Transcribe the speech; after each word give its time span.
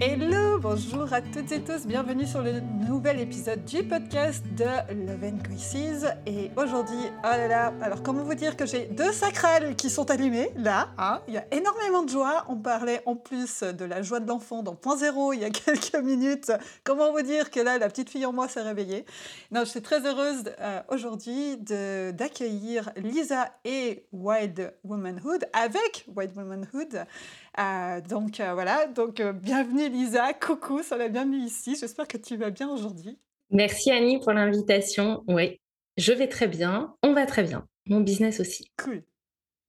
Hello, 0.00 0.60
bonjour 0.60 1.12
à 1.12 1.20
toutes 1.20 1.50
et 1.50 1.60
tous, 1.60 1.84
bienvenue 1.84 2.24
sur 2.24 2.40
le 2.40 2.60
nouvel 2.60 3.18
épisode 3.18 3.64
du 3.64 3.82
podcast 3.82 4.44
de 4.56 4.64
Love 4.94 5.24
and 5.24 5.38
Crisis. 5.42 6.06
Et 6.24 6.52
aujourd'hui, 6.54 7.00
oh 7.24 7.26
là 7.26 7.48
là, 7.48 7.74
alors 7.82 8.04
comment 8.04 8.22
vous 8.22 8.34
dire 8.34 8.56
que 8.56 8.64
j'ai 8.64 8.86
deux 8.86 9.10
sacrales 9.10 9.74
qui 9.74 9.90
sont 9.90 10.08
allumées 10.08 10.50
là, 10.54 10.90
hein 10.98 11.20
il 11.26 11.34
y 11.34 11.36
a 11.36 11.44
énormément 11.50 12.04
de 12.04 12.10
joie. 12.10 12.44
On 12.48 12.54
parlait 12.54 13.02
en 13.06 13.16
plus 13.16 13.64
de 13.64 13.84
la 13.84 14.02
joie 14.02 14.20
de 14.20 14.28
l'enfant 14.28 14.62
dans 14.62 14.76
Point 14.76 14.98
Zéro 14.98 15.32
il 15.32 15.40
y 15.40 15.44
a 15.44 15.50
quelques 15.64 15.96
minutes. 15.96 16.52
Comment 16.84 17.10
vous 17.10 17.22
dire 17.22 17.50
que 17.50 17.58
là, 17.58 17.78
la 17.78 17.88
petite 17.88 18.08
fille 18.08 18.24
en 18.24 18.32
moi 18.32 18.46
s'est 18.46 18.62
réveillée. 18.62 19.04
Non, 19.50 19.64
je 19.64 19.70
suis 19.70 19.82
très 19.82 20.06
heureuse 20.06 20.44
euh, 20.60 20.80
aujourd'hui 20.90 21.56
d'accueillir 21.56 22.92
Lisa 22.94 23.52
et 23.64 24.06
Wild 24.12 24.74
Womanhood 24.84 25.48
avec 25.52 26.06
Wild 26.14 26.36
Womanhood. 26.36 27.04
Euh, 27.58 28.00
donc 28.00 28.38
euh, 28.38 28.54
voilà, 28.54 28.86
donc 28.86 29.18
euh, 29.18 29.32
bienvenue 29.32 29.88
Lisa, 29.88 30.32
coucou, 30.32 30.82
ça 30.84 30.96
la 30.96 31.08
bienvenue 31.08 31.38
ici. 31.38 31.76
J'espère 31.78 32.06
que 32.06 32.16
tu 32.16 32.36
vas 32.36 32.50
bien 32.50 32.68
aujourd'hui. 32.68 33.18
Merci 33.50 33.90
Annie 33.90 34.20
pour 34.20 34.32
l'invitation. 34.32 35.24
Oui, 35.26 35.60
je 35.96 36.12
vais 36.12 36.28
très 36.28 36.46
bien, 36.46 36.94
on 37.02 37.14
va 37.14 37.26
très 37.26 37.42
bien. 37.42 37.66
Mon 37.86 38.00
business 38.00 38.38
aussi. 38.38 38.70
Cool. 38.80 39.02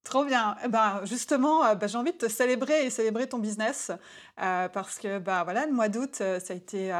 Trop 0.04 0.24
bien. 0.24 0.56
Eh 0.64 0.68
ben, 0.68 1.02
justement, 1.06 1.76
bah, 1.76 1.88
j'ai 1.88 1.98
envie 1.98 2.12
de 2.12 2.18
te 2.18 2.30
célébrer 2.30 2.86
et 2.86 2.90
célébrer 2.92 3.28
ton 3.28 3.40
business 3.40 3.92
parce 4.36 5.00
que 5.00 5.18
bah, 5.18 5.44
voilà, 5.44 5.66
le 5.66 5.74
mois 5.74 5.90
d'août, 5.90 6.16
ça 6.16 6.38
a 6.50 6.54
été 6.54 6.92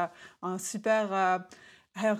un 0.42 0.58
super, 0.58 1.40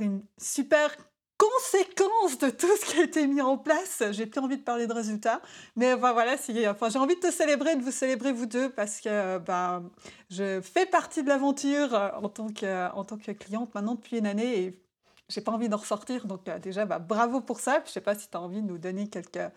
une 0.01 0.23
super 0.39 0.97
conséquence 1.41 2.39
de 2.39 2.51
tout 2.51 2.77
ce 2.77 2.85
qui 2.85 3.01
a 3.01 3.05
été 3.05 3.27
mis 3.27 3.41
en 3.41 3.57
place. 3.57 4.03
J'ai 4.11 4.27
plus 4.27 4.41
envie 4.41 4.59
de 4.59 4.63
parler 4.63 4.87
de 4.87 4.93
résultats, 4.93 5.41
mais 5.75 5.95
voilà, 5.95 6.37
enfin, 6.69 6.91
j'ai 6.91 6.99
envie 6.99 7.15
de 7.15 7.21
te 7.21 7.31
célébrer, 7.31 7.77
de 7.77 7.83
vous 7.83 7.91
célébrer 7.91 8.33
vous 8.33 8.45
deux, 8.45 8.69
parce 8.69 9.01
que 9.01 9.39
bah, 9.39 9.83
je 10.29 10.61
fais 10.61 10.85
partie 10.85 11.23
de 11.23 11.29
l'aventure 11.29 11.95
euh, 11.95 12.11
en, 12.23 12.29
tant 12.29 12.49
que, 12.49 12.93
en 12.93 13.05
tant 13.05 13.17
que 13.17 13.33
cliente 13.33 13.75
maintenant 13.75 13.95
depuis 13.95 14.19
une 14.19 14.27
année 14.27 14.61
et 14.61 14.83
j'ai 15.31 15.41
pas 15.41 15.53
envie 15.53 15.71
d'en 15.71 15.79
ressortir. 15.79 16.27
Donc 16.27 16.47
euh, 16.49 16.59
déjà, 16.59 16.85
bah, 16.85 16.99
bravo 16.99 17.41
pour 17.41 17.61
ça. 17.61 17.83
Je 17.87 17.91
sais 17.91 18.03
pas 18.03 18.15
si 18.15 18.29
tu 18.29 18.37
as 18.37 18.41
envie 18.41 18.61
de 18.61 18.67
nous 18.67 18.79
donner 18.79 19.09
quelques 19.09 19.51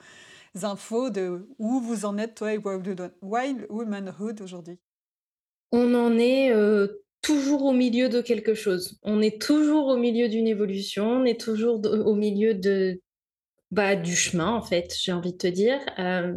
infos 0.61 1.09
de 1.09 1.47
où 1.59 1.81
vous 1.81 2.05
en 2.05 2.17
êtes, 2.17 2.35
toi 2.35 2.53
et 2.53 2.59
Wild 3.21 3.67
Womanhood 3.69 4.41
aujourd'hui. 4.41 4.79
On 5.71 5.93
en 5.95 6.17
est 6.17 6.53
euh, 6.53 7.02
toujours 7.23 7.63
au 7.63 7.71
milieu 7.71 8.09
de 8.09 8.21
quelque 8.21 8.53
chose. 8.53 8.99
On 9.01 9.21
est 9.21 9.41
toujours 9.41 9.87
au 9.87 9.97
milieu 9.97 10.29
d'une 10.29 10.47
évolution, 10.47 11.09
on 11.09 11.25
est 11.25 11.39
toujours 11.39 11.81
au 11.83 12.13
milieu 12.13 12.53
de, 12.53 13.01
bah, 13.71 13.95
du 13.95 14.15
chemin, 14.15 14.51
en 14.51 14.61
fait, 14.61 14.93
j'ai 15.01 15.13
envie 15.13 15.31
de 15.31 15.37
te 15.37 15.47
dire. 15.47 15.79
Euh, 15.97 16.35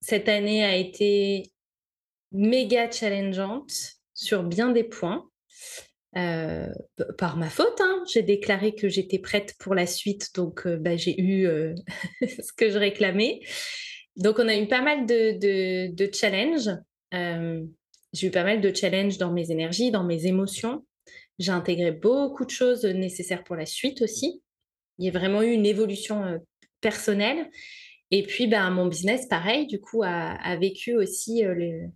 cette 0.00 0.28
année 0.28 0.64
a 0.64 0.74
été 0.74 1.52
méga 2.32 2.90
challengeante 2.90 3.72
sur 4.14 4.42
bien 4.42 4.70
des 4.70 4.82
points. 4.82 5.28
Euh, 6.16 6.72
par 7.18 7.36
ma 7.36 7.50
faute, 7.50 7.80
hein. 7.80 8.04
j'ai 8.12 8.22
déclaré 8.22 8.74
que 8.74 8.88
j'étais 8.88 9.18
prête 9.18 9.54
pour 9.58 9.74
la 9.74 9.84
suite, 9.84 10.32
donc 10.36 10.64
euh, 10.64 10.76
bah, 10.76 10.96
j'ai 10.96 11.20
eu 11.20 11.48
ce 12.22 12.52
que 12.56 12.70
je 12.70 12.78
réclamais. 12.78 13.40
Donc 14.16 14.38
on 14.38 14.48
a 14.48 14.56
eu 14.56 14.68
pas 14.68 14.80
mal 14.80 15.06
de, 15.06 16.10
challenges. 16.12 16.70
J'ai 18.14 18.28
eu 18.28 18.30
pas 18.30 18.44
mal 18.44 18.60
de 18.60 18.74
challenges 18.74 19.18
dans 19.18 19.32
mes 19.32 19.50
énergies, 19.50 19.90
dans 19.90 20.04
mes 20.04 20.26
émotions. 20.26 20.86
J'ai 21.40 21.50
intégré 21.50 21.90
beaucoup 21.90 22.44
de 22.44 22.50
choses 22.50 22.84
nécessaires 22.84 23.42
pour 23.42 23.56
la 23.56 23.66
suite 23.66 24.02
aussi. 24.02 24.40
Il 24.98 25.04
y 25.04 25.08
a 25.08 25.10
vraiment 25.10 25.42
eu 25.42 25.50
une 25.50 25.66
évolution 25.66 26.24
euh, 26.24 26.38
personnelle. 26.80 27.50
Et 28.12 28.22
puis, 28.22 28.46
ben, 28.46 28.70
mon 28.70 28.86
business, 28.86 29.26
pareil, 29.26 29.66
du 29.66 29.80
coup, 29.80 30.04
a, 30.04 30.56
vécu 30.56 30.94
aussi 30.96 31.44
euh, 31.44 31.88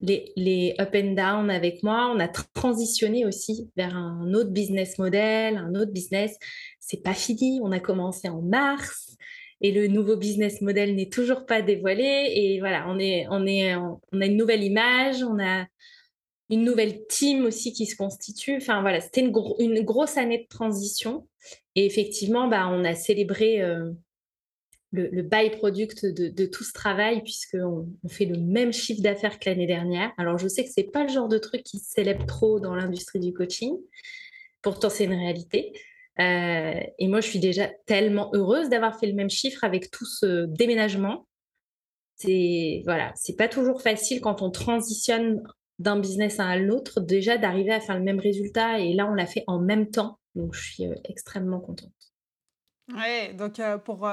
les, 0.00 0.32
les, 0.36 0.76
up 0.80 0.94
and 0.94 1.14
down 1.14 1.50
avec 1.50 1.82
moi. 1.82 2.12
On 2.14 2.20
a 2.20 2.28
transitionné 2.28 3.26
aussi 3.26 3.68
vers 3.76 3.96
un 3.96 4.32
autre 4.34 4.50
business 4.50 4.98
model, 4.98 5.56
un 5.56 5.74
autre 5.74 5.90
business. 5.90 6.36
C'est 6.78 7.02
pas 7.02 7.14
fini. 7.14 7.58
On 7.60 7.72
a 7.72 7.80
commencé 7.80 8.28
en 8.28 8.40
mars 8.40 9.05
et 9.60 9.72
le 9.72 9.86
nouveau 9.88 10.16
business 10.16 10.60
model 10.60 10.94
n'est 10.94 11.08
toujours 11.08 11.46
pas 11.46 11.62
dévoilé. 11.62 12.32
Et 12.34 12.58
voilà, 12.60 12.86
on 12.88 12.98
est, 12.98 13.26
on 13.30 13.46
est, 13.46 13.74
on 13.76 14.20
a 14.20 14.26
une 14.26 14.36
nouvelle 14.36 14.62
image, 14.62 15.22
on 15.22 15.38
a 15.42 15.66
une 16.50 16.62
nouvelle 16.62 17.06
team 17.06 17.44
aussi 17.44 17.72
qui 17.72 17.86
se 17.86 17.96
constitue. 17.96 18.56
Enfin 18.56 18.80
voilà, 18.80 19.00
c'était 19.00 19.22
une, 19.22 19.82
grosse 19.82 20.16
année 20.16 20.38
de 20.38 20.48
transition. 20.48 21.26
Et 21.74 21.86
effectivement, 21.86 22.48
bah, 22.48 22.68
on 22.68 22.84
a 22.84 22.94
célébré 22.94 23.62
euh, 23.62 23.90
le, 24.92 25.08
le 25.08 25.22
byproduct 25.22 26.06
de, 26.06 26.46
tout 26.46 26.64
ce 26.64 26.72
travail 26.72 27.22
puisqu'on 27.22 27.88
on 28.02 28.08
fait 28.08 28.26
le 28.26 28.38
même 28.38 28.72
chiffre 28.72 29.02
d'affaires 29.02 29.38
que 29.38 29.48
l'année 29.48 29.66
dernière. 29.66 30.12
Alors 30.18 30.38
je 30.38 30.48
sais 30.48 30.64
que 30.64 30.70
c'est 30.72 30.90
pas 30.90 31.02
le 31.02 31.08
genre 31.12 31.28
de 31.28 31.38
truc 31.38 31.62
qui 31.62 31.78
se 31.78 31.90
célèbre 31.90 32.26
trop 32.26 32.60
dans 32.60 32.74
l'industrie 32.74 33.20
du 33.20 33.32
coaching. 33.32 33.74
Pourtant, 34.62 34.90
c'est 34.90 35.04
une 35.04 35.14
réalité. 35.14 35.72
Euh, 36.18 36.80
et 36.98 37.08
moi, 37.08 37.20
je 37.20 37.28
suis 37.28 37.38
déjà 37.38 37.68
tellement 37.86 38.30
heureuse 38.32 38.68
d'avoir 38.68 38.98
fait 38.98 39.06
le 39.06 39.14
même 39.14 39.30
chiffre 39.30 39.64
avec 39.64 39.90
tout 39.90 40.06
ce 40.06 40.46
déménagement. 40.46 41.26
C'est 42.16 42.82
voilà, 42.86 43.12
c'est 43.14 43.36
pas 43.36 43.48
toujours 43.48 43.82
facile 43.82 44.20
quand 44.20 44.40
on 44.40 44.50
transitionne 44.50 45.42
d'un 45.78 45.98
business 45.98 46.40
à 46.40 46.44
un 46.44 46.70
autre, 46.70 47.00
déjà 47.00 47.36
d'arriver 47.36 47.72
à 47.72 47.80
faire 47.80 47.98
le 47.98 48.04
même 48.04 48.20
résultat. 48.20 48.78
Et 48.78 48.94
là, 48.94 49.06
on 49.06 49.14
l'a 49.14 49.26
fait 49.26 49.44
en 49.46 49.60
même 49.60 49.90
temps. 49.90 50.18
Donc, 50.34 50.54
je 50.54 50.62
suis 50.62 50.86
euh, 50.86 50.94
extrêmement 51.04 51.60
contente. 51.60 51.92
Ouais, 52.94 53.34
donc 53.34 53.58
euh, 53.58 53.78
pour 53.78 54.08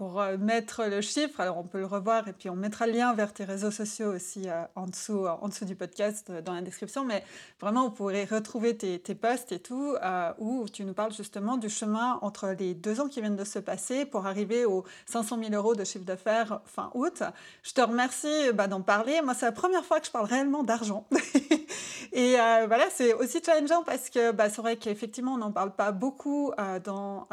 euh, 0.00 0.38
mettre 0.38 0.84
le 0.84 1.00
chiffre. 1.00 1.40
Alors 1.40 1.58
on 1.58 1.62
peut 1.62 1.78
le 1.78 1.86
revoir 1.86 2.26
et 2.28 2.32
puis 2.32 2.48
on 2.48 2.56
mettra 2.56 2.86
le 2.86 2.92
lien 2.92 3.12
vers 3.14 3.32
tes 3.32 3.44
réseaux 3.44 3.70
sociaux 3.70 4.14
aussi 4.14 4.48
euh, 4.48 4.62
en, 4.74 4.86
dessous, 4.86 5.26
en 5.26 5.46
dessous 5.48 5.66
du 5.66 5.74
podcast 5.74 6.28
euh, 6.30 6.40
dans 6.40 6.54
la 6.54 6.62
description. 6.62 7.04
Mais 7.04 7.22
vraiment, 7.60 7.84
vous 7.84 7.90
pourrez 7.90 8.24
retrouver 8.24 8.76
tes, 8.76 8.98
tes 8.98 9.14
posts 9.14 9.52
et 9.52 9.58
tout 9.58 9.94
où 10.38 10.66
tu 10.72 10.84
nous 10.84 10.94
parles 10.94 11.12
justement 11.12 11.56
du 11.56 11.68
chemin 11.68 12.18
entre 12.22 12.54
les 12.58 12.74
deux 12.74 13.00
ans 13.00 13.08
qui 13.08 13.20
viennent 13.20 13.36
de 13.36 13.44
se 13.44 13.58
passer 13.58 14.06
pour 14.06 14.26
arriver 14.26 14.64
aux 14.64 14.84
500 15.06 15.38
000 15.42 15.52
euros 15.54 15.74
de 15.74 15.84
chiffre 15.84 16.04
d'affaires 16.04 16.60
fin 16.64 16.90
août. 16.94 17.22
Je 17.62 17.72
te 17.72 17.80
remercie 17.80 18.52
bah, 18.54 18.66
d'en 18.66 18.80
parler. 18.80 19.20
Moi, 19.22 19.34
c'est 19.34 19.46
la 19.46 19.52
première 19.52 19.84
fois 19.84 20.00
que 20.00 20.06
je 20.06 20.10
parle 20.10 20.26
réellement 20.26 20.62
d'argent. 20.62 21.06
et 22.12 22.32
voilà, 22.34 22.84
c'est 22.90 23.12
aussi 23.14 23.40
challengeant 23.44 23.82
parce 23.82 24.08
que 24.08 24.32
bah, 24.32 24.48
c'est 24.48 24.62
vrai 24.62 24.76
qu'effectivement, 24.76 25.34
on 25.34 25.38
n'en 25.38 25.52
parle 25.52 25.74
pas 25.74 25.92
beaucoup 25.92 26.52
dans, 26.84 27.26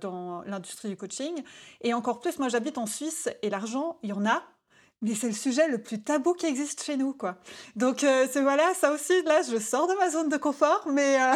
dans 0.00 0.42
l'industrie 0.46 0.88
du 0.88 0.96
coaching. 0.96 1.42
Et 1.82 1.94
encore 1.94 2.07
plus, 2.14 2.38
moi 2.38 2.48
j'habite 2.48 2.78
en 2.78 2.86
Suisse 2.86 3.28
et 3.42 3.50
l'argent, 3.50 3.98
il 4.02 4.10
y 4.10 4.12
en 4.12 4.26
a, 4.26 4.42
mais 5.00 5.14
c'est 5.14 5.28
le 5.28 5.34
sujet 5.34 5.68
le 5.68 5.78
plus 5.78 6.02
tabou 6.02 6.34
qui 6.34 6.46
existe 6.46 6.82
chez 6.82 6.96
nous, 6.96 7.12
quoi. 7.12 7.36
Donc 7.76 8.02
euh, 8.02 8.26
voilà, 8.34 8.74
ça 8.74 8.92
aussi, 8.92 9.22
là, 9.22 9.42
je 9.42 9.58
sors 9.58 9.86
de 9.86 9.94
ma 9.94 10.10
zone 10.10 10.28
de 10.28 10.36
confort, 10.36 10.88
mais 10.90 11.20
euh, 11.20 11.34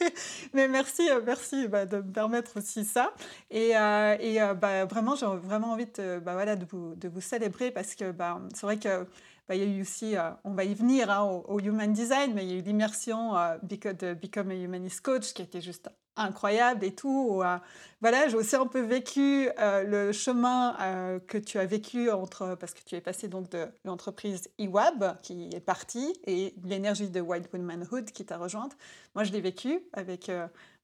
mais 0.54 0.66
merci, 0.66 1.08
euh, 1.08 1.20
merci 1.24 1.68
bah, 1.68 1.86
de 1.86 1.98
me 1.98 2.12
permettre 2.12 2.56
aussi 2.56 2.84
ça. 2.84 3.12
Et, 3.50 3.70
et 3.70 4.40
bah, 4.60 4.84
vraiment, 4.86 5.14
j'ai 5.14 5.26
vraiment 5.26 5.72
envie 5.72 5.86
de, 5.86 6.18
bah, 6.18 6.32
voilà, 6.32 6.56
de 6.56 6.64
vous, 6.64 6.94
de 6.96 7.08
vous 7.08 7.20
célébrer 7.20 7.70
parce 7.70 7.94
que 7.94 8.10
bah, 8.10 8.40
c'est 8.54 8.66
vrai 8.66 8.78
que 8.78 9.06
bah, 9.48 9.54
il 9.54 9.60
y 9.60 9.64
a 9.64 9.76
eu 9.76 9.82
aussi, 9.82 10.16
on 10.42 10.54
va 10.54 10.64
y 10.64 10.74
venir 10.74 11.10
hein, 11.10 11.22
au, 11.22 11.44
au, 11.54 11.60
Human 11.60 11.92
Design, 11.92 12.32
mais 12.34 12.44
il 12.44 12.50
y 12.50 12.54
a 12.54 12.58
eu 12.58 12.62
l'immersion 12.62 13.34
de 13.62 14.14
Become 14.14 14.50
a 14.50 14.54
Humanist 14.54 15.00
Coach 15.00 15.32
qui 15.32 15.42
était 15.42 15.60
juste 15.60 15.88
incroyable 16.16 16.84
et 16.84 16.94
tout. 16.94 17.40
Euh, 17.42 17.58
voilà, 18.00 18.28
j'ai 18.28 18.36
aussi 18.36 18.56
un 18.56 18.66
peu 18.66 18.80
vécu 18.80 19.48
euh, 19.58 19.82
le 19.82 20.12
chemin 20.12 20.76
euh, 20.80 21.18
que 21.20 21.38
tu 21.38 21.58
as 21.58 21.66
vécu 21.66 22.10
entre, 22.10 22.56
parce 22.58 22.74
que 22.74 22.80
tu 22.84 22.94
es 22.94 23.00
passé 23.00 23.28
donc 23.28 23.50
de 23.50 23.66
l'entreprise 23.84 24.48
iWab 24.58 25.16
qui 25.22 25.50
est 25.52 25.60
partie 25.60 26.12
et 26.26 26.54
l'énergie 26.64 27.08
de 27.08 27.20
Wild 27.20 27.48
Womanhood 27.52 28.10
qui 28.10 28.24
t'a 28.24 28.38
rejointe. 28.38 28.76
Moi, 29.14 29.24
je 29.24 29.32
l'ai 29.32 29.40
vécu 29.40 29.80
avec 29.92 30.30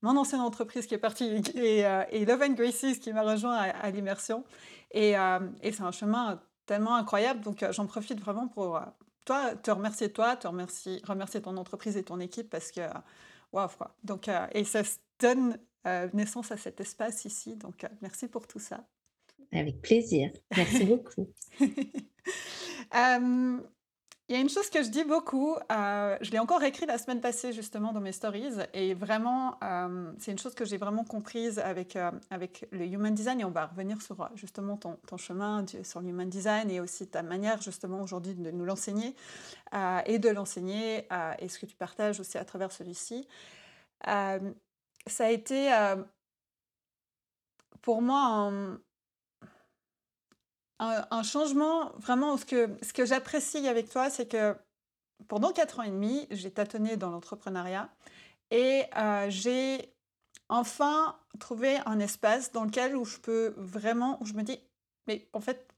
mon 0.03 0.17
ancienne 0.17 0.41
entreprise 0.41 0.87
qui 0.87 0.95
est 0.95 0.99
partie 0.99 1.43
et, 1.55 1.85
et 2.11 2.25
Love 2.25 2.43
and 2.43 2.53
Graces 2.53 2.99
qui 2.99 3.13
m'a 3.13 3.23
rejoint 3.23 3.57
à, 3.57 3.91
l'immersion. 3.91 4.45
Et, 4.93 5.13
et 5.63 5.73
c'est 5.73 5.83
un 5.83 5.93
chemin 5.93 6.41
tellement 6.67 6.97
incroyable. 6.97 7.41
Donc, 7.41 7.65
j'en 7.71 7.87
profite 7.87 8.21
vraiment 8.21 8.49
pour 8.49 8.81
toi, 9.25 9.55
te 9.55 9.71
remercier 9.71 10.11
toi, 10.11 10.37
te 10.37 10.49
remercier, 10.49 11.01
remercier 11.05 11.43
ton 11.43 11.57
entreprise 11.57 11.97
et 11.97 12.03
ton 12.03 12.21
équipe 12.21 12.49
parce 12.51 12.73
que 12.73 12.81
waouh 13.53 13.69
quoi. 13.77 13.95
Donc, 14.03 14.29
et 14.53 14.65
ça 14.65 14.83
donne 15.23 15.59
euh, 15.87 16.09
naissance 16.13 16.53
à 16.53 16.57
cet 16.57 16.81
espace 16.81 17.25
ici. 17.25 17.57
Donc, 17.57 17.83
euh, 17.83 17.89
merci 18.03 18.29
pour 18.29 18.47
tout 18.47 18.61
ça. 18.61 18.87
Avec 19.53 19.81
plaisir. 19.83 20.31
Merci 20.57 20.85
beaucoup. 20.85 21.29
Euh, 22.95 23.59
il 24.29 24.35
y 24.35 24.39
a 24.39 24.41
une 24.41 24.51
chose 24.51 24.69
que 24.69 24.83
je 24.83 24.91
dis 24.91 25.05
beaucoup, 25.05 25.57
je 25.71 26.31
l'ai 26.31 26.39
encore 26.39 26.63
écrit 26.63 26.85
la 26.85 26.99
semaine 26.99 27.23
passée 27.23 27.55
justement 27.55 27.95
dans 27.95 28.03
mes 28.03 28.13
stories, 28.13 28.53
et 28.75 28.93
vraiment, 28.93 29.59
c'est 30.19 30.31
une 30.31 30.39
chose 30.39 30.55
que 30.55 30.67
j'ai 30.67 30.77
vraiment 30.77 31.05
comprise 31.05 31.59
avec, 31.59 31.97
avec 32.29 32.69
le 32.71 32.85
Human 32.85 33.15
Design, 33.15 33.41
et 33.41 33.45
on 33.45 33.51
va 33.51 33.67
revenir 33.67 34.03
sur 34.03 34.29
justement 34.35 34.77
ton, 34.77 34.99
ton 35.07 35.17
chemin 35.17 35.65
sur 35.83 36.03
le 36.03 36.11
Human 36.11 36.29
Design 36.29 36.71
et 36.71 36.81
aussi 36.81 37.09
ta 37.09 37.23
manière 37.23 37.63
justement 37.63 38.03
aujourd'hui 38.03 38.35
de 38.35 38.51
nous 38.51 38.67
l'enseigner 38.67 39.17
et 40.05 40.19
de 40.19 40.29
l'enseigner 40.29 41.07
et 41.39 41.49
ce 41.49 41.59
que 41.59 41.67
tu 41.67 41.77
partages 41.77 42.21
aussi 42.21 42.37
à 42.37 42.45
travers 42.45 42.73
celui-ci 42.73 43.27
ça 45.07 45.27
a 45.27 45.31
été 45.31 45.73
pour 47.81 48.03
moi 48.03 48.53
un, 50.79 51.23
changement. 51.23 51.93
Vraiment, 51.99 52.37
ce 52.37 52.45
que, 52.45 52.71
ce 52.83 52.93
que 52.93 53.05
j'apprécie 53.05 53.67
avec 53.69 53.91
toi, 53.91 54.11
c'est 54.11 54.27
que 54.27 54.57
pendant 55.29 55.53
quatre 55.53 55.81
ans 55.81 55.85
et 55.85 55.91
demi, 55.91 56.27
j'ai 56.31 56.51
tâtonné 56.51 56.97
dans 56.97 57.11
l'entrepreneuriat 57.11 57.89
et 58.51 58.85
j'ai 59.29 59.93
enfin 60.49 61.19
trouvé 61.41 61.79
un 61.87 61.99
espace 61.99 62.53
dans 62.53 62.65
lequel 62.65 62.97
où 62.97 63.05
je 63.05 63.19
peux 63.19 63.55
vraiment, 63.57 64.19
où 64.21 64.27
je 64.27 64.35
me 64.35 64.43
dis, 64.43 64.61
mais 65.07 65.29
en 65.33 65.41
fait, 65.41 65.72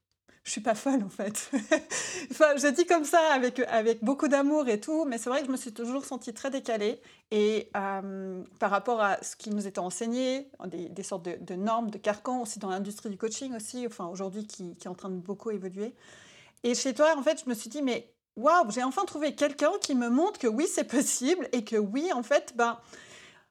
je 0.45 0.51
suis 0.51 0.61
pas 0.61 0.75
folle 0.75 1.03
en 1.03 1.09
fait. 1.09 1.51
enfin, 2.31 2.57
je 2.57 2.69
dis 2.69 2.85
comme 2.87 3.05
ça 3.05 3.33
avec, 3.33 3.59
avec 3.61 4.05
beaucoup 4.05 4.29
d'amour 4.29 4.69
et 4.69 4.79
tout, 4.79 5.07
mais 5.07 5.17
c'est 5.17 5.31
vrai 5.31 5.41
que 5.41 5.47
je 5.47 5.51
me 5.51 5.57
suis 5.57 5.73
toujours 5.73 6.05
sentie 6.05 6.35
très 6.35 6.51
décalée 6.51 7.01
et 7.31 7.71
euh, 7.77 8.43
par 8.61 8.71
rapport 8.71 9.01
à 9.01 9.17
ce 9.23 9.37
qui 9.37 9.51
nous 9.51 9.67
était 9.67 9.79
enseigné, 9.79 10.51
des, 10.67 11.03
sortes 11.03 11.25
de, 11.25 11.55
normes, 11.55 11.91
de 11.91 11.99
carcans 11.99 12.43
aussi 12.43 12.59
dans 12.59 12.69
l'industrie 12.69 13.09
du 13.09 13.17
coaching 13.17 13.57
aussi, 13.57 13.87
enfin 13.87 14.07
aujourd'hui 14.07 14.47
qui, 14.47 14.77
est 14.85 14.87
en 14.87 14.95
train 14.95 15.09
de 15.09 15.17
beaucoup 15.17 15.51
évoluer. 15.51 15.95
Et 16.63 16.75
chez 16.75 16.93
toi, 16.93 17.15
en 17.17 17.23
fait, 17.23 17.43
je 17.43 17.49
me 17.49 17.55
suis 17.55 17.71
dit, 17.71 17.81
mais 17.81 18.13
waouh, 18.37 18.71
j'ai 18.71 18.83
enfin 18.83 19.05
trouvé 19.07 19.35
quelqu'un 19.35 19.73
qui 19.81 19.95
me 19.95 20.11
montre 20.11 20.39
que 20.39 20.47
oui, 20.47 20.67
c'est 20.71 20.85
possible 20.85 21.49
et 21.53 21.65
que 21.65 21.77
oui, 21.77 22.13
en 22.13 22.23
fait, 22.23 22.53
ben, 22.55 22.79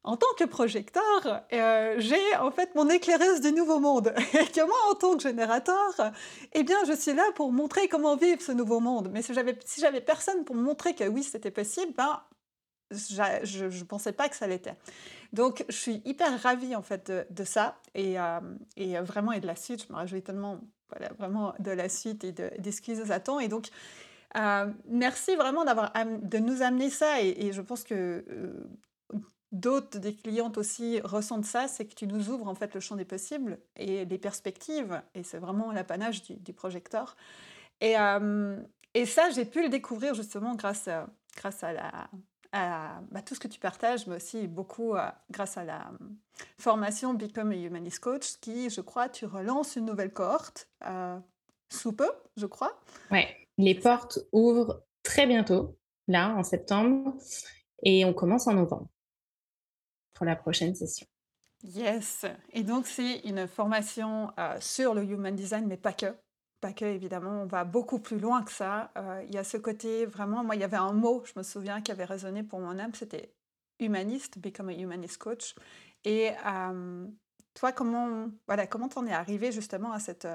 en 0.03 0.17
tant 0.17 0.27
que 0.37 0.43
projecteur, 0.43 1.43
euh, 1.53 1.95
j'ai 1.97 2.35
en 2.35 2.51
fait 2.51 2.75
mon 2.75 2.89
éclaireuse 2.89 3.39
du 3.39 3.53
nouveau 3.53 3.79
monde. 3.79 4.13
Et 4.33 4.45
que 4.51 4.65
moi, 4.65 4.75
en 4.91 4.95
tant 4.95 5.15
que 5.15 5.23
générateur, 5.23 6.11
eh 6.51 6.63
bien, 6.63 6.77
je 6.85 6.93
suis 6.93 7.13
là 7.13 7.23
pour 7.35 7.53
montrer 7.53 7.87
comment 7.87 8.17
vivre 8.17 8.41
ce 8.41 8.51
nouveau 8.51 8.81
monde. 8.81 9.09
Mais 9.13 9.21
si 9.21 9.33
j'avais, 9.33 9.57
si 9.63 9.81
personne 10.05 10.43
pour 10.43 10.55
montrer 10.55 10.93
que 10.93 11.05
oui, 11.05 11.23
c'était 11.23 11.51
possible, 11.51 11.93
ben, 11.95 12.21
je 12.91 13.65
ne 13.65 13.83
pensais 13.85 14.11
pas 14.11 14.27
que 14.27 14.35
ça 14.35 14.45
l'était. 14.45 14.75
Donc, 15.31 15.63
je 15.69 15.75
suis 15.75 16.01
hyper 16.03 16.41
ravie 16.41 16.75
en 16.75 16.81
fait 16.81 17.11
de, 17.29 17.43
ça 17.45 17.77
et, 17.95 18.19
euh, 18.19 18.39
et, 18.75 18.99
vraiment 18.99 19.31
et 19.31 19.39
de 19.39 19.47
la 19.47 19.55
suite. 19.55 19.85
Je 19.87 19.93
me 19.93 19.97
réjouis 19.97 20.21
tellement 20.21 20.59
voilà, 20.89 21.13
vraiment 21.17 21.53
de 21.59 21.71
la 21.71 21.87
suite 21.87 22.25
et 22.25 22.33
de, 22.33 22.51
des 22.59 22.71
nous 22.93 23.11
attend. 23.13 23.39
Et 23.39 23.47
donc, 23.47 23.69
euh, 24.35 24.67
merci 24.85 25.35
vraiment 25.37 25.63
d'avoir 25.63 25.93
de 25.93 26.37
nous 26.39 26.61
amener 26.61 26.89
ça 26.89 27.21
et 27.21 27.51
je 27.53 27.61
pense 27.61 27.85
que 27.85 28.25
d'autres 29.53 29.99
des 29.99 30.15
clientes 30.15 30.57
aussi 30.57 30.99
ressentent 31.01 31.45
ça, 31.45 31.67
c'est 31.67 31.85
que 31.85 31.93
tu 31.93 32.07
nous 32.07 32.29
ouvres 32.29 32.47
en 32.47 32.55
fait 32.55 32.73
le 32.73 32.79
champ 32.79 32.95
des 32.95 33.05
possibles 33.05 33.59
et 33.77 34.05
des 34.05 34.17
perspectives, 34.17 35.01
et 35.15 35.23
c'est 35.23 35.37
vraiment 35.37 35.71
l'apanage 35.71 36.23
du, 36.23 36.53
projecteur. 36.53 37.15
Et, 37.79 37.97
euh, 37.97 38.57
et 38.93 39.05
ça, 39.05 39.29
j'ai 39.29 39.45
pu 39.45 39.61
le 39.61 39.69
découvrir 39.69 40.15
justement 40.15 40.55
grâce, 40.55 40.87
à, 40.87 41.07
grâce 41.37 41.63
à, 41.63 41.71
la, 41.71 42.09
à 42.51 43.01
bah, 43.11 43.21
tout 43.21 43.35
ce 43.35 43.39
que 43.39 43.47
tu 43.47 43.59
partages, 43.59 44.07
mais 44.07 44.15
aussi 44.15 44.47
beaucoup 44.47 44.95
euh, 44.95 45.07
grâce 45.29 45.57
à 45.57 45.63
la 45.63 45.91
formation 46.57 47.13
Become 47.13 47.51
a 47.51 47.55
Humanist 47.55 47.99
Coach, 47.99 48.39
qui, 48.41 48.71
je 48.71 48.81
crois, 48.81 49.07
tu 49.07 49.25
relances 49.25 49.75
une 49.75 49.85
nouvelle 49.85 50.11
cohorte 50.11 50.67
euh, 50.85 51.19
sous 51.69 51.93
peu, 51.93 52.09
je 52.37 52.47
crois. 52.47 52.79
Oui, 53.11 53.21
les 53.59 53.75
portes 53.75 54.19
ouvrent 54.31 54.83
très 55.03 55.27
bientôt, 55.27 55.77
là, 56.07 56.33
en 56.35 56.43
septembre, 56.43 57.15
et 57.83 58.03
on 58.05 58.13
commence 58.13 58.47
en 58.47 58.53
novembre 58.53 58.87
pour 60.23 60.29
la 60.29 60.35
prochaine 60.37 60.73
session. 60.73 61.05
Yes. 61.63 62.25
Et 62.53 62.63
donc, 62.63 62.87
c'est 62.87 63.19
une 63.25 63.45
formation 63.45 64.31
euh, 64.39 64.57
sur 64.61 64.93
le 64.93 65.03
human 65.03 65.35
design, 65.35 65.67
mais 65.67 65.75
pas 65.75 65.91
que. 65.91 66.15
Pas 66.61 66.71
que, 66.71 66.85
évidemment. 66.85 67.41
On 67.41 67.45
va 67.45 67.65
beaucoup 67.65 67.99
plus 67.99 68.19
loin 68.19 68.41
que 68.43 68.51
ça. 68.51 68.91
Euh, 68.95 69.21
il 69.27 69.35
y 69.35 69.37
a 69.37 69.43
ce 69.43 69.57
côté 69.57 70.05
vraiment. 70.05 70.43
Moi, 70.45 70.55
il 70.55 70.61
y 70.61 70.63
avait 70.63 70.77
un 70.77 70.93
mot, 70.93 71.23
je 71.25 71.33
me 71.35 71.43
souviens, 71.43 71.81
qui 71.81 71.91
avait 71.91 72.05
résonné 72.05 72.41
pour 72.41 72.61
mon 72.61 72.79
âme 72.79 72.93
c'était 72.93 73.33
humaniste, 73.79 74.39
become 74.39 74.69
a 74.69 74.73
humanist 74.73 75.17
coach. 75.17 75.55
Et 76.05 76.31
euh, 76.45 77.05
toi, 77.53 77.73
comment 77.73 78.29
voilà, 78.47 78.65
comment 78.65 78.87
t'en 78.87 79.05
es 79.05 79.13
arrivé 79.13 79.51
justement 79.51 79.91
à, 79.91 79.99
cette, 79.99 80.27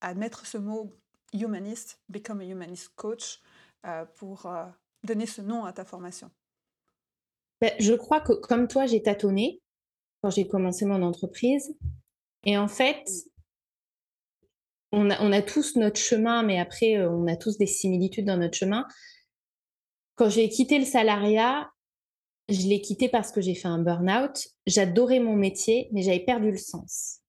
à 0.00 0.14
mettre 0.14 0.46
ce 0.46 0.56
mot 0.56 0.90
humaniste, 1.34 2.00
become 2.08 2.40
a 2.40 2.44
humanist 2.44 2.94
coach, 2.96 3.42
pour 4.14 4.50
donner 5.02 5.26
ce 5.26 5.42
nom 5.42 5.64
à 5.64 5.72
ta 5.72 5.84
formation? 5.84 6.30
Ben, 7.62 7.70
je 7.78 7.94
crois 7.94 8.20
que 8.20 8.32
comme 8.32 8.66
toi, 8.66 8.86
j'ai 8.86 9.00
tâtonné 9.00 9.62
quand 10.20 10.30
j'ai 10.30 10.48
commencé 10.48 10.84
mon 10.84 11.00
entreprise. 11.00 11.76
Et 12.44 12.58
en 12.58 12.66
fait, 12.66 13.08
on 14.90 15.08
a, 15.08 15.42
tous 15.42 15.76
notre 15.76 16.00
chemin, 16.00 16.42
mais 16.42 16.58
après, 16.58 16.96
euh, 16.96 17.08
on 17.08 17.28
a 17.28 17.36
tous 17.36 17.58
des 17.58 17.66
similitudes 17.66 18.26
dans 18.26 18.36
notre 18.36 18.58
chemin. 18.58 18.84
Quand 20.16 20.28
j'ai 20.28 20.48
quitté 20.48 20.80
le 20.80 20.84
salariat, 20.84 21.70
je 22.48 22.66
l'ai 22.66 22.80
quitté 22.80 23.08
parce 23.08 23.30
que 23.30 23.40
j'ai 23.40 23.54
fait 23.54 23.68
un 23.68 23.78
burn-out. 23.78 24.48
J'adorais 24.66 25.20
mon 25.20 25.36
métier, 25.36 25.88
mais 25.92 26.02
j'avais 26.02 26.24
perdu 26.24 26.50
le 26.50 26.58
sens. 26.58 27.20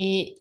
Et 0.00 0.38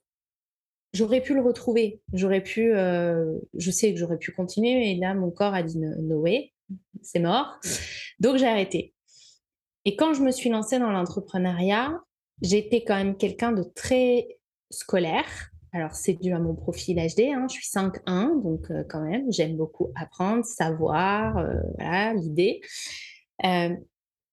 j'aurais 0.94 1.22
pu 1.22 1.34
le 1.34 1.42
retrouver. 1.42 2.00
J'aurais 2.14 2.44
pu, 2.44 2.74
euh, 2.76 3.40
je 3.56 3.72
sais 3.72 3.92
que 3.92 4.00
j'aurais 4.00 4.20
pu 4.20 4.32
continuer, 4.34 4.76
mais 4.76 4.96
là, 4.96 5.16
mon 5.16 5.32
corps 5.32 5.56
a 5.56 5.64
dit 5.64 5.80
no 5.80 6.20
way, 6.20 6.54
c'est 7.02 7.20
mort. 7.20 7.60
Donc 8.20 8.38
j'ai 8.38 8.48
arrêté. 8.48 8.94
Et 9.90 9.96
quand 9.96 10.14
je 10.14 10.22
me 10.22 10.30
suis 10.30 10.52
lancée 10.52 10.78
dans 10.78 10.92
l'entrepreneuriat, 10.92 12.00
j'étais 12.44 12.84
quand 12.84 12.94
même 12.94 13.18
quelqu'un 13.18 13.52
de 13.52 13.64
très 13.64 14.38
scolaire. 14.70 15.50
Alors, 15.74 15.96
c'est 15.96 16.14
dû 16.14 16.32
à 16.32 16.38
mon 16.38 16.54
profil 16.54 16.98
HD, 16.98 17.22
hein. 17.34 17.48
je 17.50 17.56
suis 17.56 17.68
5-1, 17.68 18.40
donc 18.44 18.70
euh, 18.70 18.84
quand 18.88 19.02
même, 19.02 19.32
j'aime 19.32 19.58
beaucoup 19.58 19.92
apprendre, 19.96 20.46
savoir, 20.46 21.40
euh, 21.40 21.56
voilà, 21.80 22.14
l'idée. 22.14 22.62
Euh, 23.46 23.76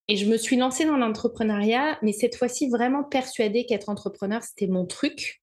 et 0.08 0.17
je 0.19 0.29
me 0.29 0.37
suis 0.37 0.58
lancée 0.58 0.85
dans 0.85 0.99
l'entrepreneuriat, 0.99 1.97
mais 2.03 2.12
cette 2.12 2.37
fois-ci 2.37 2.69
vraiment 2.69 3.03
persuadée 3.03 3.64
qu'être 3.64 3.88
entrepreneur, 3.88 4.43
c'était 4.43 4.67
mon 4.67 4.85
truc. 4.85 5.43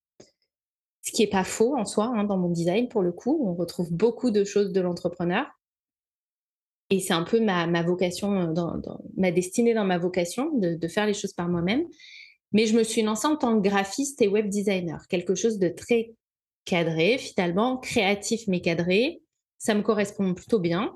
Ce 1.02 1.12
qui 1.12 1.24
n'est 1.24 1.30
pas 1.32 1.44
faux 1.44 1.76
en 1.76 1.86
soi, 1.86 2.14
hein, 2.16 2.24
dans 2.24 2.38
mon 2.38 2.50
design, 2.50 2.88
pour 2.88 3.02
le 3.02 3.14
coup. 3.14 3.44
On 3.48 3.56
retrouve 3.56 3.92
beaucoup 3.92 4.30
de 4.30 4.44
choses 4.44 4.74
de 4.74 4.80
l'entrepreneur. 4.80 5.48
Et 6.90 7.00
c'est 7.00 7.14
un 7.14 7.24
peu 7.24 7.40
ma, 7.40 7.84
vocation, 7.84 8.40
euh, 8.42 8.54
dans, 8.54 8.82
ma 9.18 9.32
destinée 9.32 9.74
dans 9.74 9.86
ma 9.86 9.98
vocation, 9.98 10.52
de, 10.58 10.88
faire 10.88 11.06
les 11.06 11.14
choses 11.14 11.34
par 11.34 11.50
moi-même. 11.50 11.86
Mais 12.52 12.68
je 12.68 12.78
me 12.78 12.84
suis 12.84 13.02
lancée 13.02 13.28
en 13.28 13.36
tant 13.36 13.60
que 13.60 13.68
graphiste 13.68 14.22
et 14.22 14.28
web 14.28 14.50
designer, 14.50 15.08
quelque 15.08 15.34
chose 15.36 15.58
de 15.58 15.70
très 15.70 16.14
cadré, 16.66 17.18
finalement, 17.18 17.78
créatif 17.78 18.44
mais 18.48 18.62
cadré. 18.62 19.22
Ça 19.58 19.74
me 19.74 19.82
correspond 19.82 20.34
plutôt 20.34 20.60
bien. 20.60 20.96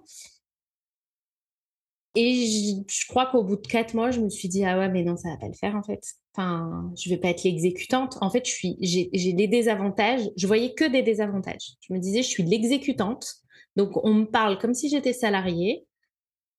Et 2.15 2.83
je, 2.89 3.07
crois 3.07 3.27
qu'au 3.27 3.43
bout 3.43 3.57
de 3.57 3.67
quatre 3.67 3.93
mois, 3.93 4.09
je 4.09 4.19
me 4.19 4.29
suis 4.29 4.49
dit, 4.49 4.65
ah 4.65 4.79
ouais, 4.79 4.89
mais 4.89 5.03
non, 5.03 5.15
ça 5.15 5.29
va 5.29 5.37
pas 5.37 5.47
le 5.47 5.53
faire 5.53 5.75
en 5.75 5.83
fait. 5.83 6.01
Enfin, 6.33 6.91
je 6.95 7.09
vais 7.09 7.17
pas 7.17 7.29
être 7.29 7.43
l'exécutante. 7.43 8.17
En 8.21 8.31
fait, 8.31 8.43
j'ai 8.81 9.33
des 9.33 9.47
désavantages. 9.47 10.21
Je 10.35 10.47
voyais 10.47 10.73
que 10.73 10.85
des 10.85 11.03
désavantages. 11.03 11.75
Je 11.81 11.93
me 11.93 11.99
disais, 11.99 12.23
je 12.23 12.27
suis 12.27 12.43
l'exécutante. 12.43 13.35
Donc, 13.77 14.03
on 14.03 14.13
me 14.13 14.25
parle 14.25 14.57
comme 14.59 14.73
si 14.73 14.89
j'étais 14.89 15.13
salariée. 15.13 15.85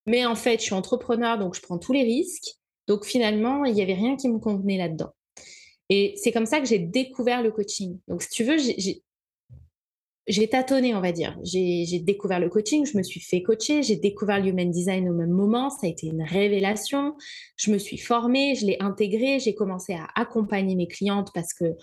Mais 0.06 0.24
en 0.24 0.34
fait, 0.34 0.58
je 0.58 0.64
suis 0.64 0.74
entrepreneur, 0.74 1.38
donc 1.38 1.54
je 1.54 1.60
prends 1.60 1.78
tous 1.78 1.92
les 1.92 2.02
risques. 2.02 2.56
Donc 2.86 3.04
finalement, 3.04 3.66
il 3.66 3.74
n'y 3.74 3.82
avait 3.82 3.94
rien 3.94 4.16
qui 4.16 4.28
me 4.28 4.38
convenait 4.38 4.78
là-dedans. 4.78 5.12
Et 5.90 6.14
c'est 6.16 6.32
comme 6.32 6.46
ça 6.46 6.60
que 6.60 6.66
j'ai 6.66 6.78
découvert 6.78 7.42
le 7.42 7.50
coaching. 7.50 7.98
Donc 8.08 8.22
si 8.22 8.30
tu 8.30 8.44
veux, 8.44 8.56
j'ai 10.26 10.48
tâtonné, 10.48 10.94
on 10.94 11.02
va 11.02 11.12
dire. 11.12 11.38
J'ai 11.44 12.00
découvert 12.00 12.40
le 12.40 12.48
coaching, 12.48 12.86
je 12.86 12.96
me 12.96 13.02
suis 13.02 13.20
fait 13.20 13.42
coacher, 13.42 13.82
j'ai 13.82 13.96
découvert 13.96 14.40
l'human 14.40 14.70
design 14.70 15.08
au 15.08 15.14
même 15.14 15.30
moment, 15.30 15.68
ça 15.68 15.86
a 15.86 15.90
été 15.90 16.06
une 16.06 16.22
révélation. 16.22 17.14
Je 17.56 17.70
me 17.70 17.78
suis 17.78 17.98
formée, 17.98 18.54
je 18.54 18.64
l'ai 18.66 18.78
intégré, 18.80 19.38
j'ai 19.38 19.54
commencé 19.54 19.92
à 19.92 20.08
accompagner 20.14 20.74
mes 20.74 20.88
clientes 20.88 21.30
parce 21.34 21.52
que 21.52 21.76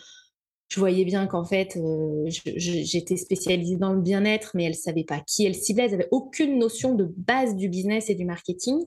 je 0.75 0.79
voyais 0.82 1.05
bien 1.05 1.25
qu'en 1.25 1.46
fait, 1.46 1.77
euh, 1.77 2.25
j'étais 2.27 3.15
spécialisée 3.15 3.77
dans 3.77 3.94
le 3.94 4.01
bien-être, 4.01 4.51
mais 4.55 4.65
elle 4.65 4.72
ne 4.72 4.75
savait 4.75 5.05
pas 5.05 5.22
qui 5.22 5.46
elle 5.46 5.55
ciblait. 5.55 5.86
Elle 5.86 5.91
n'avait 5.91 6.10
aucune 6.12 6.60
notion 6.60 6.96
de 6.96 7.05
base 7.15 7.55
du 7.55 7.70
business 7.70 8.10
et 8.10 8.15
du 8.15 8.25
marketing. 8.25 8.84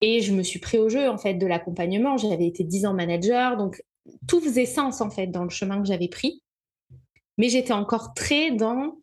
Et 0.00 0.20
je 0.20 0.32
me 0.32 0.44
suis 0.44 0.60
pris 0.60 0.78
au 0.78 0.88
jeu 0.88 1.08
en 1.08 1.18
fait 1.18 1.34
de 1.34 1.46
l'accompagnement. 1.48 2.18
J'avais 2.18 2.46
été 2.46 2.62
dix 2.62 2.86
ans 2.86 2.94
manager, 2.94 3.56
donc 3.56 3.82
tout 4.28 4.40
faisait 4.40 4.64
sens 4.64 5.00
en 5.00 5.10
fait 5.10 5.26
dans 5.26 5.42
le 5.42 5.50
chemin 5.50 5.80
que 5.80 5.88
j'avais 5.88 6.06
pris. 6.06 6.40
Mais 7.36 7.48
j'étais 7.48 7.72
encore 7.72 8.14
très 8.14 8.52
dans 8.52 8.98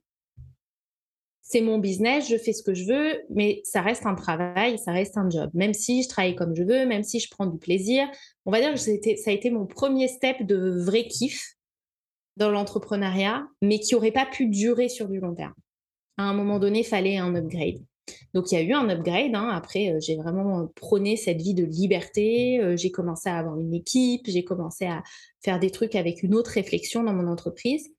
c'est 1.52 1.60
mon 1.60 1.80
business, 1.80 2.30
je 2.30 2.38
fais 2.38 2.54
ce 2.54 2.64
que 2.64 2.74
je 2.74 2.86
veux, 2.86 3.22
mais 3.30 3.62
ça 3.66 3.82
reste 3.82 4.06
un 4.06 4.16
travail, 4.16 4.80
ça 4.80 4.94
reste 4.94 5.18
un 5.18 5.30
job. 5.30 5.50
Même 5.54 5.74
si 5.74 6.04
je 6.04 6.08
travaille 6.08 6.34
comme 6.34 6.56
je 6.56 6.64
veux, 6.64 6.86
même 6.86 7.04
si 7.04 7.20
je 7.20 7.30
prends 7.30 7.46
du 7.46 7.58
plaisir, 7.58 8.08
on 8.46 8.52
va 8.52 8.62
dire 8.62 8.72
que 8.72 8.78
ça 8.78 8.92
a 9.30 9.34
été 9.34 9.52
mon 9.52 9.66
premier 9.66 10.08
step 10.08 10.44
de 10.44 10.56
vrai 10.82 11.08
kiff 11.08 11.56
dans 12.38 12.52
l'entrepreneuriat, 12.52 13.46
mais 13.62 13.80
qui 13.80 13.96
n'aurait 13.96 14.14
pas 14.14 14.26
pu 14.26 14.46
durer 14.46 14.88
sur 14.88 15.10
du 15.10 15.20
long 15.20 15.36
terme. 15.36 15.54
À 16.18 16.24
un 16.24 16.34
moment 16.34 16.58
donné, 16.58 16.80
il 16.80 16.86
fallait 16.86 17.18
un 17.18 17.36
upgrade. 17.36 17.84
Donc 18.34 18.52
il 18.52 18.56
y 18.56 18.58
a 18.58 18.62
eu 18.62 18.72
un 18.72 18.90
upgrade. 18.90 19.36
Hein. 19.36 19.50
Après, 19.50 19.92
euh, 19.92 20.00
j'ai 20.00 20.16
vraiment 20.16 20.68
prôné 20.76 21.18
cette 21.18 21.42
vie 21.42 21.54
de 21.54 21.66
liberté. 21.66 22.62
Euh, 22.62 22.78
j'ai 22.78 22.92
commencé 22.92 23.28
à 23.28 23.38
avoir 23.38 23.60
une 23.60 23.74
équipe. 23.74 24.24
J'ai 24.26 24.46
commencé 24.46 24.86
à 24.86 25.04
faire 25.44 25.60
des 25.60 25.70
trucs 25.70 25.96
avec 25.96 26.24
une 26.24 26.34
autre 26.34 26.52
réflexion 26.52 27.04
dans 27.04 27.14
mon 27.14 27.28
entreprise. 27.28 27.90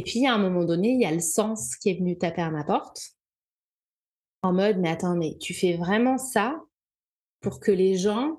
Et 0.00 0.02
puis, 0.02 0.26
à 0.26 0.32
un 0.32 0.38
moment 0.38 0.64
donné, 0.64 0.92
il 0.92 1.00
y 1.02 1.04
a 1.04 1.12
le 1.12 1.20
sens 1.20 1.76
qui 1.76 1.90
est 1.90 1.98
venu 1.98 2.16
taper 2.16 2.40
à 2.40 2.50
ma 2.50 2.64
porte, 2.64 3.10
en 4.40 4.54
mode, 4.54 4.78
mais 4.78 4.88
attends, 4.88 5.14
mais 5.14 5.36
tu 5.38 5.52
fais 5.52 5.76
vraiment 5.76 6.16
ça 6.16 6.58
pour 7.42 7.60
que 7.60 7.70
les 7.70 7.98
gens 7.98 8.38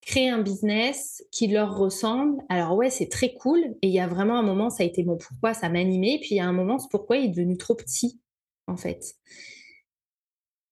créent 0.00 0.30
un 0.30 0.40
business 0.40 1.22
qui 1.30 1.48
leur 1.48 1.76
ressemble? 1.76 2.42
Alors 2.48 2.74
ouais, 2.74 2.88
c'est 2.88 3.10
très 3.10 3.34
cool. 3.34 3.60
Et 3.82 3.88
il 3.88 3.90
y 3.90 4.00
a 4.00 4.06
vraiment 4.06 4.38
un 4.38 4.42
moment, 4.42 4.70
ça 4.70 4.82
a 4.82 4.86
été 4.86 5.04
mon 5.04 5.18
pourquoi, 5.18 5.52
ça 5.52 5.68
m'animait. 5.68 6.20
Puis 6.22 6.30
il 6.30 6.36
y 6.38 6.40
a 6.40 6.46
un 6.46 6.54
moment, 6.54 6.78
c'est 6.78 6.90
pourquoi 6.90 7.18
il 7.18 7.26
est 7.26 7.34
devenu 7.34 7.58
trop 7.58 7.74
petit, 7.74 8.18
en 8.66 8.78
fait. 8.78 9.14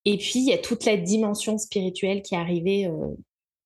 Et 0.06 0.16
puis, 0.16 0.38
il 0.38 0.46
y 0.46 0.54
a 0.54 0.58
toute 0.58 0.86
la 0.86 0.96
dimension 0.96 1.58
spirituelle 1.58 2.22
qui 2.22 2.36
est 2.36 2.38
arrivée 2.38 2.90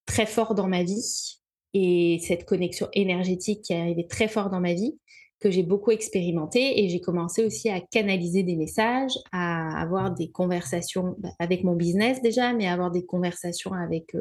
très 0.04 0.26
fort 0.26 0.56
dans 0.56 0.66
ma 0.66 0.82
vie 0.82 1.38
et 1.74 2.20
cette 2.26 2.44
connexion 2.44 2.88
énergétique 2.92 3.62
qui 3.62 3.72
est 3.72 3.80
arrivée 3.80 4.08
très 4.08 4.26
fort 4.26 4.50
dans 4.50 4.58
ma 4.58 4.74
vie 4.74 4.98
que 5.40 5.50
j'ai 5.50 5.62
beaucoup 5.62 5.90
expérimenté 5.90 6.82
et 6.82 6.88
j'ai 6.88 7.00
commencé 7.00 7.44
aussi 7.44 7.70
à 7.70 7.80
canaliser 7.80 8.42
des 8.42 8.56
messages, 8.56 9.12
à 9.32 9.80
avoir 9.80 10.12
des 10.14 10.30
conversations 10.30 11.16
bah, 11.18 11.30
avec 11.38 11.64
mon 11.64 11.74
business 11.74 12.20
déjà, 12.22 12.52
mais 12.52 12.66
avoir 12.66 12.90
des 12.90 13.06
conversations 13.06 13.72
avec 13.72 14.14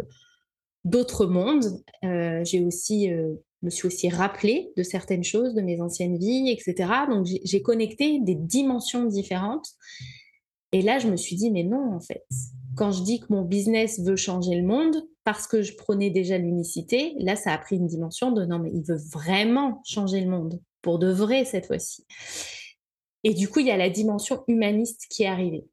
d'autres 0.86 1.26
mondes. 1.26 1.84
j'ai 2.02 2.64
aussi 2.64 3.10
me 3.62 3.70
suis 3.70 3.88
aussi 3.88 4.10
rappelé 4.10 4.72
de 4.78 4.84
certaines 4.84 5.24
choses 5.24 5.54
de 5.54 5.62
mes 5.62 5.82
anciennes 5.82 6.18
vies, 6.18 6.50
etc. 6.50 6.92
Donc 7.10 7.26
j'ai 7.26 7.62
connecté 7.62 8.20
des 8.22 8.36
dimensions 8.36 9.06
différentes. 9.06 9.68
Et 10.72 10.82
là, 10.82 11.00
je 11.00 11.08
me 11.08 11.18
suis 11.18 11.36
dit, 11.36 11.52
mais 11.52 11.64
non, 11.64 11.96
en 11.96 12.00
fait, 12.00 12.24
quand 12.76 12.92
je 12.92 13.04
dis 13.04 13.20
que 13.20 13.26
mon 13.30 13.42
business 13.42 14.00
veut 14.00 14.16
changer 14.16 14.56
le 14.56 14.66
monde, 14.66 14.96
parce 15.24 15.48
que 15.48 15.62
je 15.62 15.76
prenais 15.76 16.10
déjà 16.10 16.38
l'unicité, 16.38 17.16
là, 17.20 17.36
ça 17.36 17.54
a 17.54 17.58
pris 17.58 17.76
une 17.76 17.88
dimension 17.88 18.32
de 18.32 18.46
non, 18.46 18.60
mais 18.60 18.72
il 18.74 18.84
veut 18.84 19.00
vraiment 19.12 19.82
changer 19.84 20.22
le 20.22 20.30
monde, 20.30 20.62
pour 20.82 21.00
de 21.00 21.12
vrai 21.12 21.46
cette 21.46 21.68
fois-ci. 21.68 22.06
Et 23.24 23.34
du 23.34 23.50
coup, 23.50 23.60
il 23.60 23.68
y 23.68 23.72
a 23.72 23.78
la 23.78 23.90
dimension 23.90 24.44
humaniste 24.48 25.06
qui 25.10 25.24
est 25.24 25.28
arrivée, 25.28 25.66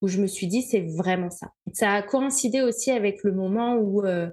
où 0.00 0.08
je 0.08 0.20
me 0.20 0.26
suis 0.26 0.46
dit, 0.46 0.62
c'est 0.62 0.80
vraiment 0.80 1.30
ça. 1.30 1.52
Ça 1.72 1.92
a 1.92 2.02
coïncidé 2.02 2.62
aussi 2.62 2.90
avec 2.90 3.22
le 3.24 3.32
moment 3.32 3.76
où 3.76 4.04
euh, 4.04 4.30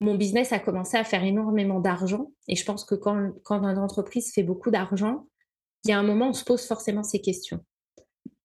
mon 0.00 0.14
business 0.14 0.52
a 0.52 0.58
commencé 0.58 0.96
à 0.96 1.04
faire 1.04 1.24
énormément 1.24 1.80
d'argent. 1.80 2.32
Et 2.48 2.56
je 2.56 2.64
pense 2.64 2.84
que 2.84 2.94
quand, 2.94 3.32
quand 3.42 3.62
une 3.64 3.78
entreprise 3.78 4.32
fait 4.32 4.42
beaucoup 4.42 4.70
d'argent, 4.70 5.26
il 5.84 5.90
y 5.90 5.92
a 5.92 5.98
un 5.98 6.02
moment 6.02 6.26
où 6.26 6.30
on 6.30 6.34
se 6.34 6.44
pose 6.44 6.66
forcément 6.66 7.02
ces 7.02 7.20
questions. 7.20 7.64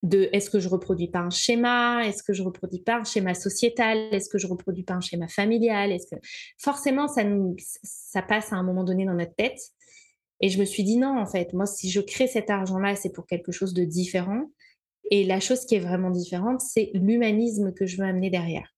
De 0.03 0.29
est-ce 0.33 0.50
que 0.50 0.59
je 0.59 0.69
reproduis 0.69 1.07
pas 1.07 1.19
un 1.19 1.31
schéma? 1.31 2.05
Est-ce 2.05 2.21
que 2.21 2.33
je 2.33 2.43
reproduis 2.43 2.81
pas 2.81 2.97
un 2.97 3.03
schéma 3.03 3.33
sociétal? 3.33 3.97
Est-ce 4.12 4.29
que 4.29 4.38
je 4.38 4.45
reproduis 4.45 4.83
pas 4.83 4.93
un 4.93 5.01
schéma 5.01 5.27
familial? 5.27 5.91
Est-ce 5.91 6.15
que 6.15 6.21
forcément 6.59 7.07
ça 7.07 7.24
nous 7.24 7.55
ça 7.59 8.21
passe 8.21 8.53
à 8.53 8.55
un 8.55 8.63
moment 8.63 8.83
donné 8.83 9.05
dans 9.05 9.15
notre 9.15 9.33
tête 9.33 9.59
Et 10.42 10.50
je 10.50 10.60
me 10.60 10.65
suis 10.65 10.84
dit 10.84 10.98
non 10.98 11.18
en 11.20 11.25
fait, 11.25 11.54
moi 11.54 11.65
si 11.65 11.89
je 11.89 12.01
crée 12.01 12.27
cet 12.27 12.50
argent-là, 12.50 12.96
c'est 12.96 13.12
pour 13.12 13.25
quelque 13.25 13.51
chose 13.51 13.74
de 13.74 13.84
différent. 13.84 14.51
Et 15.12 15.24
la 15.24 15.39
chose 15.39 15.65
qui 15.65 15.75
est 15.75 15.80
vraiment 15.80 16.10
différente, 16.10 16.62
c'est 16.62 16.89
l'humanisme 16.94 17.74
que 17.74 17.86
je 17.86 17.98
veux 17.98 18.06
amener 18.06 18.30
derrière. 18.30 18.75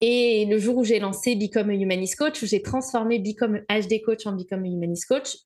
Et 0.00 0.44
le 0.46 0.58
jour 0.58 0.76
où 0.76 0.84
j'ai 0.84 0.98
lancé 0.98 1.36
Become 1.36 1.70
a 1.70 1.74
Humanist 1.74 2.16
Coach, 2.16 2.42
où 2.42 2.46
j'ai 2.46 2.60
transformé 2.60 3.18
Become 3.18 3.60
HD 3.70 4.02
Coach 4.04 4.26
en 4.26 4.32
Become 4.32 4.64
a 4.64 4.68
Humanist 4.68 5.06
Coach, 5.06 5.36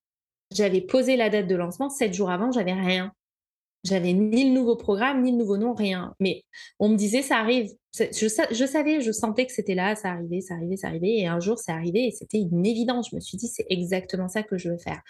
j'avais 0.53 0.81
posé 0.81 1.17
la 1.17 1.31
date 1.31 1.47
de 1.47 1.55
lancement. 1.55 1.89
Sept 1.89 2.13
jours 2.13 2.31
avant, 2.31 2.51
j'avais 2.51 2.73
rien. 2.73 3.13
J'avais 3.83 4.13
ni 4.13 4.45
le 4.45 4.55
nouveau 4.55 4.77
programme, 4.77 5.23
ni 5.23 5.33
le 5.33 5.39
nouveau 5.39 5.57
nom, 5.57 5.73
rien. 5.73 6.15
Mais 6.21 6.45
on 6.79 6.89
me 6.89 6.97
disait, 6.97 7.23
ça 7.23 7.37
arrive. 7.39 7.71
Je, 7.99 8.67
savais, 8.67 9.01
je 9.01 9.11
sentais 9.11 9.47
que 9.47 9.53
c'était 9.53 9.75
là, 9.75 9.97
ça 9.97 10.11
arrivait, 10.11 10.41
ça 10.41 10.55
arrivait, 10.55 10.77
ça 10.77 10.89
arrivait. 10.89 11.17
Et 11.19 11.27
un 11.27 11.41
jour, 11.41 11.59
c'est 11.59 11.73
arrivé 11.73 12.07
et 12.07 12.11
c'était 12.11 12.39
une 12.39 12.67
évidence. 12.67 13.09
Je 13.11 13.17
me 13.17 13.21
suis 13.21 13.39
dit, 13.39 13.49
c'est 13.49 13.67
exactement 13.71 14.29
ça 14.29 14.43
que 14.43 14.59
je 14.59 14.69
veux 14.69 14.79
faire. 14.79 15.01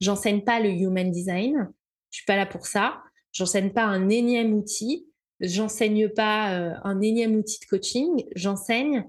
J'enseigne 0.00 0.42
pas 0.42 0.60
le 0.60 0.70
human 0.70 1.10
design. 1.10 1.68
Je 2.10 2.18
suis 2.18 2.26
pas 2.26 2.36
là 2.36 2.46
pour 2.46 2.66
ça. 2.66 3.02
J'enseigne 3.32 3.70
pas 3.70 3.84
un 3.84 4.08
énième 4.08 4.52
outil. 4.54 5.08
J'enseigne 5.40 6.08
pas 6.08 6.52
euh, 6.52 6.74
un 6.82 7.00
énième 7.00 7.36
outil 7.36 7.60
de 7.60 7.66
coaching, 7.66 8.24
j'enseigne 8.34 9.04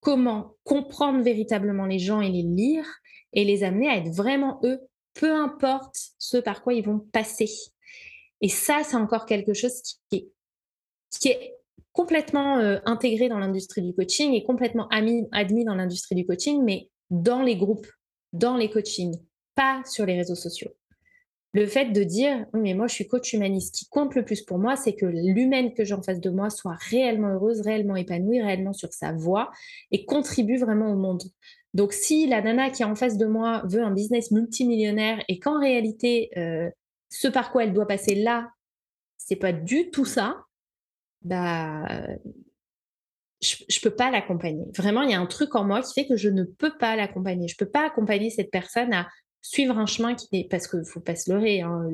comment 0.00 0.54
comprendre 0.62 1.22
véritablement 1.22 1.86
les 1.86 1.98
gens 1.98 2.20
et 2.20 2.30
les 2.30 2.42
lire 2.42 2.86
et 3.32 3.44
les 3.44 3.64
amener 3.64 3.88
à 3.88 3.96
être 3.96 4.14
vraiment 4.14 4.60
eux, 4.62 4.78
peu 5.14 5.32
importe 5.32 5.96
ce 6.18 6.36
par 6.36 6.62
quoi 6.62 6.74
ils 6.74 6.84
vont 6.84 7.00
passer. 7.00 7.50
Et 8.40 8.48
ça, 8.48 8.82
c'est 8.84 8.96
encore 8.96 9.26
quelque 9.26 9.54
chose 9.54 9.82
qui 10.10 10.16
est, 10.16 10.28
qui 11.10 11.28
est 11.28 11.54
complètement 11.92 12.58
euh, 12.58 12.78
intégré 12.84 13.28
dans 13.28 13.38
l'industrie 13.38 13.82
du 13.82 13.94
coaching 13.94 14.32
et 14.34 14.44
complètement 14.44 14.88
admis 14.88 15.64
dans 15.64 15.74
l'industrie 15.74 16.14
du 16.14 16.26
coaching, 16.26 16.62
mais 16.62 16.90
dans 17.10 17.42
les 17.42 17.56
groupes, 17.56 17.86
dans 18.32 18.56
les 18.56 18.68
coachings, 18.68 19.16
pas 19.54 19.82
sur 19.86 20.04
les 20.04 20.16
réseaux 20.16 20.34
sociaux 20.34 20.70
le 21.56 21.66
fait 21.66 21.86
de 21.86 22.02
dire, 22.02 22.44
mais 22.52 22.74
moi 22.74 22.86
je 22.86 22.94
suis 22.94 23.08
coach 23.08 23.32
humaniste, 23.32 23.74
ce 23.74 23.80
qui 23.80 23.88
compte 23.88 24.14
le 24.14 24.26
plus 24.26 24.42
pour 24.42 24.58
moi, 24.58 24.76
c'est 24.76 24.94
que 24.94 25.06
l'humaine 25.06 25.72
que 25.72 25.84
j'ai 25.84 25.94
en 25.94 26.02
face 26.02 26.20
de 26.20 26.28
moi 26.28 26.50
soit 26.50 26.76
réellement 26.90 27.28
heureuse, 27.28 27.62
réellement 27.62 27.96
épanouie, 27.96 28.42
réellement 28.42 28.74
sur 28.74 28.92
sa 28.92 29.12
voie 29.12 29.50
et 29.90 30.04
contribue 30.04 30.58
vraiment 30.58 30.92
au 30.92 30.96
monde. 30.96 31.22
Donc 31.72 31.94
si 31.94 32.26
la 32.26 32.42
nana 32.42 32.68
qui 32.68 32.82
est 32.82 32.86
en 32.86 32.94
face 32.94 33.16
de 33.16 33.24
moi 33.24 33.62
veut 33.64 33.82
un 33.82 33.90
business 33.90 34.32
multimillionnaire 34.32 35.24
et 35.28 35.38
qu'en 35.38 35.58
réalité, 35.58 36.28
euh, 36.36 36.68
ce 37.08 37.28
par 37.28 37.52
quoi 37.52 37.64
elle 37.64 37.72
doit 37.72 37.86
passer 37.86 38.14
là, 38.14 38.50
c'est 39.16 39.36
pas 39.36 39.52
du 39.52 39.90
tout 39.90 40.04
ça, 40.04 40.44
bah 41.22 41.86
je, 43.42 43.56
ne 43.64 43.82
peux 43.82 43.94
pas 43.94 44.10
l'accompagner. 44.10 44.64
Vraiment, 44.74 45.02
il 45.02 45.10
y 45.10 45.14
a 45.14 45.20
un 45.20 45.26
truc 45.26 45.54
en 45.54 45.64
moi 45.64 45.82
qui 45.82 45.92
fait 45.92 46.06
que 46.06 46.16
je 46.16 46.28
ne 46.28 46.44
peux 46.44 46.76
pas 46.78 46.96
l'accompagner. 46.96 47.48
Je 47.48 47.56
peux 47.56 47.68
pas 47.68 47.86
accompagner 47.86 48.30
cette 48.30 48.50
personne 48.50 48.92
à 48.92 49.08
suivre 49.42 49.78
un 49.78 49.86
chemin 49.86 50.14
qui 50.14 50.28
est 50.32 50.48
parce 50.48 50.66
qu'il 50.66 50.84
faut 50.84 51.00
pas 51.00 51.14
se 51.14 51.30
leurrer, 51.30 51.60
hein, 51.60 51.88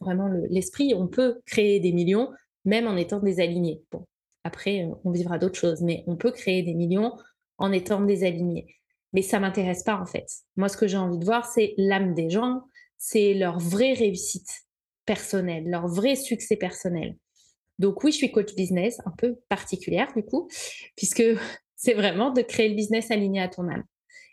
vraiment 0.00 0.28
l'esprit, 0.50 0.92
on 0.94 1.06
peut 1.06 1.40
créer 1.46 1.80
des 1.80 1.92
millions 1.92 2.30
même 2.66 2.86
en 2.86 2.96
étant 2.96 3.20
désalignés. 3.20 3.80
Bon, 3.90 4.04
après, 4.44 4.86
on 5.04 5.10
vivra 5.10 5.38
d'autres 5.38 5.58
choses, 5.58 5.80
mais 5.80 6.04
on 6.06 6.16
peut 6.16 6.32
créer 6.32 6.62
des 6.62 6.74
millions 6.74 7.16
en 7.58 7.72
étant 7.72 8.02
désalignés. 8.02 8.66
Mais 9.12 9.22
ça 9.22 9.40
m'intéresse 9.40 9.84
pas 9.84 9.96
en 9.96 10.04
fait. 10.04 10.26
Moi, 10.56 10.68
ce 10.68 10.76
que 10.76 10.86
j'ai 10.86 10.98
envie 10.98 11.18
de 11.18 11.24
voir, 11.24 11.46
c'est 11.46 11.74
l'âme 11.78 12.12
des 12.12 12.28
gens, 12.28 12.62
c'est 12.98 13.34
leur 13.34 13.58
vraie 13.58 13.92
réussite 13.92 14.48
personnelle, 15.04 15.64
leur 15.68 15.86
vrai 15.86 16.16
succès 16.16 16.56
personnel. 16.56 17.16
Donc 17.78 18.02
oui, 18.02 18.12
je 18.12 18.16
suis 18.16 18.32
coach 18.32 18.54
business, 18.54 19.00
un 19.04 19.12
peu 19.16 19.36
particulière 19.48 20.12
du 20.16 20.22
coup, 20.22 20.48
puisque 20.96 21.22
c'est 21.76 21.94
vraiment 21.94 22.30
de 22.30 22.42
créer 22.42 22.68
le 22.68 22.74
business 22.74 23.10
aligné 23.10 23.40
à 23.40 23.48
ton 23.48 23.68
âme. 23.68 23.84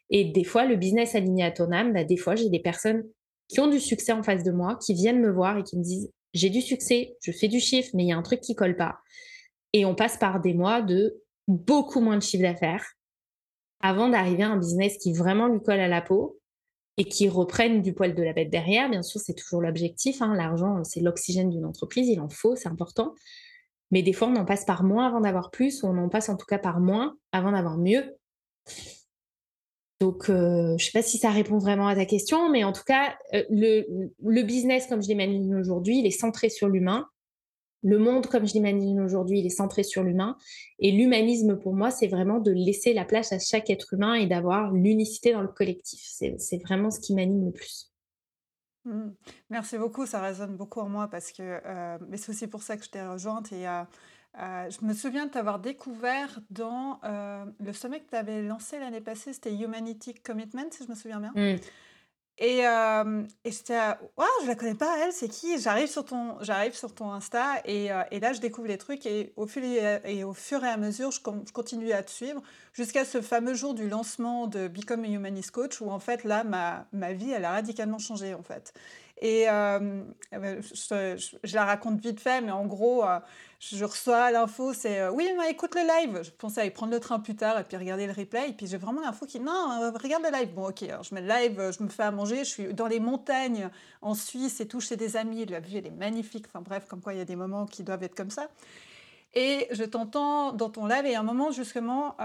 Et 0.10 0.26
des 0.26 0.44
fois, 0.44 0.66
le 0.66 0.76
business 0.76 1.16
aligné 1.16 1.44
à 1.44 1.52
ton 1.52 1.72
âme, 1.72 1.94
bah, 1.94 2.04
des 2.04 2.18
fois, 2.18 2.36
j'ai 2.36 2.50
des 2.50 2.60
personnes 2.60 3.04
qui 3.48 3.60
ont 3.60 3.68
du 3.68 3.80
succès 3.80 4.12
en 4.12 4.24
face 4.24 4.44
de 4.44 4.52
moi, 4.52 4.78
qui 4.84 4.94
viennent 4.94 5.22
me 5.22 5.32
voir 5.32 5.58
et 5.58 5.64
qui 5.64 5.78
me 5.78 5.84
disent 5.84 6.12
j'ai 6.34 6.50
du 6.50 6.62
succès, 6.62 7.16
je 7.22 7.32
fais 7.32 7.48
du 7.48 7.60
chiffre, 7.60 7.90
mais 7.94 8.04
il 8.04 8.08
y 8.08 8.12
a 8.12 8.18
un 8.18 8.24
truc 8.24 8.42
qui 8.42 8.56
colle 8.56 8.76
pas. 8.76 8.98
Et 9.72 9.86
on 9.86 9.96
passe 9.96 10.18
par 10.18 10.42
des 10.42 10.54
mois 10.54 10.82
de 10.82 11.22
beaucoup 11.48 12.00
moins 12.00 12.18
de 12.18 12.24
chiffre 12.24 12.44
d'affaires 12.44 12.86
avant 13.82 14.10
d'arriver 14.10 14.44
à 14.44 14.50
un 14.50 14.58
business 14.58 14.98
qui 14.98 15.14
vraiment 15.14 15.48
lui 15.48 15.62
colle 15.62 15.80
à 15.80 15.88
la 15.88 16.02
peau 16.02 16.40
et 16.98 17.06
qui 17.06 17.28
reprenne 17.28 17.82
du 17.82 17.94
poil 17.94 18.14
de 18.14 18.24
la 18.24 18.34
bête 18.34 18.50
derrière. 18.50 18.90
Bien 18.90 19.02
sûr, 19.02 19.20
c'est 19.20 19.34
toujours 19.34 19.62
l'objectif. 19.62 20.22
Hein. 20.22 20.36
L'argent, 20.36 20.84
c'est 20.84 21.00
l'oxygène 21.00 21.50
d'une 21.50 21.66
entreprise, 21.66 22.08
il 22.08 22.20
en 22.20 22.30
faut, 22.30 22.56
c'est 22.56 22.70
important. 22.70 23.14
Mais 23.92 24.02
des 24.02 24.14
fois, 24.14 24.28
on 24.28 24.36
en 24.36 24.46
passe 24.46 24.66
par 24.66 24.84
moins 24.84 25.08
avant 25.08 25.22
d'avoir 25.22 25.52
plus, 25.52 25.84
ou 25.84 25.88
on 25.88 25.98
en 25.98 26.10
passe 26.10 26.30
en 26.30 26.36
tout 26.36 26.46
cas 26.46 26.60
par 26.60 26.80
moins 26.80 27.16
avant 27.32 27.52
d'avoir 27.52 27.78
mieux. 27.78 28.16
Donc, 30.00 30.30
euh, 30.30 30.70
je 30.70 30.74
ne 30.74 30.78
sais 30.80 30.92
pas 30.92 31.02
si 31.02 31.18
ça 31.18 31.30
répond 31.30 31.60
vraiment 31.60 31.88
à 31.88 31.96
ta 31.96 32.06
question, 32.06 32.50
mais 32.50 32.64
en 32.64 32.74
tout 32.74 32.84
cas, 32.86 33.16
euh, 33.34 33.44
le, 33.50 34.42
business, 34.44 34.88
comme 34.88 35.02
je 35.02 35.08
l'imagine 35.08 35.56
aujourd'hui, 35.56 36.00
il 36.00 36.06
est 36.06 36.12
centré 36.12 36.50
sur 36.50 36.68
l'humain. 36.68 37.08
Le 37.84 37.98
monde, 37.98 38.28
comme 38.28 38.48
je 38.48 38.54
l'imagine 38.54 39.02
aujourd'hui, 39.02 39.40
il 39.40 39.46
est 39.46 39.50
centré 39.50 39.84
sur 39.84 40.04
l'humain. 40.04 40.38
Et 40.80 40.92
l'humanisme, 40.92 41.58
pour 41.58 41.74
moi, 41.74 41.92
c'est 41.92 42.08
vraiment 42.08 42.40
de 42.40 42.52
laisser 42.52 42.94
la 42.94 43.06
place 43.06 43.32
à 43.34 43.40
chaque 43.40 43.70
être 43.70 43.94
humain 43.94 44.14
et 44.14 44.26
d'avoir 44.26 44.72
l'unicité 44.72 45.34
dans 45.34 45.42
le 45.42 45.50
collectif. 45.50 46.02
C'est 46.04 46.58
vraiment 46.64 46.92
ce 46.92 47.00
qui 47.00 47.14
m'anime 47.14 47.46
le 47.46 47.52
plus. 47.52 47.94
Mmh. 48.86 49.10
Merci 49.50 49.78
beaucoup, 49.78 50.06
ça 50.06 50.22
résonne 50.22 50.58
beaucoup 50.58 50.82
en 50.82 50.90
moi 50.90 51.08
parce 51.08 51.32
que 51.32 51.42
euh, 51.42 51.98
mais 52.10 52.18
c'est 52.18 52.32
aussi 52.32 52.48
pour 52.48 52.64
ça 52.64 52.76
que 52.76 52.84
je 52.84 52.90
t'ai 52.90 53.02
rejointe 53.02 53.54
et 53.54 53.66
euh, 53.66 53.84
je 54.36 54.86
me 54.86 54.94
souviens 54.94 55.28
de 55.28 55.32
t'avoir 55.32 55.60
découvert 55.60 56.40
dans 56.50 57.00
euh, 57.04 57.46
le 57.60 57.72
sommet 57.72 58.02
que 58.02 58.10
tu 58.10 58.16
avais 58.16 58.42
lancé 58.42 58.80
l'année 58.80 59.00
passée, 59.00 59.32
c'était 59.32 59.54
Humanity 59.54 60.16
Commitment, 60.16 60.72
si 60.72 60.84
je 60.84 60.90
me 60.90 60.96
souviens 60.96 61.20
bien. 61.20 61.32
Mmh. 61.36 61.60
Et, 62.40 62.66
euh, 62.68 63.24
et 63.46 63.52
waouh, 64.18 64.28
je 64.42 64.48
la 64.48 64.56
connais 64.56 64.74
pas, 64.74 64.98
elle, 65.04 65.14
c'est 65.14 65.28
qui? 65.28 65.60
J'arrive 65.60 65.88
sur 65.88 66.04
ton, 66.04 66.38
sur 66.74 66.96
ton 66.96 67.12
Insta 67.12 67.62
et, 67.66 67.90
et, 68.12 68.20
là 68.20 68.34
je 68.34 68.40
découvre 68.40 68.68
les 68.68 68.80
trucs 68.80 69.06
et 69.06 69.34
au, 69.36 69.46
fil 69.46 69.64
et, 69.64 70.24
au 70.24 70.34
fur 70.34 70.64
et 70.64 70.70
à 70.70 70.78
mesure, 70.78 71.12
je, 71.12 71.22
continue 71.22 71.92
à 71.92 72.02
te 72.02 72.10
suivre 72.10 72.42
jusqu'à 72.74 73.06
ce 73.06 73.22
fameux 73.22 73.54
jour 73.54 73.76
du 73.76 73.88
lancement 73.88 74.48
de 74.48 74.68
Become 74.68 75.04
a 75.04 75.08
Humanist 75.10 75.52
Coach 75.52 75.80
où 75.80 75.92
en 75.92 76.00
fait 76.00 76.24
là 76.24 76.44
ma, 76.44 76.88
ma 76.92 77.14
vie 77.14 77.30
elle 77.32 77.46
a 77.46 77.52
radicalement 77.52 78.00
changé 78.00 78.34
en 78.34 78.42
fait. 78.42 78.74
Et 79.22 79.46
je, 79.46 81.38
je, 81.44 81.56
la 81.56 81.66
raconte 81.66 82.02
vite 82.02 82.20
fait, 82.20 82.42
mais 82.42 82.52
en 82.52 82.66
gros 82.66 83.04
je 83.72 83.86
reçois 83.86 84.32
l'info, 84.32 84.74
c'est 84.74 85.00
euh, 85.00 85.12
oui, 85.12 85.30
mais 85.38 85.52
écoute 85.52 85.76
le 85.76 85.82
live. 85.82 86.22
Je 86.24 86.32
pensais 86.32 86.62
aller 86.62 86.72
prendre 86.72 86.92
le 86.92 87.00
train 87.00 87.20
plus 87.20 87.36
tard 87.36 87.58
et 87.60 87.64
puis 87.64 87.78
regarder 87.78 88.08
le 88.08 88.14
replay. 88.14 88.50
Et 88.50 88.54
puis 88.54 88.68
j'ai 88.68 88.78
vraiment 88.78 89.02
l'info 89.02 89.26
qui 89.26 89.40
non, 89.40 89.72
euh, 89.82 89.92
regarde 89.92 90.24
le 90.24 90.32
live. 90.32 90.54
Bon, 90.54 90.68
ok, 90.68 90.84
alors 90.84 91.04
je 91.04 91.16
mets 91.16 91.22
le 91.22 91.28
live, 91.28 91.60
euh, 91.60 91.72
je 91.72 91.82
me 91.84 91.90
fais 91.90 92.04
à 92.04 92.12
manger. 92.12 92.40
Je 92.40 92.50
suis 92.50 92.74
dans 92.74 92.88
les 92.88 93.00
montagnes 93.00 93.70
en 94.02 94.16
Suisse 94.16 94.60
et 94.60 94.68
tout 94.68 94.82
chez 94.82 94.98
des 94.98 95.16
amis. 95.16 95.46
La 95.46 95.60
vue, 95.60 95.78
elle 95.78 95.88
est 95.88 95.92
magnifique. 95.92 96.46
Enfin 96.48 96.62
bref, 96.62 96.86
comme 96.88 97.02
quoi 97.02 97.14
il 97.14 97.20
y 97.20 97.22
a 97.22 97.26
des 97.26 97.36
moments 97.36 97.66
qui 97.66 97.84
doivent 97.84 98.04
être 98.04 98.16
comme 98.16 98.32
ça. 98.32 98.50
Et 99.36 99.68
je 99.72 99.84
t'entends 99.84 100.52
dans 100.52 100.70
ton 100.70 100.86
live, 100.86 101.08
et 101.08 101.16
à 101.16 101.22
un 101.22 101.24
moment, 101.24 101.50
justement, 101.50 102.16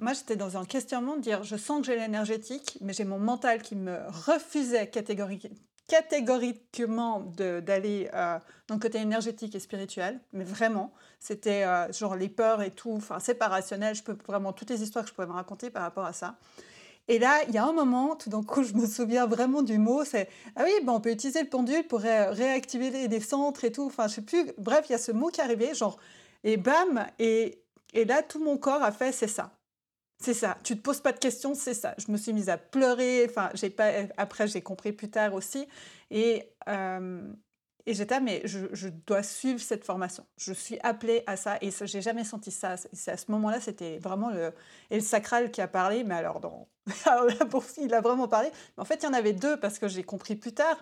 moi 0.00 0.14
j'étais 0.14 0.34
dans 0.34 0.56
un 0.56 0.64
questionnement 0.64 1.14
de 1.14 1.20
dire 1.20 1.44
je 1.44 1.54
sens 1.54 1.78
que 1.78 1.86
j'ai 1.86 1.94
l'énergétique, 1.94 2.78
mais 2.80 2.92
j'ai 2.92 3.04
mon 3.04 3.20
mental 3.20 3.62
qui 3.62 3.76
me 3.76 3.96
refusait 4.08 4.88
catégoriquement 4.88 5.54
catégoriquement 5.86 7.20
d'aller 7.20 8.10
euh, 8.12 8.38
dans 8.68 8.74
le 8.74 8.80
côté 8.80 8.98
énergétique 8.98 9.54
et 9.54 9.60
spirituel, 9.60 10.20
mais 10.32 10.44
vraiment, 10.44 10.92
c'était 11.20 11.64
euh, 11.64 11.92
genre 11.92 12.16
les 12.16 12.28
peurs 12.28 12.62
et 12.62 12.72
tout, 12.72 12.92
enfin 12.96 13.18
c'est 13.20 13.34
pas 13.34 13.48
rationnel, 13.48 13.94
je 13.94 14.02
peux 14.02 14.16
vraiment 14.26 14.52
toutes 14.52 14.70
les 14.70 14.82
histoires 14.82 15.04
que 15.04 15.10
je 15.10 15.14
pourrais 15.14 15.28
me 15.28 15.32
raconter 15.32 15.70
par 15.70 15.82
rapport 15.82 16.04
à 16.04 16.12
ça. 16.12 16.36
Et 17.08 17.20
là, 17.20 17.38
il 17.46 17.54
y 17.54 17.58
a 17.58 17.64
un 17.64 17.72
moment, 17.72 18.16
tout 18.16 18.30
d'un 18.30 18.42
coup, 18.42 18.64
je 18.64 18.74
me 18.74 18.84
souviens 18.84 19.26
vraiment 19.26 19.62
du 19.62 19.78
mot, 19.78 20.04
c'est 20.04 20.28
ah 20.56 20.62
oui, 20.64 20.72
ben 20.82 20.92
on 20.92 21.00
peut 21.00 21.12
utiliser 21.12 21.40
le 21.40 21.48
pendule 21.48 21.86
pour 21.86 22.00
réactiver 22.00 22.90
les, 23.06 23.20
centres 23.20 23.64
et 23.64 23.70
tout. 23.70 23.84
Enfin, 23.86 24.08
je 24.08 24.14
sais 24.14 24.22
plus. 24.22 24.50
Bref, 24.58 24.86
il 24.88 24.92
y 24.92 24.94
a 24.96 24.98
ce 24.98 25.12
mot 25.12 25.28
qui 25.28 25.40
est 25.40 25.44
arrivé, 25.44 25.72
genre 25.72 25.98
et 26.42 26.56
bam, 26.56 27.06
et, 27.20 27.62
et 27.94 28.04
là 28.04 28.22
tout 28.22 28.42
mon 28.42 28.56
corps 28.56 28.82
a 28.82 28.90
fait 28.90 29.12
c'est 29.12 29.28
ça. 29.28 29.52
C'est 30.18 30.34
ça, 30.34 30.56
tu 30.64 30.76
te 30.76 30.80
poses 30.82 31.00
pas 31.00 31.12
de 31.12 31.18
questions, 31.18 31.54
c'est 31.54 31.74
ça. 31.74 31.94
Je 31.98 32.10
me 32.10 32.16
suis 32.16 32.32
mise 32.32 32.48
à 32.48 32.56
pleurer, 32.56 33.26
enfin, 33.28 33.50
j'ai 33.54 33.68
pas, 33.68 33.90
après 34.16 34.48
j'ai 34.48 34.62
compris 34.62 34.92
plus 34.92 35.10
tard 35.10 35.34
aussi. 35.34 35.66
Et, 36.10 36.50
euh, 36.68 37.20
et 37.84 37.94
j'étais, 37.94 38.20
mais 38.20 38.40
je, 38.44 38.66
je, 38.72 38.88
dois 38.88 39.22
suivre 39.22 39.60
cette 39.60 39.84
formation. 39.84 40.24
Je 40.38 40.52
suis 40.52 40.78
appelée 40.80 41.22
à 41.26 41.36
ça 41.36 41.58
et 41.60 41.70
j'ai 41.70 42.00
jamais 42.00 42.24
senti 42.24 42.50
ça. 42.50 42.76
C'est 42.76 43.12
à 43.12 43.16
ce 43.16 43.30
moment-là, 43.30 43.60
c'était 43.60 43.98
vraiment 43.98 44.30
le, 44.30 44.52
et 44.90 44.96
le 44.96 45.02
sacral 45.02 45.50
qui 45.50 45.60
a 45.60 45.68
parlé, 45.68 46.02
mais 46.02 46.14
alors, 46.14 46.40
dans, 46.40 46.66
il 47.78 47.94
a 47.94 48.00
vraiment 48.00 48.26
parlé. 48.26 48.50
Mais 48.76 48.82
en 48.82 48.84
fait, 48.84 49.02
il 49.02 49.04
y 49.04 49.08
en 49.08 49.12
avait 49.12 49.34
deux 49.34 49.58
parce 49.58 49.78
que 49.78 49.86
j'ai 49.86 50.02
compris 50.02 50.34
plus 50.34 50.52
tard 50.52 50.76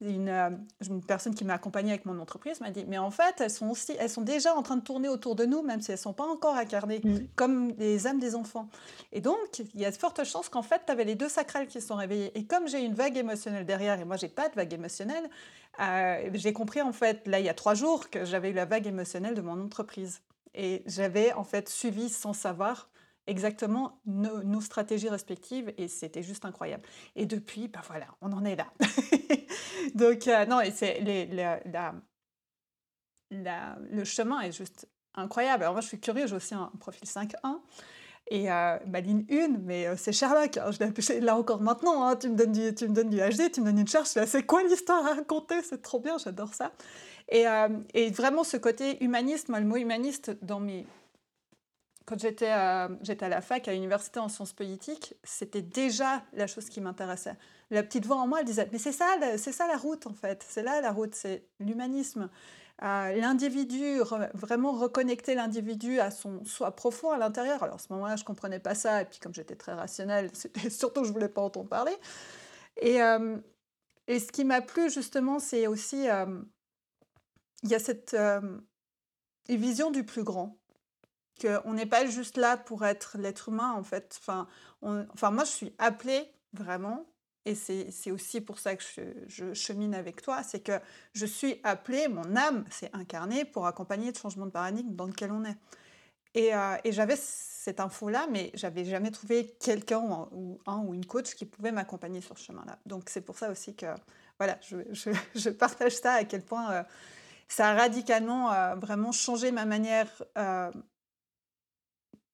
une, 0.00 0.28
euh, 0.28 0.50
une 0.88 1.02
personne 1.02 1.34
qui 1.34 1.44
m'a 1.44 1.54
accompagnée 1.54 1.90
avec 1.90 2.04
mon 2.04 2.18
entreprise 2.18 2.60
m'a 2.60 2.70
dit 2.70 2.84
mais 2.86 2.98
en 2.98 3.10
fait 3.10 3.40
elles 3.40 3.50
sont 3.50 3.70
aussi 3.70 3.92
elles 3.98 4.10
sont 4.10 4.22
déjà 4.22 4.54
en 4.54 4.62
train 4.62 4.76
de 4.76 4.82
tourner 4.82 5.08
autour 5.08 5.36
de 5.36 5.44
nous 5.44 5.62
même 5.62 5.80
si 5.80 5.92
elles 5.92 5.98
sont 5.98 6.12
pas 6.12 6.24
encore 6.24 6.56
incarnées 6.56 7.00
mm. 7.02 7.18
comme 7.36 7.70
les 7.78 8.06
âmes 8.06 8.18
des 8.18 8.34
enfants. 8.34 8.68
Et 9.12 9.20
donc 9.20 9.36
il 9.74 9.80
y 9.80 9.84
a 9.84 9.90
de 9.90 9.96
fortes 9.96 10.24
chances 10.24 10.48
qu'en 10.48 10.62
fait 10.62 10.82
tu 10.86 10.92
avais 10.92 11.04
les 11.04 11.14
deux 11.14 11.28
sacrales 11.28 11.66
qui 11.66 11.80
se 11.80 11.86
sont 11.86 11.96
réveillés 11.96 12.36
et 12.36 12.44
comme 12.44 12.68
j'ai 12.68 12.84
une 12.84 12.94
vague 12.94 13.16
émotionnelle 13.16 13.66
derrière 13.66 14.00
et 14.00 14.04
moi 14.04 14.16
j'ai 14.16 14.28
pas 14.28 14.48
de 14.48 14.54
vague 14.54 14.72
émotionnelle 14.72 15.28
euh, 15.80 16.30
j'ai 16.34 16.52
compris 16.52 16.82
en 16.82 16.92
fait 16.92 17.26
là 17.26 17.40
il 17.40 17.46
y 17.46 17.48
a 17.48 17.54
trois 17.54 17.74
jours 17.74 18.10
que 18.10 18.24
j'avais 18.24 18.50
eu 18.50 18.52
la 18.52 18.64
vague 18.64 18.86
émotionnelle 18.86 19.34
de 19.34 19.42
mon 19.42 19.60
entreprise. 19.60 20.20
Et 20.54 20.82
j'avais 20.86 21.32
en 21.32 21.44
fait 21.44 21.68
suivi 21.68 22.08
sans 22.08 22.32
savoir 22.32 22.88
exactement 23.26 24.00
nos, 24.06 24.60
stratégies 24.60 25.08
respectives 25.08 25.72
et 25.78 25.88
c'était 25.88 26.22
juste 26.22 26.44
incroyable. 26.44 26.84
Et 27.16 27.26
depuis, 27.26 27.68
ben 27.68 27.80
voilà, 27.86 28.06
on 28.20 28.32
en 28.32 28.44
est 28.44 28.56
là. 28.56 28.66
Donc, 29.94 30.26
euh, 30.28 30.46
non, 30.46 30.60
et 30.60 30.70
c'est 30.70 31.00
la, 33.30 33.78
le 33.90 34.04
chemin 34.04 34.40
est 34.40 34.52
juste 34.52 34.88
incroyable. 35.14 35.64
Alors, 35.64 35.74
moi, 35.74 35.80
je 35.80 35.88
suis 35.88 36.00
curieuse, 36.00 36.30
j'ai 36.30 36.36
aussi 36.36 36.54
un, 36.54 36.70
profil 36.80 37.08
5.1. 37.08 37.58
Et 38.28 38.50
euh, 38.50 38.78
ma 38.86 39.00
ligne 39.00 39.26
1, 39.30 39.58
mais 39.62 39.86
euh, 39.86 39.96
c'est 39.96 40.12
Sherlock. 40.12 40.56
Hein, 40.56 40.70
je 40.70 41.12
l'ai 41.12 41.20
là 41.20 41.36
encore 41.36 41.60
maintenant. 41.60 42.04
Hein, 42.04 42.16
tu, 42.16 42.30
me 42.30 42.36
donnes 42.36 42.52
du, 42.52 42.74
tu 42.74 42.88
me 42.88 42.94
donnes 42.94 43.10
du 43.10 43.18
HD, 43.18 43.52
tu 43.52 43.60
me 43.60 43.66
donnes 43.66 43.80
une 43.80 43.88
charge. 43.88 44.06
C'est 44.06 44.46
quoi 44.46 44.62
l'histoire 44.62 45.04
à 45.04 45.14
raconter? 45.14 45.62
C'est 45.62 45.82
trop 45.82 46.00
bien, 46.00 46.16
j'adore 46.16 46.54
ça. 46.54 46.72
Et, 47.28 47.44
et, 47.94 48.10
vraiment, 48.10 48.44
ce 48.44 48.56
côté 48.56 49.02
humaniste, 49.02 49.48
moi, 49.48 49.60
le 49.60 49.66
mot 49.66 49.76
humaniste, 49.76 50.36
dans 50.42 50.60
mes, 50.60 50.86
quand 52.06 52.18
j'étais 52.18 52.48
à, 52.48 52.84
à 52.84 53.28
la 53.28 53.40
fac, 53.40 53.66
à 53.66 53.72
l'université 53.72 54.20
en 54.20 54.28
sciences 54.28 54.52
politiques, 54.52 55.14
c'était 55.24 55.62
déjà 55.62 56.22
la 56.34 56.46
chose 56.46 56.68
qui 56.68 56.80
m'intéressait. 56.80 57.36
La 57.70 57.82
petite 57.82 58.04
voix 58.04 58.16
en 58.16 58.26
moi, 58.26 58.40
elle 58.40 58.46
disait, 58.46 58.68
mais 58.72 58.78
c'est 58.78 58.92
ça, 58.92 59.06
c'est 59.38 59.52
ça 59.52 59.66
la 59.66 59.76
route 59.76 60.06
en 60.06 60.12
fait, 60.12 60.44
c'est 60.46 60.62
là 60.62 60.80
la 60.80 60.92
route, 60.92 61.14
c'est 61.14 61.46
l'humanisme. 61.60 62.28
Euh, 62.82 63.12
l'individu, 63.14 64.00
vraiment 64.34 64.72
reconnecter 64.72 65.34
l'individu 65.34 66.00
à 66.00 66.10
son 66.10 66.44
soi 66.44 66.74
profond 66.74 67.12
à 67.12 67.18
l'intérieur. 67.18 67.62
Alors 67.62 67.76
à 67.76 67.78
ce 67.78 67.90
moment-là, 67.92 68.16
je 68.16 68.24
comprenais 68.24 68.58
pas 68.58 68.74
ça, 68.74 69.02
et 69.02 69.04
puis 69.06 69.20
comme 69.20 69.32
j'étais 69.32 69.56
très 69.56 69.72
rationnelle, 69.72 70.30
surtout 70.70 71.04
je 71.04 71.12
voulais 71.12 71.28
pas 71.28 71.40
entendre 71.40 71.68
parler. 71.68 71.96
Et, 72.80 73.00
euh, 73.00 73.38
et 74.08 74.18
ce 74.18 74.30
qui 74.30 74.44
m'a 74.44 74.60
plu 74.60 74.90
justement, 74.90 75.38
c'est 75.38 75.66
aussi, 75.68 76.08
euh, 76.10 76.42
il 77.62 77.70
y 77.70 77.74
a 77.74 77.78
cette 77.78 78.14
vision 79.48 79.90
du 79.90 80.04
plus 80.04 80.24
grand 80.24 80.58
qu'on 81.40 81.74
n'est 81.74 81.86
pas 81.86 82.06
juste 82.06 82.36
là 82.36 82.56
pour 82.56 82.84
être 82.84 83.16
l'être 83.18 83.48
humain, 83.48 83.72
en 83.72 83.82
fait. 83.82 84.18
Enfin, 84.20 84.46
enfin, 84.82 85.30
moi, 85.30 85.44
je 85.44 85.50
suis 85.50 85.74
appelée 85.78 86.30
vraiment, 86.52 87.06
et 87.46 87.54
c'est 87.54 88.10
aussi 88.10 88.40
pour 88.40 88.58
ça 88.58 88.74
que 88.74 88.82
je, 89.26 89.52
chemine 89.52 89.94
avec 89.94 90.22
toi, 90.22 90.42
c'est 90.42 90.60
que 90.60 90.80
je 91.12 91.26
suis 91.26 91.60
appelée, 91.62 92.08
mon 92.08 92.36
âme 92.36 92.64
s'est 92.70 92.90
incarnée 92.94 93.44
pour 93.44 93.66
accompagner 93.66 94.10
le 94.10 94.18
changement 94.18 94.46
de 94.46 94.50
paradigme 94.50 94.94
dans 94.94 95.06
lequel 95.06 95.30
on 95.30 95.44
est. 95.44 95.56
Et, 96.34 96.54
euh, 96.54 96.76
et 96.84 96.92
j'avais 96.92 97.16
cette 97.16 97.80
info-là, 97.80 98.26
mais 98.30 98.50
j'avais 98.54 98.84
jamais 98.84 99.10
trouvé 99.10 99.56
quelqu'un 99.60 100.00
ou 100.32 100.58
un 100.66 100.78
ou 100.78 100.94
une 100.94 101.04
coach 101.04 101.34
qui 101.34 101.44
pouvait 101.44 101.70
m'accompagner 101.70 102.22
sur 102.22 102.38
ce 102.38 102.46
chemin-là. 102.46 102.78
Donc 102.86 103.04
c'est 103.08 103.20
pour 103.20 103.36
ça 103.38 103.50
aussi 103.50 103.76
que 103.76 103.86
voilà, 104.38 104.58
je, 104.62 104.78
je, 105.34 105.50
partage 105.50 105.96
ça 105.96 106.14
à 106.14 106.24
quel 106.24 106.42
point 106.42 106.72
euh, 106.72 106.82
ça 107.46 107.68
a 107.68 107.74
radicalement 107.74 108.52
euh, 108.52 108.74
vraiment 108.74 109.12
changé 109.12 109.52
ma 109.52 109.66
manière 109.66 110.08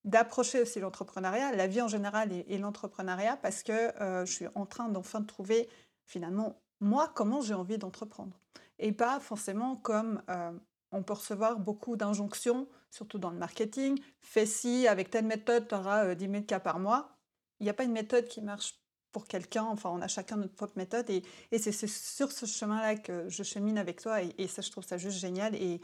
d'approcher 0.04 0.62
aussi 0.62 0.80
l'entrepreneuriat, 0.80 1.54
la 1.54 1.66
vie 1.66 1.82
en 1.82 1.88
général 1.88 2.32
et, 2.32 2.58
l'entrepreneuriat, 2.58 3.36
parce 3.36 3.62
que 3.62 3.72
euh, 4.00 4.24
je 4.24 4.32
suis 4.32 4.46
en 4.54 4.66
train 4.66 4.88
d'enfin 4.88 5.20
de 5.20 5.26
trouver 5.26 5.68
finalement 6.06 6.60
moi 6.80 7.10
comment 7.14 7.40
j'ai 7.42 7.54
envie 7.54 7.78
d'entreprendre. 7.78 8.38
Et 8.78 8.92
pas 8.92 9.20
forcément 9.20 9.76
comme 9.76 10.22
euh, 10.30 10.52
on 10.92 11.02
peut 11.02 11.12
recevoir 11.12 11.58
beaucoup 11.58 11.96
d'injonctions, 11.96 12.66
surtout 12.90 13.18
dans 13.18 13.30
le 13.30 13.36
marketing. 13.36 14.00
Fais 14.20 14.46
ci, 14.46 14.88
avec 14.88 15.10
telle 15.10 15.26
méthode, 15.26 15.68
tu 15.68 15.74
auras 15.74 16.14
10 16.14 16.30
000 16.30 16.42
cas 16.44 16.60
par 16.60 16.78
mois. 16.78 17.16
Il 17.60 17.64
n'y 17.64 17.70
a 17.70 17.74
pas 17.74 17.84
une 17.84 17.92
méthode 17.92 18.26
qui 18.26 18.40
marche 18.40 18.80
pour 19.12 19.26
quelqu'un. 19.26 19.64
Enfin, 19.64 19.90
on 19.90 20.00
a 20.00 20.08
chacun 20.08 20.36
notre 20.36 20.54
propre 20.54 20.72
méthode. 20.76 21.08
Et, 21.10 21.22
c'est 21.58 21.72
sur 21.86 22.32
ce 22.32 22.46
chemin-là 22.46 22.96
que 22.96 23.28
je 23.28 23.42
chemine 23.42 23.78
avec 23.78 24.00
toi. 24.00 24.22
Et, 24.22 24.48
ça, 24.48 24.62
je 24.62 24.70
trouve 24.70 24.84
ça 24.84 24.96
juste 24.96 25.18
génial. 25.18 25.54
Et, 25.54 25.80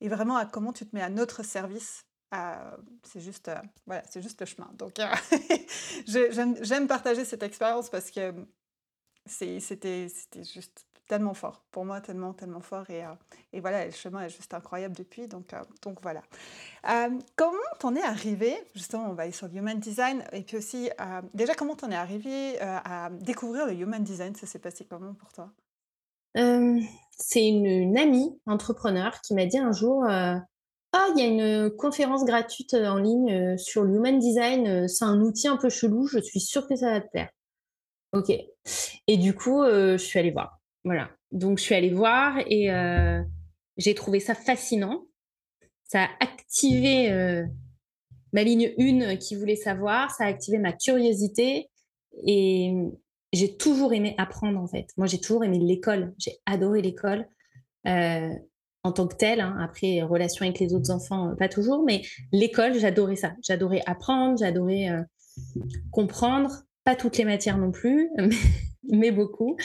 et 0.00 0.08
vraiment, 0.08 0.36
à 0.36 0.44
comment 0.44 0.72
tu 0.72 0.86
te 0.86 0.94
mets 0.94 1.02
à 1.02 1.10
notre 1.10 1.44
service 1.44 2.04
euh, 2.32 2.76
c'est 3.02 3.20
juste, 3.20 3.48
euh, 3.48 3.56
voilà, 3.86 4.02
c'est 4.08 4.22
juste 4.22 4.40
le 4.40 4.46
chemin. 4.46 4.70
Donc, 4.74 4.98
euh, 5.00 5.06
j'aime 6.62 6.86
partager 6.86 7.24
cette 7.24 7.42
expérience 7.42 7.90
parce 7.90 8.10
que 8.10 8.32
c'était 9.26 10.08
juste 10.36 10.86
tellement 11.08 11.34
fort 11.34 11.64
pour 11.72 11.84
moi, 11.84 12.00
tellement, 12.00 12.32
tellement 12.32 12.60
fort. 12.60 12.88
Et, 12.88 13.02
et, 13.52 13.60
voilà, 13.60 13.84
le 13.84 13.90
chemin 13.90 14.22
est 14.22 14.30
juste 14.30 14.54
incroyable 14.54 14.94
depuis. 14.94 15.26
Donc, 15.26 15.52
donc 15.82 15.98
voilà. 16.02 16.22
comment 17.34 17.58
t'en 17.80 17.96
es 17.96 18.02
arrivé 18.02 18.56
Justement, 18.76 19.10
on 19.10 19.14
va 19.14 19.24
aller 19.24 19.32
sur 19.32 19.48
le 19.48 19.56
human 19.56 19.80
design. 19.80 20.22
Et 20.32 20.42
puis 20.42 20.56
aussi, 20.56 20.88
déjà, 21.34 21.54
comment 21.54 21.74
t'en 21.74 21.90
es 21.90 21.96
arrivé 21.96 22.60
à 22.60 23.10
découvrir 23.10 23.66
le 23.66 23.72
human 23.72 24.04
design? 24.04 24.36
Ça 24.36 24.46
s'est 24.46 24.60
passé 24.60 24.86
comment 24.88 25.14
pour 25.14 25.32
toi? 25.32 25.50
C'est 26.32 27.44
une, 27.44 27.66
une, 27.66 27.98
amie 27.98 28.40
entrepreneur 28.46 29.20
qui 29.20 29.34
m'a 29.34 29.46
dit 29.46 29.58
un 29.58 29.72
jour 29.72 30.06
ah, 30.92 31.06
il 31.14 31.20
y 31.20 31.24
a 31.24 31.26
une 31.26 31.70
conférence 31.70 32.24
gratuite 32.24 32.74
en 32.74 32.96
ligne 32.96 33.56
sur 33.56 33.84
l'human 33.84 34.18
design. 34.18 34.88
C'est 34.88 35.04
un 35.04 35.20
outil 35.20 35.48
un 35.48 35.56
peu 35.56 35.68
chelou. 35.68 36.06
Je 36.06 36.18
suis 36.18 36.40
sûre 36.40 36.66
que 36.66 36.74
ça 36.74 36.90
va 36.90 37.00
te 37.00 37.08
plaire. 37.10 37.30
Ok. 38.12 38.32
Et 39.06 39.16
du 39.16 39.34
coup, 39.34 39.62
je 39.64 39.96
suis 39.96 40.18
allée 40.18 40.32
voir. 40.32 40.60
Voilà. 40.84 41.10
Donc, 41.30 41.58
je 41.58 41.62
suis 41.62 41.74
allée 41.76 41.92
voir 41.92 42.38
et 42.46 42.70
j'ai 43.76 43.94
trouvé 43.94 44.18
ça 44.18 44.34
fascinant. 44.34 45.06
Ça 45.84 46.04
a 46.04 46.08
activé 46.20 47.10
ma 48.32 48.42
ligne 48.42 48.74
1 48.78 49.16
qui 49.16 49.36
voulait 49.36 49.54
savoir. 49.54 50.10
Ça 50.10 50.24
a 50.24 50.26
activé 50.26 50.58
ma 50.58 50.72
curiosité. 50.72 51.70
Et 52.26 52.74
j'ai 53.32 53.56
toujours 53.56 53.92
aimé 53.92 54.16
apprendre, 54.18 54.58
en 54.58 54.66
fait. 54.66 54.88
Moi, 54.96 55.06
j'ai 55.06 55.20
toujours 55.20 55.44
aimé 55.44 55.60
l'école. 55.60 56.12
J'ai 56.18 56.38
adoré 56.46 56.82
l'école 56.82 57.28
en 58.82 58.92
tant 58.92 59.06
que 59.06 59.16
telle. 59.16 59.40
Hein. 59.40 59.56
Après, 59.60 60.02
relation 60.02 60.44
avec 60.44 60.58
les 60.58 60.74
autres 60.74 60.90
enfants, 60.90 61.30
euh, 61.30 61.34
pas 61.34 61.48
toujours, 61.48 61.84
mais 61.84 62.02
l'école, 62.32 62.78
j'adorais 62.78 63.16
ça. 63.16 63.32
J'adorais 63.42 63.82
apprendre, 63.86 64.38
j'adorais 64.38 64.90
euh, 64.90 65.02
comprendre. 65.90 66.62
Pas 66.84 66.96
toutes 66.96 67.18
les 67.18 67.24
matières 67.24 67.58
non 67.58 67.72
plus, 67.72 68.10
mais, 68.90 69.10
beaucoup. 69.10 69.56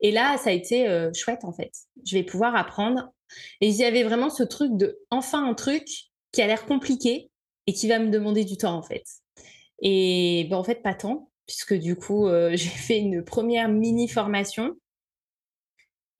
Et 0.00 0.12
là, 0.12 0.36
ça 0.38 0.50
a 0.50 0.52
été 0.52 0.88
euh, 0.88 1.10
chouette 1.12 1.44
en 1.44 1.52
fait. 1.52 1.72
Je 2.06 2.16
vais 2.16 2.22
pouvoir 2.22 2.54
apprendre. 2.54 3.12
Et 3.60 3.68
il 3.68 3.74
y 3.74 3.84
avait 3.84 4.04
vraiment 4.04 4.30
ce 4.30 4.42
truc 4.42 4.76
de 4.76 4.98
enfin 5.10 5.48
un 5.48 5.54
truc 5.54 5.84
qui 6.32 6.42
a 6.42 6.46
l'air 6.46 6.66
compliqué 6.66 7.30
et 7.66 7.72
qui 7.72 7.88
va 7.88 7.98
me 7.98 8.10
demander 8.10 8.44
du 8.44 8.56
temps 8.56 8.76
en 8.76 8.82
fait. 8.82 9.04
Et 9.82 10.46
ben, 10.48 10.56
en 10.56 10.64
fait, 10.64 10.82
pas 10.82 10.94
tant, 10.94 11.30
puisque 11.46 11.74
du 11.74 11.96
coup, 11.96 12.28
j'ai 12.52 12.68
fait 12.68 12.98
une 12.98 13.24
première 13.24 13.68
mini 13.68 14.08
formation 14.08 14.76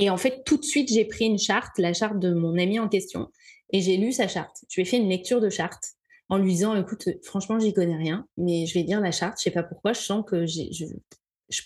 et 0.00 0.08
en 0.08 0.16
fait, 0.16 0.42
tout 0.44 0.56
de 0.56 0.64
suite, 0.64 0.90
j'ai 0.90 1.04
pris 1.04 1.26
une 1.26 1.38
charte, 1.38 1.78
la 1.78 1.92
charte 1.92 2.18
de 2.18 2.32
mon 2.32 2.58
ami 2.58 2.78
en 2.78 2.88
question, 2.88 3.28
et 3.70 3.82
j'ai 3.82 3.98
lu 3.98 4.12
sa 4.12 4.28
charte. 4.28 4.64
Je 4.70 4.76
lui 4.76 4.82
ai 4.82 4.84
fait 4.86 4.96
une 4.96 5.10
lecture 5.10 5.42
de 5.42 5.50
charte 5.50 5.90
en 6.30 6.38
lui 6.38 6.52
disant, 6.52 6.74
écoute, 6.74 7.06
franchement, 7.22 7.58
j'y 7.60 7.74
connais 7.74 7.96
rien, 7.96 8.26
mais 8.38 8.64
je 8.64 8.74
vais 8.74 8.82
lire 8.82 9.00
la 9.00 9.12
charte. 9.12 9.36
Je 9.38 9.42
sais 9.42 9.50
pas 9.50 9.62
pourquoi, 9.62 9.92
je 9.92 10.00
sens 10.00 10.24
que 10.26 10.46
je, 10.46 10.84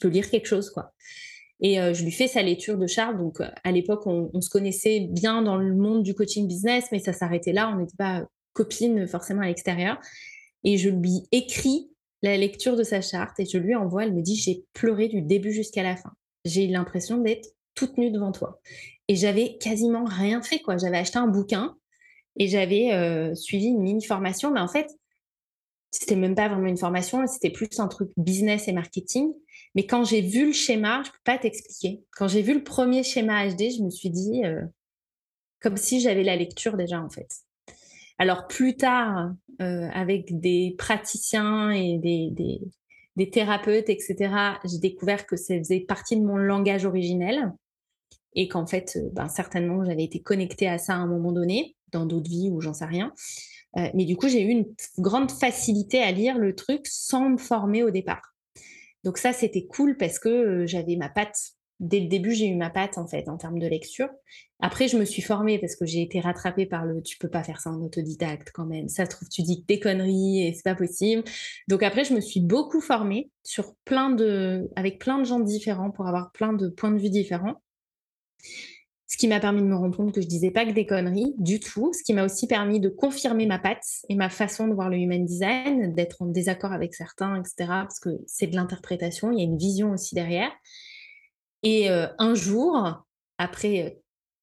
peux 0.00 0.08
lire 0.08 0.28
quelque 0.28 0.46
chose, 0.46 0.68
quoi. 0.70 0.92
Et 1.60 1.80
euh, 1.80 1.94
je 1.94 2.02
lui 2.02 2.10
fais 2.10 2.26
sa 2.26 2.42
lecture 2.42 2.76
de 2.76 2.88
charte. 2.88 3.16
Donc, 3.16 3.40
à 3.40 3.70
l'époque, 3.70 4.04
on, 4.06 4.40
se 4.40 4.50
connaissait 4.50 5.06
bien 5.08 5.40
dans 5.40 5.56
le 5.56 5.72
monde 5.72 6.02
du 6.02 6.14
coaching 6.14 6.48
business, 6.48 6.86
mais 6.90 6.98
ça 6.98 7.12
s'arrêtait 7.12 7.52
là. 7.52 7.70
On 7.72 7.78
n'était 7.78 7.96
pas 7.96 8.26
copines 8.52 9.06
forcément 9.06 9.42
à 9.42 9.46
l'extérieur. 9.46 9.98
Et 10.64 10.76
je 10.76 10.90
lui 10.90 11.28
écris 11.30 11.88
la 12.22 12.36
lecture 12.36 12.74
de 12.74 12.82
sa 12.82 13.00
charte 13.00 13.38
et 13.38 13.44
je 13.44 13.58
lui 13.58 13.76
envoie. 13.76 14.04
Elle 14.04 14.14
me 14.14 14.22
dit, 14.22 14.34
j'ai 14.34 14.64
pleuré 14.72 15.06
du 15.06 15.22
début 15.22 15.52
jusqu'à 15.52 15.84
la 15.84 15.94
fin. 15.94 16.12
J'ai 16.44 16.64
eu 16.64 16.72
l'impression 16.72 17.18
d'être 17.18 17.53
toute 17.74 17.98
nue 17.98 18.10
devant 18.10 18.32
toi. 18.32 18.60
Et 19.08 19.16
j'avais 19.16 19.56
quasiment 19.58 20.04
rien 20.04 20.42
fait, 20.42 20.60
quoi. 20.60 20.76
J'avais 20.76 20.98
acheté 20.98 21.18
un 21.18 21.26
bouquin 21.26 21.76
et 22.36 22.48
j'avais 22.48 22.92
euh, 22.92 23.34
suivi 23.34 23.66
une 23.66 23.82
mini 23.82 24.04
formation, 24.04 24.50
mais 24.50 24.60
en 24.60 24.68
fait, 24.68 24.88
c'était 25.90 26.16
même 26.16 26.34
pas 26.34 26.48
vraiment 26.48 26.66
une 26.66 26.76
formation, 26.76 27.24
c'était 27.26 27.50
plus 27.50 27.68
un 27.78 27.88
truc 27.88 28.10
business 28.16 28.66
et 28.66 28.72
marketing. 28.72 29.32
Mais 29.74 29.86
quand 29.86 30.04
j'ai 30.04 30.20
vu 30.20 30.46
le 30.46 30.52
schéma, 30.52 31.02
je 31.04 31.10
peux 31.10 31.18
pas 31.24 31.38
t'expliquer. 31.38 32.02
Quand 32.12 32.28
j'ai 32.28 32.42
vu 32.42 32.54
le 32.54 32.64
premier 32.64 33.02
schéma 33.02 33.46
HD, 33.48 33.70
je 33.76 33.82
me 33.82 33.90
suis 33.90 34.10
dit, 34.10 34.44
euh, 34.44 34.62
comme 35.60 35.76
si 35.76 36.00
j'avais 36.00 36.24
la 36.24 36.36
lecture 36.36 36.76
déjà, 36.76 37.00
en 37.00 37.10
fait. 37.10 37.28
Alors 38.18 38.46
plus 38.46 38.76
tard, 38.76 39.32
euh, 39.60 39.88
avec 39.92 40.38
des 40.40 40.74
praticiens 40.78 41.70
et 41.70 41.98
des, 41.98 42.60
des, 43.16 43.30
thérapeutes, 43.30 43.88
etc., 43.88 44.34
j'ai 44.64 44.78
découvert 44.78 45.26
que 45.26 45.36
ça 45.36 45.56
faisait 45.58 45.80
partie 45.80 46.16
de 46.16 46.24
mon 46.24 46.36
langage 46.36 46.84
originel 46.84 47.52
et 48.34 48.48
qu'en 48.48 48.66
fait, 48.66 48.96
euh, 48.96 49.08
ben, 49.12 49.28
certainement, 49.28 49.84
j'avais 49.84 50.04
été 50.04 50.20
connectée 50.20 50.68
à 50.68 50.78
ça 50.78 50.94
à 50.94 50.96
un 50.96 51.06
moment 51.06 51.32
donné, 51.32 51.76
dans 51.92 52.06
d'autres 52.06 52.30
vies 52.30 52.50
ou 52.50 52.60
j'en 52.60 52.74
sais 52.74 52.84
rien. 52.84 53.12
Euh, 53.76 53.88
mais 53.94 54.04
du 54.04 54.16
coup, 54.16 54.28
j'ai 54.28 54.42
eu 54.42 54.50
une 54.50 54.66
grande 54.98 55.30
facilité 55.30 56.00
à 56.00 56.12
lire 56.12 56.38
le 56.38 56.54
truc 56.54 56.86
sans 56.86 57.30
me 57.30 57.36
former 57.36 57.82
au 57.82 57.90
départ. 57.90 58.34
Donc 59.02 59.18
ça, 59.18 59.32
c'était 59.32 59.66
cool 59.66 59.96
parce 59.96 60.18
que 60.18 60.66
j'avais 60.66 60.96
ma 60.96 61.08
patte 61.08 61.54
dès 61.80 62.00
le 62.00 62.06
début, 62.06 62.32
j'ai 62.32 62.46
eu 62.46 62.54
ma 62.54 62.70
patte 62.70 62.98
en 62.98 63.06
fait 63.06 63.28
en 63.28 63.36
termes 63.36 63.58
de 63.58 63.66
lecture. 63.66 64.08
Après, 64.60 64.88
je 64.88 64.96
me 64.96 65.04
suis 65.04 65.22
formée 65.22 65.58
parce 65.58 65.76
que 65.76 65.84
j'ai 65.84 66.02
été 66.02 66.20
rattrapée 66.20 66.66
par 66.66 66.84
le 66.84 67.02
tu 67.02 67.18
peux 67.18 67.28
pas 67.28 67.42
faire 67.42 67.60
ça 67.60 67.70
en 67.70 67.80
autodidacte 67.82 68.50
quand 68.54 68.66
même. 68.66 68.88
Ça 68.88 69.04
se 69.04 69.10
trouve, 69.10 69.28
tu 69.28 69.42
dis 69.42 69.64
des 69.66 69.80
conneries 69.80 70.46
et 70.46 70.54
c'est 70.54 70.62
pas 70.62 70.74
possible. 70.74 71.24
Donc 71.68 71.82
après, 71.82 72.04
je 72.04 72.14
me 72.14 72.20
suis 72.20 72.40
beaucoup 72.40 72.80
formée 72.80 73.30
sur 73.42 73.74
plein 73.84 74.10
de, 74.10 74.70
avec 74.76 74.98
plein 74.98 75.18
de 75.18 75.24
gens 75.24 75.40
différents 75.40 75.90
pour 75.90 76.06
avoir 76.06 76.32
plein 76.32 76.52
de 76.52 76.68
points 76.68 76.92
de 76.92 76.98
vue 76.98 77.10
différents. 77.10 77.60
Ce 79.06 79.16
qui 79.16 79.28
m'a 79.28 79.38
permis 79.38 79.60
de 79.60 79.66
me 79.66 79.76
rendre 79.76 79.96
compte 79.96 80.12
que 80.12 80.20
je 80.20 80.26
disais 80.26 80.50
pas 80.50 80.64
que 80.64 80.72
des 80.72 80.86
conneries 80.86 81.34
du 81.38 81.60
tout. 81.60 81.92
Ce 81.92 82.02
qui 82.02 82.14
m'a 82.14 82.24
aussi 82.24 82.46
permis 82.46 82.80
de 82.80 82.88
confirmer 82.88 83.46
ma 83.46 83.58
patte 83.58 83.84
et 84.08 84.16
ma 84.16 84.28
façon 84.28 84.66
de 84.66 84.74
voir 84.74 84.90
le 84.90 84.96
human 84.96 85.24
design, 85.24 85.94
d'être 85.94 86.22
en 86.22 86.26
désaccord 86.26 86.72
avec 86.72 86.94
certains, 86.94 87.36
etc. 87.36 87.54
Parce 87.68 88.00
que 88.00 88.10
c'est 88.26 88.48
de 88.48 88.56
l'interprétation, 88.56 89.30
il 89.30 89.38
y 89.38 89.42
a 89.42 89.44
une 89.44 89.58
vision 89.58 89.92
aussi 89.92 90.14
derrière. 90.14 90.50
Et 91.62 91.90
euh, 91.90 92.08
un 92.18 92.34
jour, 92.34 93.04
après 93.38 93.84
euh, 93.84 93.90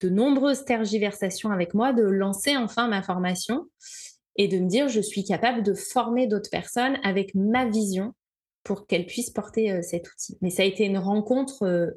de 0.02 0.10
nombreuses 0.10 0.64
tergiversations 0.64 1.52
avec 1.52 1.74
moi, 1.74 1.92
de 1.92 2.04
lancer 2.04 2.56
enfin 2.56 2.88
ma 2.88 3.04
formation 3.04 3.66
et 4.38 4.48
de 4.48 4.58
me 4.58 4.68
dire 4.68 4.88
je 4.90 5.02
suis 5.02 5.24
capable 5.24 5.64
de 5.64 5.74
former 5.74 6.28
d'autres 6.28 6.50
personnes 6.50 6.98
avec 7.04 7.36
ma 7.36 7.66
vision 7.66 8.14
pour 8.64 8.88
qu'elles 8.88 9.06
puissent 9.06 9.32
porter 9.32 9.72
euh, 9.72 9.82
cet 9.82 10.10
outil. 10.12 10.38
Mais 10.42 10.50
ça 10.50 10.64
a 10.64 10.66
été 10.66 10.86
une 10.86 10.98
rencontre, 10.98 11.94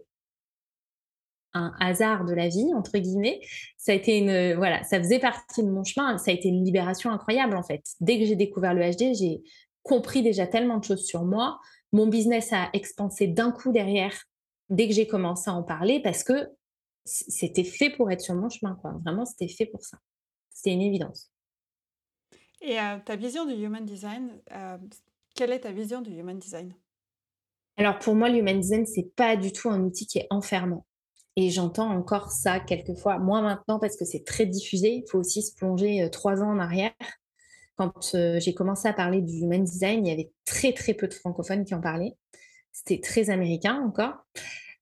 un 1.55 1.73
hasard 1.81 2.25
de 2.25 2.35
la 2.35 2.49
vie 2.49 2.73
entre 2.75 2.99
guillemets. 2.99 3.41
Ça 3.77 3.93
a 3.93 3.95
été 3.95 4.19
une 4.19 4.55
voilà, 4.55 4.83
ça 4.85 4.99
faisait 4.99 5.19
partie 5.19 5.63
de 5.63 5.71
mon 5.71 5.85
chemin. 5.85 6.19
Ça 6.19 6.31
a 6.31 6.35
été 6.35 6.49
une 6.49 6.65
libération 6.65 7.11
incroyable 7.11 7.57
en 7.57 7.63
fait. 7.63 7.83
Dès 8.01 8.19
que 8.19 8.27
j'ai 8.27 8.37
découvert 8.37 8.75
le 8.75 8.83
HD, 8.83 9.15
j'ai 9.15 9.43
compris 9.83 10.23
déjà 10.23 10.47
tellement 10.47 10.79
de 10.79 10.85
choses 10.85 11.07
sur 11.07 11.25
moi. 11.25 11.59
Mon 11.93 12.07
business 12.07 12.53
a 12.53 12.71
expansé 12.73 13.29
d'un 13.29 13.53
coup 13.53 13.73
derrière 13.73 14.15
dès 14.69 14.89
que 14.89 14.95
j'ai 14.95 15.07
commencé 15.07 15.49
à 15.51 15.55
en 15.55 15.63
parler 15.63 16.01
parce 16.03 16.25
que 16.25 16.51
c'était 17.05 17.65
fait 17.65 17.91
pour 17.91 18.11
être 18.11 18.23
sur 18.23 18.35
mon 18.35 18.49
chemin, 18.49 18.77
quoi. 18.81 18.93
Vraiment, 19.05 19.27
c'était 19.27 19.49
fait 19.49 19.67
pour 19.67 19.85
ça. 19.85 19.99
C'était 20.51 20.73
une 20.73 20.81
évidence. 20.81 21.31
Et 22.63 22.81
euh, 22.81 22.99
ta 23.05 23.15
vision 23.15 23.45
du 23.45 23.53
human 23.53 23.85
design, 23.85 24.41
euh, 24.53 24.79
quelle 25.35 25.53
est 25.53 25.61
ta 25.61 25.73
vision 25.73 26.01
du 26.01 26.13
human 26.13 26.39
design? 26.39 26.75
Alors 27.77 27.99
pour 27.99 28.15
moi, 28.15 28.29
le 28.31 28.39
human 28.39 28.59
design, 28.59 28.87
c'est 28.87 29.15
pas 29.15 29.37
du 29.37 29.53
tout 29.53 29.69
un 29.69 29.83
outil 29.83 30.07
qui 30.07 30.19
est 30.19 30.27
enfermant. 30.31 30.87
Et 31.37 31.51
j'entends 31.51 31.91
encore 31.91 32.31
ça 32.31 32.61
quelquefois, 32.61 33.19
moins 33.19 33.43
maintenant 33.43 33.79
parce 33.79 33.97
que 33.97 34.05
c'est 34.05 34.25
très 34.25 34.47
diffusé. 34.47 35.03
Il 35.05 35.05
faut 35.11 35.19
aussi 35.19 35.43
se 35.43 35.55
plonger 35.55 36.03
euh, 36.03 36.09
trois 36.09 36.43
ans 36.43 36.51
en 36.51 36.59
arrière. 36.59 36.93
Quand 37.77 38.15
j'ai 38.39 38.55
commencé 38.55 38.87
à 38.87 38.93
parler 38.93 39.21
du 39.21 39.39
human 39.39 39.65
design, 39.65 40.07
il 40.07 40.11
y 40.11 40.13
avait 40.13 40.31
très 40.45 40.73
très 40.73 40.95
peu 40.95 41.09
de 41.09 41.15
francophones 41.15 41.65
qui 41.65 41.75
en 41.75 41.81
parlaient. 41.81 42.15
C'était 42.71 43.01
très 43.01 43.31
américain 43.31 43.83
encore. 43.85 44.15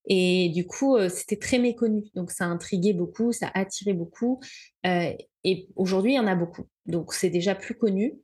Et 0.07 0.51
du 0.51 0.67
coup, 0.67 0.97
euh, 0.97 1.09
c'était 1.09 1.37
très 1.37 1.59
méconnu. 1.59 2.05
Donc, 2.15 2.31
ça 2.31 2.45
a 2.45 2.49
intrigué 2.49 2.93
beaucoup, 2.93 3.33
ça 3.33 3.49
a 3.49 3.61
attiré 3.61 3.93
beaucoup. 3.93 4.41
Euh, 4.87 5.13
et 5.45 5.69
aujourd'hui, 5.77 6.13
il 6.13 6.17
y 6.17 6.21
en 6.21 6.27
a 6.27 6.35
beaucoup. 6.35 6.67
Donc, 6.87 7.13
c'est 7.15 7.31
déjà 7.31 7.55
plus 7.55 7.75
connu. 7.75 8.15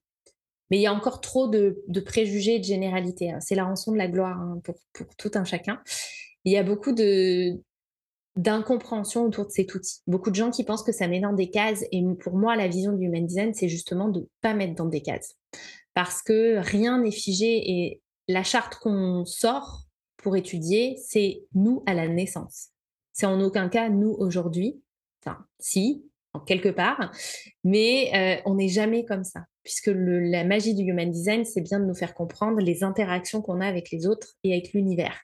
Mais 0.70 0.78
il 0.78 0.82
y 0.82 0.86
a 0.86 0.92
encore 0.92 1.20
trop 1.20 1.48
de, 1.48 1.82
préjugés 2.04 2.56
et 2.56 2.58
de 2.58 2.64
généralités. 2.64 3.30
Hein. 3.30 3.40
C'est 3.40 3.54
la 3.54 3.64
rançon 3.64 3.92
de 3.92 3.96
la 3.96 4.08
gloire 4.08 4.38
hein, 4.38 4.60
pour, 4.64 4.76
tout 5.16 5.30
un 5.34 5.44
chacun. 5.44 5.80
Il 6.44 6.52
y 6.52 6.58
a 6.58 6.62
beaucoup 6.62 6.92
de 6.92 7.58
d'incompréhension 8.38 9.24
autour 9.24 9.46
de 9.46 9.50
cet 9.50 9.74
outil. 9.74 9.98
Beaucoup 10.06 10.30
de 10.30 10.36
gens 10.36 10.50
qui 10.50 10.62
pensent 10.62 10.84
que 10.84 10.92
ça 10.92 11.08
met 11.08 11.18
dans 11.18 11.32
des 11.32 11.50
cases. 11.50 11.84
Et 11.90 12.02
pour 12.20 12.36
moi, 12.36 12.54
la 12.54 12.68
vision 12.68 12.92
du 12.92 13.06
human 13.06 13.26
design, 13.26 13.52
c'est 13.52 13.68
justement 13.68 14.08
de 14.08 14.20
ne 14.20 14.26
pas 14.40 14.54
mettre 14.54 14.76
dans 14.76 14.86
des 14.86 15.02
cases. 15.02 15.36
Parce 15.92 16.22
que 16.22 16.58
rien 16.58 17.02
n'est 17.02 17.10
figé 17.10 17.68
et 17.68 18.00
la 18.28 18.44
charte 18.44 18.76
qu'on 18.76 19.24
sort 19.24 19.82
pour 20.18 20.36
étudier, 20.36 20.96
c'est 21.04 21.42
nous 21.54 21.82
à 21.86 21.94
la 21.94 22.06
naissance. 22.06 22.68
C'est 23.12 23.26
en 23.26 23.40
aucun 23.40 23.68
cas 23.68 23.88
nous 23.88 24.14
aujourd'hui. 24.18 24.80
Enfin, 25.20 25.44
si, 25.58 26.04
en 26.32 26.38
quelque 26.38 26.68
part, 26.68 27.10
mais 27.64 28.12
euh, 28.14 28.42
on 28.46 28.54
n'est 28.54 28.68
jamais 28.68 29.04
comme 29.04 29.24
ça, 29.24 29.46
puisque 29.64 29.90
la 29.92 30.44
magie 30.44 30.74
du 30.74 30.84
human 30.84 31.10
design, 31.10 31.44
c'est 31.44 31.60
bien 31.60 31.80
de 31.80 31.86
nous 31.86 31.94
faire 31.94 32.14
comprendre 32.14 32.60
les 32.60 32.84
interactions 32.84 33.42
qu'on 33.42 33.60
a 33.60 33.66
avec 33.66 33.90
les 33.90 34.06
autres 34.06 34.36
et 34.44 34.52
avec 34.52 34.72
l'univers. 34.74 35.18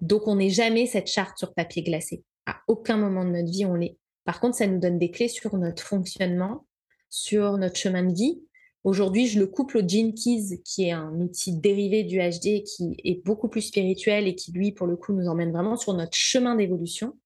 Donc, 0.00 0.26
on 0.26 0.36
n'est 0.36 0.50
jamais 0.50 0.86
cette 0.86 1.08
charte 1.08 1.38
sur 1.38 1.54
papier 1.54 1.82
glacé. 1.82 2.22
À 2.46 2.60
aucun 2.68 2.96
moment 2.96 3.24
de 3.24 3.30
notre 3.30 3.50
vie, 3.50 3.64
on 3.64 3.74
l'est. 3.74 3.96
Par 4.24 4.40
contre, 4.40 4.56
ça 4.56 4.66
nous 4.66 4.78
donne 4.78 4.98
des 4.98 5.10
clés 5.10 5.28
sur 5.28 5.56
notre 5.56 5.82
fonctionnement, 5.82 6.66
sur 7.08 7.58
notre 7.58 7.76
chemin 7.76 8.04
de 8.04 8.14
vie, 8.14 8.40
Aujourd'hui, 8.82 9.26
je 9.26 9.38
le 9.38 9.46
couple 9.46 9.78
au 9.78 9.86
Gene 9.86 10.14
Keys, 10.14 10.62
qui 10.64 10.84
est 10.84 10.92
un 10.92 11.12
outil 11.20 11.54
dérivé 11.54 12.02
du 12.02 12.18
HD, 12.18 12.62
qui 12.64 12.96
est 13.04 13.22
beaucoup 13.26 13.48
plus 13.48 13.60
spirituel 13.60 14.26
et 14.26 14.34
qui, 14.34 14.52
lui, 14.52 14.72
pour 14.72 14.86
le 14.86 14.96
coup, 14.96 15.12
nous 15.12 15.28
emmène 15.28 15.52
vraiment 15.52 15.76
sur 15.76 15.92
notre 15.92 16.16
chemin 16.16 16.54
d'évolution. 16.54 17.18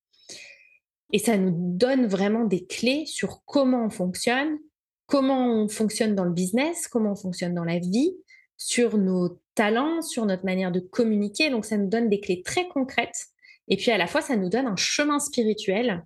Et 1.13 1.21
ça 1.21 1.39
nous 1.39 1.53
donne 1.55 2.07
vraiment 2.07 2.45
des 2.45 2.67
clés 2.67 3.07
sur 3.07 3.45
comment 3.45 3.87
on 3.87 3.91
fonctionne, 3.91 4.59
comment 5.07 5.63
on 5.63 5.69
fonctionne 5.69 6.17
dans 6.17 6.25
le 6.25 6.33
business, 6.33 6.89
comment 6.89 7.13
on 7.13 7.17
fonctionne 7.17 7.55
dans 7.55 7.65
la 7.65 7.79
vie, 7.79 8.17
sur 8.57 8.99
nos 8.99 9.39
talents, 9.55 10.03
sur 10.03 10.27
notre 10.27 10.45
manière 10.45 10.73
de 10.73 10.81
communiquer. 10.81 11.51
Donc, 11.51 11.65
ça 11.65 11.77
nous 11.77 11.89
donne 11.89 12.09
des 12.09 12.21
clés 12.21 12.43
très 12.43 12.69
concrètes. 12.69 13.27
Et 13.69 13.77
puis, 13.77 13.91
à 13.91 13.99
la 13.99 14.07
fois, 14.07 14.21
ça 14.21 14.37
nous 14.37 14.49
donne 14.49 14.67
un 14.67 14.77
chemin 14.77 15.19
spirituel 15.19 16.05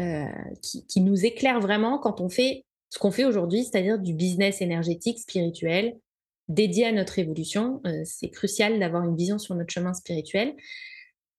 euh, 0.00 0.26
qui, 0.62 0.86
qui, 0.86 1.00
nous 1.00 1.24
éclaire 1.24 1.60
vraiment 1.60 1.98
quand 1.98 2.20
on 2.20 2.28
fait 2.28 2.64
ce 2.90 2.98
qu'on 2.98 3.10
fait 3.10 3.24
aujourd'hui, 3.24 3.64
c'est-à-dire 3.64 3.98
du 3.98 4.12
business 4.12 4.60
énergétique, 4.60 5.18
spirituel, 5.18 5.96
dédié 6.48 6.86
à 6.86 6.92
notre 6.92 7.18
évolution. 7.18 7.80
Euh, 7.86 8.02
c'est 8.04 8.28
crucial 8.28 8.78
d'avoir 8.78 9.04
une 9.04 9.16
vision 9.16 9.38
sur 9.38 9.54
notre 9.54 9.72
chemin 9.72 9.94
spirituel. 9.94 10.54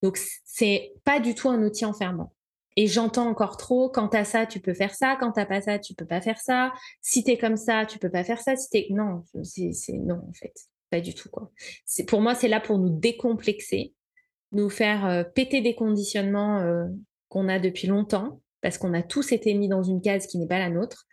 Donc, 0.01 0.17
c'est 0.45 0.93
pas 1.03 1.19
du 1.19 1.35
tout 1.35 1.49
un 1.49 1.63
outil 1.63 1.85
enfermant. 1.85 2.33
Et 2.75 2.85
j'entends 2.85 3.27
encore 3.27 3.57
trop, 3.57 3.89
quand 3.89 4.09
t'as 4.09 4.23
ça, 4.23 4.45
tu 4.45 4.59
peux 4.59 4.75
faire 4.75 4.93
ça, 4.93 5.17
quand 5.19 5.31
t'as 5.31 5.47
pas 5.47 5.61
ça, 5.61 5.79
tu 5.79 5.95
peux 5.95 6.05
pas 6.05 6.21
faire 6.21 6.39
ça. 6.39 6.73
Si 7.01 7.23
t'es 7.23 7.37
comme 7.37 7.57
ça, 7.57 7.87
tu 7.87 7.97
peux 7.97 8.11
pas 8.11 8.23
faire 8.23 8.39
ça. 8.39 8.55
Si 8.55 8.69
t'es... 8.69 8.87
Non, 8.91 9.23
c'est, 9.43 9.93
non, 9.93 10.21
en 10.29 10.33
fait. 10.33 10.53
Pas 10.89 11.02
du 11.02 11.13
tout, 11.13 11.30
quoi. 11.30 11.52
C'est, 11.86 12.06
pour 12.06 12.21
moi, 12.21 12.36
c'est 12.36 12.47
là 12.47 12.60
pour 12.60 12.80
nous 12.80 12.89
décomplexer, 12.89 13.93
nous 14.52 14.69
faire 14.69 15.06
euh, 15.06 15.23
péter 15.23 15.62
des 15.62 15.76
conditionnements 15.76 16.60
euh, 16.62 16.86
qu'on 17.30 17.50
a 17.50 17.60
depuis 17.60 17.88
longtemps, 17.88 18.41
parce 18.62 18.78
qu'on 18.78 18.93
a 18.93 19.04
tous 19.04 19.32
été 19.32 19.54
mis 19.54 19.67
dans 19.67 19.84
une 19.84 20.02
case 20.02 20.28
qui 20.28 20.38
n'est 20.38 20.47
pas 20.47 20.60
la 20.60 20.69
nôtre. 20.69 21.06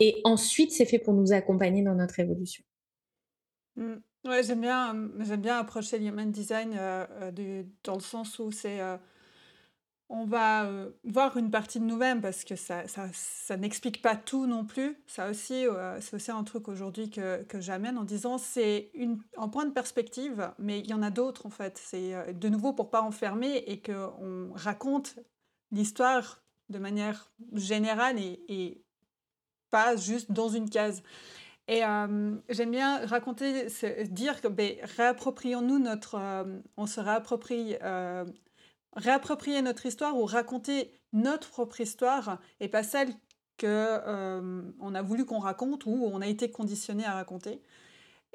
Et 0.00 0.20
ensuite, 0.24 0.72
c'est 0.72 0.84
fait 0.84 0.98
pour 0.98 1.14
nous 1.14 1.32
accompagner 1.32 1.82
dans 1.82 1.94
notre 1.94 2.18
évolution. 2.20 2.64
Mmh. 3.76 3.96
Ouais, 4.24 4.42
j'aime 4.42 4.60
bien, 4.60 5.10
j'aime 5.20 5.40
bien 5.40 5.58
approcher 5.58 5.98
l'human 5.98 6.30
design 6.30 6.74
euh, 6.76 7.62
dans 7.84 7.94
le 7.94 8.00
sens 8.00 8.38
où 8.40 8.50
c'est, 8.50 8.80
on 10.08 10.24
va 10.24 10.70
voir 11.04 11.36
une 11.36 11.50
partie 11.50 11.80
de 11.80 11.84
nous-mêmes 11.84 12.20
parce 12.22 12.44
que 12.44 12.56
ça, 12.56 12.84
ça, 12.86 13.56
n'explique 13.56 14.00
pas 14.00 14.16
tout 14.16 14.46
non 14.46 14.64
plus. 14.64 14.96
Ça 15.06 15.28
aussi, 15.28 15.66
c'est 16.00 16.16
aussi 16.16 16.30
un 16.30 16.44
truc 16.44 16.68
aujourd'hui 16.68 17.10
que, 17.10 17.42
que 17.42 17.60
j'amène 17.60 17.98
en 17.98 18.04
disant 18.04 18.38
c'est 18.38 18.90
un 19.36 19.48
point 19.48 19.66
de 19.66 19.72
perspective, 19.72 20.50
mais 20.58 20.80
il 20.80 20.86
y 20.86 20.94
en 20.94 21.02
a 21.02 21.10
d'autres 21.10 21.44
en 21.44 21.50
fait. 21.50 21.78
C'est 21.78 22.32
de 22.32 22.48
nouveau 22.48 22.72
pour 22.72 22.88
pas 22.90 23.02
enfermer 23.02 23.56
et 23.66 23.82
qu'on 23.82 24.50
raconte 24.54 25.18
l'histoire 25.72 26.42
de 26.68 26.78
manière 26.78 27.30
générale 27.54 28.18
et, 28.18 28.82
pas 29.70 29.96
juste 29.96 30.32
dans 30.32 30.48
une 30.48 30.70
case. 30.70 31.02
Et 31.66 31.84
euh, 31.84 32.34
j'aime 32.48 32.70
bien 32.70 33.04
raconter, 33.04 33.66
dire 34.08 34.40
que 34.40 34.48
ben, 34.48 34.76
réapproprions-nous 34.96 35.78
notre, 35.78 36.14
euh, 36.14 36.58
on 36.78 36.86
se 36.86 37.00
réapproprie, 37.00 37.76
euh, 37.82 38.24
réapproprier 38.94 39.62
notre 39.62 39.86
histoire 39.86 40.16
ou 40.16 40.24
raconter 40.24 40.90
notre 41.12 41.48
propre 41.48 41.80
histoire 41.80 42.40
et 42.60 42.68
pas 42.68 42.82
celle 42.82 43.12
que 43.56 44.00
on 44.80 44.94
a 44.94 45.02
voulu 45.02 45.24
qu'on 45.24 45.40
raconte 45.40 45.86
ou 45.86 46.08
on 46.12 46.20
a 46.20 46.26
été 46.26 46.50
conditionné 46.50 47.04
à 47.04 47.14
raconter. 47.14 47.60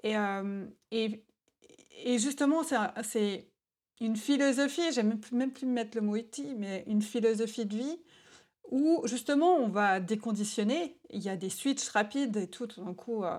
Et, 0.03 0.15
et, 0.91 1.23
et 2.03 2.19
justement, 2.19 2.61
c'est 3.03 3.47
une 4.01 4.17
philosophie, 4.17 4.91
j'aime 4.91 5.19
même 5.31 5.51
plus 5.51 5.65
mettre 5.65 5.97
le 5.97 6.01
mot 6.01 6.17
outil, 6.17 6.55
mais 6.57 6.83
une 6.87 7.01
philosophie 7.01 7.65
de 7.65 7.77
vie 7.77 7.99
où 8.69 9.01
justement 9.05 9.55
on 9.55 9.69
va 9.69 9.99
déconditionner. 9.99 10.97
Il 11.09 11.21
y 11.21 11.29
a 11.29 11.37
des 11.37 11.49
switches 11.49 11.89
rapides 11.89 12.35
et 12.37 12.47
tout. 12.47 12.67
Tout 12.67 12.83
d'un 12.83 12.93
coup, 12.93 13.23
euh, 13.23 13.37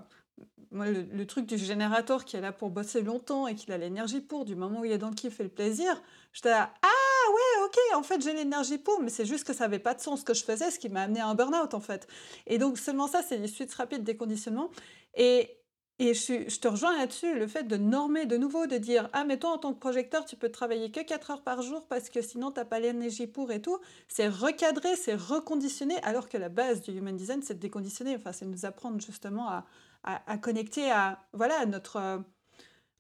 le, 0.71 1.25
truc 1.25 1.47
du 1.47 1.59
générateur 1.59 2.25
qui 2.25 2.37
est 2.37 2.41
là 2.41 2.53
pour 2.53 2.71
bosser 2.71 3.03
longtemps 3.03 3.47
et 3.47 3.55
qui 3.55 3.71
a 3.73 3.79
l'énergie 3.79 4.21
pour, 4.21 4.45
du 4.45 4.55
moment 4.55 4.81
où 4.81 4.85
il 4.85 4.93
est 4.93 4.99
dans 4.99 5.11
le 5.11 5.15
kiff 5.15 5.41
et 5.41 5.45
le 5.45 5.49
plaisir, 5.49 6.01
j'étais 6.33 6.51
là, 6.51 6.73
ah 6.83 6.89
ouais, 7.33 7.65
ok, 7.65 7.79
en 7.97 8.03
fait 8.03 8.21
j'ai 8.23 8.33
l'énergie 8.33 8.79
pour, 8.79 9.01
mais 9.01 9.11
c'est 9.11 9.27
juste 9.27 9.45
que 9.45 9.53
ça 9.53 9.65
n'avait 9.65 9.79
pas 9.79 9.95
de 9.95 10.01
sens 10.01 10.21
ce 10.21 10.25
que 10.25 10.35
je 10.35 10.45
faisais, 10.45 10.71
ce 10.71 10.79
qui 10.79 10.89
m'a 10.89 11.03
amené 11.03 11.21
à 11.21 11.29
un 11.29 11.35
burn-out 11.35 11.75
en 11.75 11.81
fait. 11.81 12.07
Et 12.47 12.59
donc 12.59 12.79
seulement 12.79 13.09
ça, 13.09 13.23
c'est 13.23 13.39
des 13.39 13.49
switches 13.49 13.75
rapides, 13.75 14.05
déconditionnement. 14.05 14.71
Et 15.15 15.59
et 16.01 16.13
je, 16.13 16.59
te 16.59 16.67
rejoins 16.67 16.97
là-dessus, 16.99 17.39
le 17.39 17.47
fait 17.47 17.63
de 17.63 17.77
normer 17.77 18.27
de 18.27 18.37
nouveau, 18.37 18.67
de 18.67 18.79
dire 18.79 19.09
Ah, 19.13 19.25
mais 19.25 19.39
toi, 19.39 19.51
en 19.51 19.59
tant 19.59 19.73
que 19.73 19.79
projecteur, 19.79 20.25
tu 20.25 20.35
peux 20.35 20.51
travailler 20.51 20.91
que 20.91 21.01
4 21.01 21.31
heures 21.31 21.43
par 21.43 21.63
jour 21.63 21.87
parce 21.87 22.09
que 22.11 22.21
sinon, 22.21 22.51
tu 22.51 22.59
n'as 22.59 22.65
pas 22.65 22.81
l'énergie 22.81 23.29
pour 23.29 23.53
et 23.53 23.63
tout. 23.63 23.79
C'est 24.09 24.27
recadrer, 24.27 24.97
c'est 24.97 25.15
reconditionner, 25.15 25.97
alors 26.03 26.29
que 26.29 26.37
la 26.37 26.49
base 26.49 26.81
du 26.81 26.91
human 26.91 27.17
design, 27.17 27.43
c'est 27.43 27.55
de 27.55 27.61
déconditionner. 27.61 28.17
Enfin, 28.17 28.33
c'est 28.33 28.45
nous 28.45 28.67
apprendre 28.67 29.01
justement 29.01 29.49
à, 29.49 29.65
à, 30.03 30.37
connecter 30.39 30.91
à, 30.91 31.25
voilà, 31.33 31.65
notre, 31.65 31.97
euh, 31.97 32.19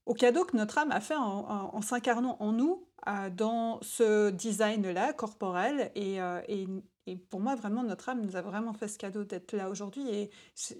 au 0.07 0.14
cadeau 0.14 0.45
que 0.45 0.57
notre 0.57 0.79
âme 0.79 0.93
a 0.93 1.01
fait 1.01 1.17
en, 1.17 1.81
s'incarnant 1.81 2.37
en 2.40 2.53
nous 2.53 2.87
euh, 3.09 3.31
dans 3.31 3.79
ce 3.83 4.31
design-là, 4.31 5.12
corporel. 5.12 5.90
Et, 5.95 6.21
euh, 6.21 6.40
et, 6.49 7.17
pour 7.31 7.40
moi, 7.40 7.55
vraiment, 7.55 7.83
notre 7.83 8.09
âme 8.09 8.23
nous 8.23 8.37
a 8.37 8.43
vraiment 8.43 8.73
fait 8.73 8.88
ce 8.88 8.99
cadeau 8.99 9.25
d'être 9.25 9.53
là 9.53 9.71
aujourd'hui. 9.71 10.09
Et 10.09 10.31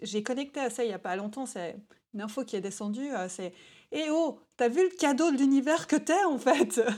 j'ai 0.03 0.23
connecté 0.23 0.61
à 0.61 0.71
ça 0.71 0.85
il 0.85 0.89
n'y 0.89 0.95
a 0.95 0.99
pas 0.99 1.17
longtemps. 1.17 1.47
C'est 1.47 1.77
une 2.13 2.23
info 2.23 2.45
qui 2.45 2.57
est 2.57 2.61
descendue, 2.61 3.13
euh, 3.13 3.29
c'est 3.29 3.53
Eh 3.93 4.09
oh, 4.11 4.39
t'as 4.57 4.69
vu 4.69 4.83
le 4.83 4.97
cadeau 4.97 5.31
de 5.31 5.37
l'univers 5.37 5.87
que 5.87 5.97
t'es 5.97 6.25
en 6.25 6.39
fait? 6.39 6.81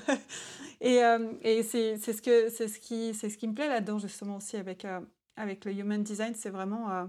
Et, 0.82 1.00
et 1.40 1.62
c'est 1.62 1.96
ce, 1.96 2.20
que, 2.20 2.50
ce, 2.50 2.78
qui, 2.78 3.14
ce 3.14 3.28
qui 3.28 3.48
me 3.48 3.54
plaît 3.54 3.66
là-dedans 3.66 3.98
justement 3.98 4.36
aussi 4.36 4.58
avec, 4.58 4.86
avec 5.34 5.64
le 5.64 5.72
Human 5.72 6.02
Design, 6.02 6.34
c'est 6.34 6.50
vraiment 6.50 7.08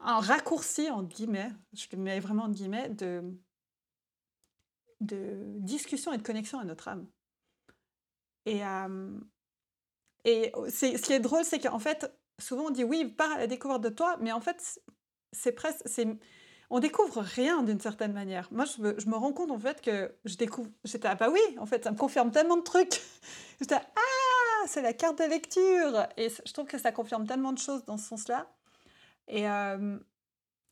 un 0.00 0.20
raccourci, 0.20 0.90
en 0.90 1.02
guillemets, 1.02 1.50
je 1.72 1.86
le 1.92 1.98
mets 1.98 2.20
vraiment 2.20 2.44
en 2.44 2.50
guillemets, 2.50 2.88
de, 2.90 3.22
de 5.00 5.42
discussion 5.58 6.12
et 6.12 6.18
de 6.18 6.22
connexion 6.22 6.58
à 6.58 6.64
notre 6.64 6.88
âme. 6.88 7.06
Et, 8.44 8.60
et 10.24 10.52
ce 10.70 11.02
qui 11.02 11.12
est 11.12 11.20
drôle, 11.20 11.44
c'est 11.44 11.58
qu'en 11.58 11.78
fait, 11.78 12.12
souvent 12.38 12.66
on 12.66 12.70
dit 12.70 12.84
oui, 12.84 13.04
pars 13.04 13.32
à 13.32 13.38
la 13.38 13.46
découverte 13.46 13.82
de 13.82 13.88
toi, 13.88 14.16
mais 14.20 14.32
en 14.32 14.40
fait, 14.40 14.80
c'est 15.32 15.52
presque, 15.52 15.84
on 16.70 16.80
découvre 16.80 17.20
rien 17.20 17.62
d'une 17.62 17.80
certaine 17.80 18.12
manière. 18.12 18.48
Moi, 18.52 18.64
je 18.64 18.82
me, 18.82 18.98
je 18.98 19.06
me, 19.08 19.16
rends 19.16 19.32
compte 19.32 19.50
en 19.50 19.58
fait 19.58 19.80
que 19.80 20.14
je 20.24 20.36
découvre, 20.36 20.70
j'étais 20.84 21.08
ah 21.08 21.14
bah 21.14 21.28
oui, 21.30 21.40
en 21.58 21.66
fait, 21.66 21.84
ça 21.84 21.90
me 21.90 21.96
confirme 21.96 22.30
tellement 22.30 22.56
de 22.56 22.62
trucs. 22.62 23.00
j'étais 23.60 23.76
ah, 23.76 24.66
c'est 24.66 24.82
la 24.82 24.92
carte 24.92 25.18
de 25.18 25.24
lecture, 25.24 26.06
et 26.16 26.28
je 26.28 26.52
trouve 26.52 26.66
que 26.66 26.78
ça 26.78 26.92
confirme 26.92 27.26
tellement 27.26 27.52
de 27.52 27.58
choses 27.58 27.84
dans 27.84 27.98
ce 27.98 28.08
sens-là, 28.08 28.52
et 29.28 29.46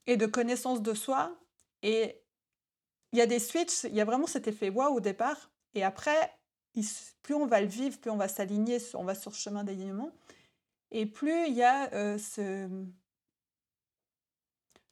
et 0.06 0.16
de 0.16 0.26
connaissance 0.26 0.82
de 0.82 0.94
soi. 0.94 1.34
Et 1.82 2.20
il 3.12 3.18
y 3.18 3.22
a 3.22 3.26
des 3.26 3.38
switches, 3.38 3.84
il 3.84 3.94
y 3.94 4.00
a 4.00 4.04
vraiment 4.04 4.26
cet 4.26 4.48
effet 4.48 4.70
waouh 4.70 4.96
au 4.96 5.00
départ, 5.00 5.50
et 5.74 5.84
après, 5.84 6.36
plus 7.22 7.34
on 7.34 7.46
va 7.46 7.60
le 7.60 7.66
vivre, 7.66 7.98
plus 7.98 8.10
on 8.10 8.16
va 8.16 8.28
s'aligner, 8.28 8.78
on 8.94 9.04
va 9.04 9.14
sur 9.14 9.30
le 9.30 9.36
chemin 9.36 9.64
d'alignement, 9.64 10.10
et 10.90 11.06
plus 11.06 11.46
il 11.46 11.54
y 11.54 11.62
a 11.62 12.18
ce 12.18 12.68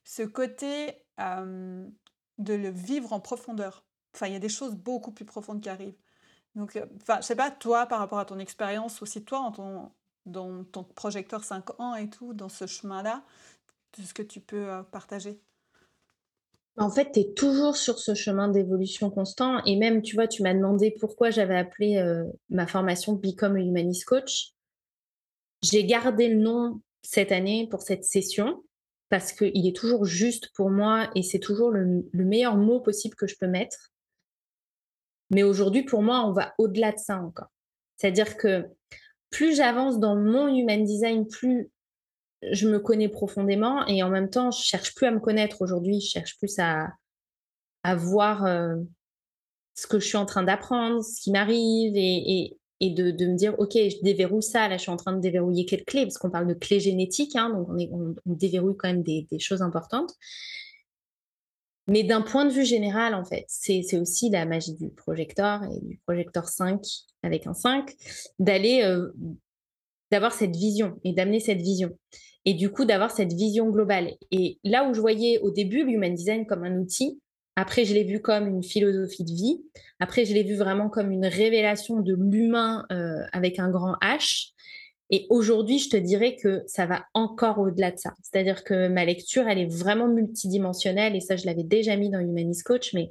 ce 0.04 0.22
côté 0.22 1.04
de 1.18 2.54
le 2.54 2.70
vivre 2.70 3.12
en 3.12 3.20
profondeur. 3.20 3.84
Enfin, 4.14 4.26
il 4.26 4.32
y 4.34 4.36
a 4.36 4.40
des 4.40 4.48
choses 4.48 4.74
beaucoup 4.74 5.12
plus 5.12 5.24
profondes 5.24 5.60
qui 5.62 5.68
arrivent. 5.68 5.96
Donc, 6.54 6.78
enfin, 7.00 7.18
je 7.20 7.26
sais 7.26 7.36
pas, 7.36 7.50
toi, 7.50 7.86
par 7.86 7.98
rapport 7.98 8.18
à 8.18 8.26
ton 8.26 8.38
expérience, 8.38 9.00
aussi 9.00 9.24
toi, 9.24 9.38
en 9.40 9.52
ton, 9.52 9.92
dans 10.26 10.64
ton 10.64 10.84
projecteur 10.84 11.44
5 11.44 11.80
ans 11.80 11.94
et 11.94 12.10
tout, 12.10 12.34
dans 12.34 12.50
ce 12.50 12.66
chemin-là, 12.66 13.24
ce 14.00 14.14
que 14.14 14.22
tu 14.22 14.40
peux 14.40 14.68
partager? 14.90 15.40
En 16.78 16.90
fait, 16.90 17.12
tu 17.12 17.20
es 17.20 17.32
toujours 17.34 17.76
sur 17.76 17.98
ce 17.98 18.14
chemin 18.14 18.48
d'évolution 18.48 19.10
constant. 19.10 19.62
Et 19.64 19.76
même, 19.76 20.00
tu 20.00 20.14
vois, 20.14 20.26
tu 20.26 20.42
m'as 20.42 20.54
demandé 20.54 20.94
pourquoi 20.98 21.30
j'avais 21.30 21.56
appelé 21.56 22.02
ma 22.48 22.66
formation 22.66 23.12
Become 23.12 23.56
a 23.56 23.60
Humanist 23.60 24.06
Coach. 24.06 24.52
J'ai 25.62 25.84
gardé 25.84 26.28
le 26.28 26.40
nom 26.40 26.80
cette 27.02 27.32
année 27.32 27.68
pour 27.70 27.82
cette 27.82 28.04
session 28.04 28.62
parce 29.08 29.32
qu'il 29.32 29.66
est 29.66 29.76
toujours 29.76 30.06
juste 30.06 30.50
pour 30.54 30.70
moi 30.70 31.10
et 31.14 31.22
c'est 31.22 31.38
toujours 31.38 31.70
le, 31.70 32.02
meilleur 32.14 32.56
mot 32.56 32.80
possible 32.80 33.14
que 33.14 33.26
je 33.26 33.36
peux 33.38 33.46
mettre. 33.46 33.92
Mais 35.30 35.42
aujourd'hui, 35.42 35.82
pour 35.82 36.02
moi, 36.02 36.26
on 36.26 36.32
va 36.32 36.54
au-delà 36.58 36.92
de 36.92 36.98
ça 36.98 37.20
encore. 37.20 37.52
C'est-à-dire 37.96 38.36
que 38.36 38.64
plus 39.28 39.54
j'avance 39.54 39.98
dans 39.98 40.16
mon 40.16 40.48
human 40.48 40.82
design, 40.82 41.26
plus 41.26 41.70
je 42.50 42.68
me 42.68 42.78
connais 42.78 43.08
profondément 43.08 43.86
et 43.86 44.02
en 44.02 44.10
même 44.10 44.30
temps, 44.30 44.50
je 44.50 44.62
cherche 44.62 44.94
plus 44.94 45.06
à 45.06 45.10
me 45.10 45.20
connaître 45.20 45.62
aujourd'hui, 45.62 46.00
je 46.00 46.08
cherche 46.08 46.36
plus 46.38 46.58
à, 46.58 46.88
voir 47.96 48.44
euh, 48.46 48.76
ce 49.74 49.86
que 49.86 49.98
je 49.98 50.06
suis 50.06 50.16
en 50.16 50.26
train 50.26 50.42
d'apprendre, 50.42 51.02
ce 51.02 51.20
qui 51.20 51.30
m'arrive 51.30 51.92
et, 51.96 52.56
de, 52.80 53.26
me 53.26 53.36
dire, 53.36 53.54
OK, 53.58 53.74
je 53.74 54.02
déverrouille 54.02 54.42
ça, 54.42 54.68
là 54.68 54.76
je 54.76 54.82
suis 54.82 54.90
en 54.90 54.96
train 54.96 55.12
de 55.12 55.20
déverrouiller 55.20 55.66
quelle 55.66 55.84
clé, 55.84 56.02
parce 56.02 56.18
qu'on 56.18 56.30
parle 56.30 56.48
de 56.48 56.54
clé 56.54 56.80
génétique, 56.80 57.36
hein, 57.36 57.50
donc 57.50 57.68
on, 57.70 58.14
déverrouille 58.26 58.76
quand 58.76 58.88
même 58.88 59.02
des, 59.02 59.26
des 59.30 59.38
choses 59.38 59.62
importantes. 59.62 60.12
Mais 61.88 62.04
d'un 62.04 62.22
point 62.22 62.44
de 62.44 62.52
vue 62.52 62.64
général, 62.64 63.14
en 63.14 63.24
fait, 63.24 63.44
c'est 63.48 63.98
aussi 63.98 64.30
la 64.30 64.46
magie 64.46 64.74
du 64.74 64.88
projecteur 64.90 65.62
et 65.64 65.80
du 65.80 65.98
projecteur 66.06 66.48
5 66.48 66.80
avec 67.22 67.46
un 67.46 67.54
5, 67.54 67.92
d'aller, 68.38 68.82
euh, 68.84 69.10
d'avoir 70.10 70.32
cette 70.32 70.54
vision 70.54 71.00
et 71.02 71.12
d'amener 71.12 71.40
cette 71.40 71.60
vision. 71.60 71.90
Et 72.44 72.54
du 72.54 72.70
coup, 72.70 72.84
d'avoir 72.84 73.10
cette 73.10 73.32
vision 73.32 73.70
globale. 73.70 74.12
Et 74.30 74.58
là 74.64 74.88
où 74.88 74.94
je 74.94 75.00
voyais 75.00 75.38
au 75.38 75.50
début 75.50 75.84
l'human 75.84 76.14
design 76.14 76.46
comme 76.46 76.64
un 76.64 76.76
outil, 76.76 77.20
après, 77.56 77.84
je 77.84 77.92
l'ai 77.92 78.04
vu 78.04 78.20
comme 78.20 78.48
une 78.48 78.62
philosophie 78.62 79.24
de 79.24 79.30
vie. 79.30 79.62
Après, 80.00 80.24
je 80.24 80.32
l'ai 80.32 80.42
vu 80.42 80.56
vraiment 80.56 80.88
comme 80.88 81.10
une 81.10 81.26
révélation 81.26 82.00
de 82.00 82.14
l'humain 82.14 82.86
euh, 82.90 83.20
avec 83.32 83.58
un 83.58 83.70
grand 83.70 83.94
H. 84.00 84.52
Et 85.10 85.26
aujourd'hui, 85.28 85.78
je 85.78 85.90
te 85.90 85.96
dirais 85.98 86.36
que 86.36 86.62
ça 86.66 86.86
va 86.86 87.04
encore 87.12 87.58
au-delà 87.58 87.90
de 87.90 87.98
ça. 87.98 88.14
C'est-à-dire 88.22 88.64
que 88.64 88.88
ma 88.88 89.04
lecture, 89.04 89.46
elle 89.46 89.58
est 89.58 89.70
vraiment 89.70 90.08
multidimensionnelle. 90.08 91.14
Et 91.14 91.20
ça, 91.20 91.36
je 91.36 91.44
l'avais 91.44 91.64
déjà 91.64 91.96
mis 91.96 92.08
dans 92.08 92.20
Humanist 92.20 92.62
Coach. 92.62 92.94
Mais 92.94 93.10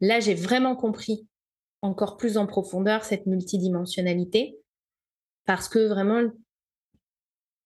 là, 0.00 0.20
j'ai 0.20 0.34
vraiment 0.34 0.76
compris 0.76 1.26
encore 1.80 2.16
plus 2.16 2.36
en 2.36 2.46
profondeur 2.46 3.02
cette 3.02 3.26
multidimensionnalité. 3.26 4.56
Parce 5.44 5.68
que 5.68 5.88
vraiment, 5.88 6.30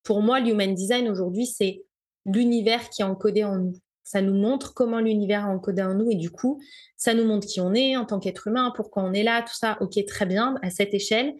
pour 0.06 0.22
moi, 0.22 0.38
l'human 0.38 0.72
design 0.72 1.08
aujourd'hui, 1.08 1.46
c'est 1.46 1.82
l'univers 2.24 2.88
qui 2.90 3.02
est 3.02 3.04
encodé 3.04 3.42
en 3.42 3.58
nous. 3.58 3.74
Ça 4.04 4.22
nous 4.22 4.34
montre 4.34 4.72
comment 4.72 5.00
l'univers 5.00 5.40
est 5.40 5.50
encodé 5.52 5.82
en 5.82 5.94
nous 5.94 6.08
et 6.12 6.14
du 6.14 6.30
coup, 6.30 6.62
ça 6.96 7.12
nous 7.12 7.24
montre 7.24 7.48
qui 7.48 7.60
on 7.60 7.74
est 7.74 7.96
en 7.96 8.04
tant 8.04 8.20
qu'être 8.20 8.46
humain, 8.46 8.72
pourquoi 8.76 9.02
on 9.02 9.12
est 9.12 9.24
là, 9.24 9.42
tout 9.42 9.54
ça. 9.54 9.76
Ok, 9.80 9.98
très 10.06 10.24
bien, 10.24 10.54
à 10.62 10.70
cette 10.70 10.94
échelle. 10.94 11.34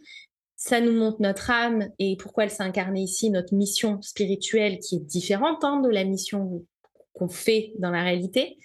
Ça 0.57 0.81
nous 0.81 0.93
montre 0.93 1.23
notre 1.23 1.49
âme 1.49 1.89
et 2.01 2.17
pourquoi 2.17 2.43
elle 2.43 2.51
s'est 2.51 2.65
incarnée 2.65 3.03
ici, 3.03 3.31
notre 3.31 3.55
mission 3.55 4.03
spirituelle 4.03 4.81
qui 4.81 4.97
est 4.97 5.07
différente 5.07 5.63
hein, 5.63 5.81
de 5.81 5.89
la 5.89 6.03
mission 6.03 6.65
qu'on 7.13 7.29
fait 7.29 7.73
dans 7.79 7.91
la 7.91 8.03
réalité, 8.03 8.59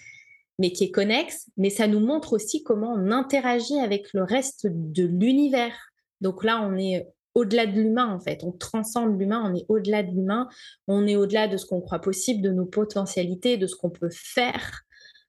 mais 0.58 0.72
qui 0.72 0.84
est 0.84 0.90
connexe. 0.90 1.48
Mais 1.56 1.70
ça 1.70 1.86
nous 1.86 2.00
montre 2.00 2.32
aussi 2.32 2.64
comment 2.64 2.92
on 2.92 3.12
interagit 3.12 3.78
avec 3.78 4.12
le 4.14 4.24
reste 4.24 4.66
de 4.66 5.04
l'univers. 5.04 5.76
Donc 6.20 6.42
là, 6.42 6.60
on 6.60 6.76
est 6.76 7.06
au-delà 7.34 7.66
de 7.66 7.72
l'humain, 7.72 8.12
en 8.12 8.20
fait. 8.20 8.44
On 8.44 8.52
transcende 8.52 9.18
l'humain, 9.18 9.42
on 9.44 9.54
est 9.54 9.64
au-delà 9.68 10.02
de 10.02 10.10
l'humain, 10.10 10.48
on 10.86 11.06
est 11.06 11.16
au-delà 11.16 11.48
de 11.48 11.56
ce 11.56 11.66
qu'on 11.66 11.80
croit 11.80 12.00
possible, 12.00 12.42
de 12.42 12.50
nos 12.50 12.66
potentialités, 12.66 13.56
de 13.56 13.66
ce 13.66 13.76
qu'on 13.76 13.90
peut 13.90 14.10
faire. 14.12 14.82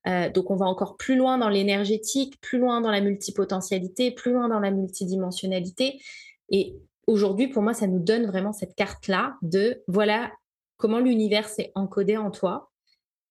Euh, 0.07 0.29
donc, 0.29 0.51
on 0.51 0.55
va 0.55 0.65
encore 0.65 0.97
plus 0.97 1.15
loin 1.15 1.37
dans 1.37 1.49
l'énergétique, 1.49 2.39
plus 2.41 2.59
loin 2.59 2.81
dans 2.81 2.91
la 2.91 3.01
multipotentialité, 3.01 4.11
plus 4.11 4.33
loin 4.33 4.49
dans 4.49 4.59
la 4.59 4.71
multidimensionnalité. 4.71 6.01
Et 6.49 6.75
aujourd'hui, 7.07 7.47
pour 7.47 7.63
moi, 7.63 7.73
ça 7.73 7.87
nous 7.87 7.99
donne 7.99 8.25
vraiment 8.25 8.53
cette 8.53 8.75
carte-là 8.75 9.35
de 9.41 9.81
voilà 9.87 10.31
comment 10.77 10.99
l'univers 10.99 11.47
s'est 11.47 11.71
encodé 11.75 12.17
en 12.17 12.31
toi. 12.31 12.69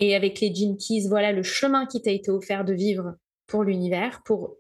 Et 0.01 0.17
avec 0.17 0.41
les 0.41 0.55
Gene 0.55 0.77
Keys, 0.79 1.07
voilà 1.09 1.33
le 1.33 1.43
chemin 1.43 1.87
qui 1.87 2.01
t'a 2.01 2.11
été 2.11 2.31
offert 2.31 2.65
de 2.65 2.73
vivre 2.73 3.15
pour 3.47 3.65
l'univers, 3.65 4.23
pour 4.25 4.57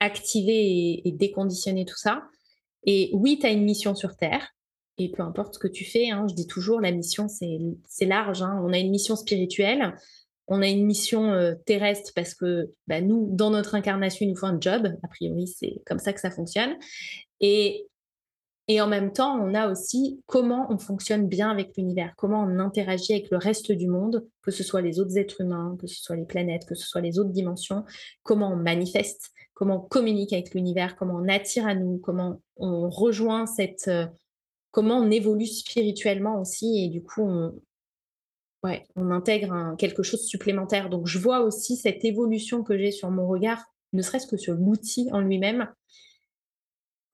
activer 0.00 1.06
et 1.06 1.12
déconditionner 1.12 1.84
tout 1.84 1.96
ça. 1.96 2.22
Et 2.84 3.10
oui, 3.12 3.38
tu 3.38 3.46
as 3.46 3.50
une 3.50 3.64
mission 3.64 3.94
sur 3.94 4.16
Terre. 4.16 4.48
Et 4.98 5.10
peu 5.10 5.22
importe 5.22 5.54
ce 5.54 5.58
que 5.58 5.68
tu 5.68 5.84
fais, 5.84 6.10
hein, 6.10 6.26
je 6.28 6.34
dis 6.34 6.46
toujours, 6.46 6.80
la 6.80 6.92
mission, 6.92 7.26
c'est 7.28 8.04
large. 8.04 8.42
Hein. 8.42 8.60
On 8.64 8.72
a 8.72 8.78
une 8.78 8.90
mission 8.90 9.16
spirituelle, 9.16 9.94
on 10.48 10.60
a 10.60 10.68
une 10.68 10.84
mission 10.84 11.32
euh, 11.32 11.54
terrestre 11.66 12.12
parce 12.14 12.34
que 12.34 12.70
bah, 12.86 13.00
nous, 13.00 13.28
dans 13.30 13.50
notre 13.50 13.74
incarnation, 13.74 14.26
il 14.26 14.30
nous 14.30 14.36
faut 14.36 14.46
un 14.46 14.60
job. 14.60 14.94
A 15.02 15.08
priori, 15.08 15.46
c'est 15.46 15.80
comme 15.86 15.98
ça 15.98 16.12
que 16.12 16.20
ça 16.20 16.30
fonctionne. 16.30 16.76
Et, 17.40 17.86
et 18.68 18.80
en 18.80 18.86
même 18.86 19.12
temps, 19.12 19.38
on 19.40 19.54
a 19.54 19.70
aussi 19.70 20.20
comment 20.26 20.66
on 20.70 20.78
fonctionne 20.78 21.26
bien 21.26 21.50
avec 21.50 21.76
l'univers, 21.76 22.12
comment 22.16 22.42
on 22.42 22.58
interagit 22.58 23.14
avec 23.14 23.30
le 23.30 23.38
reste 23.38 23.72
du 23.72 23.88
monde, 23.88 24.26
que 24.42 24.50
ce 24.50 24.62
soit 24.62 24.82
les 24.82 25.00
autres 25.00 25.16
êtres 25.16 25.40
humains, 25.40 25.76
que 25.80 25.86
ce 25.86 26.02
soit 26.02 26.16
les 26.16 26.26
planètes, 26.26 26.66
que 26.66 26.74
ce 26.74 26.86
soit 26.86 27.00
les 27.00 27.18
autres 27.18 27.32
dimensions, 27.32 27.84
comment 28.22 28.52
on 28.52 28.56
manifeste, 28.56 29.30
comment 29.62 29.76
on 29.76 29.88
communique 29.88 30.32
avec 30.32 30.54
l'univers, 30.54 30.96
comment 30.96 31.14
on 31.14 31.28
attire 31.28 31.68
à 31.68 31.76
nous, 31.76 31.98
comment 31.98 32.40
on 32.56 32.90
rejoint 32.90 33.46
cette, 33.46 33.86
euh, 33.86 34.08
comment 34.72 34.96
on 34.98 35.08
évolue 35.08 35.46
spirituellement 35.46 36.40
aussi, 36.40 36.84
et 36.84 36.88
du 36.88 37.00
coup, 37.00 37.22
on, 37.22 37.54
on 38.96 39.10
intègre 39.12 39.76
quelque 39.78 40.02
chose 40.02 40.22
de 40.22 40.26
supplémentaire. 40.26 40.90
Donc, 40.90 41.06
je 41.06 41.16
vois 41.16 41.42
aussi 41.42 41.76
cette 41.76 42.04
évolution 42.04 42.64
que 42.64 42.76
j'ai 42.76 42.90
sur 42.90 43.08
mon 43.12 43.28
regard, 43.28 43.64
ne 43.92 44.02
serait-ce 44.02 44.26
que 44.26 44.36
sur 44.36 44.54
l'outil 44.54 45.08
en 45.12 45.20
lui-même, 45.20 45.68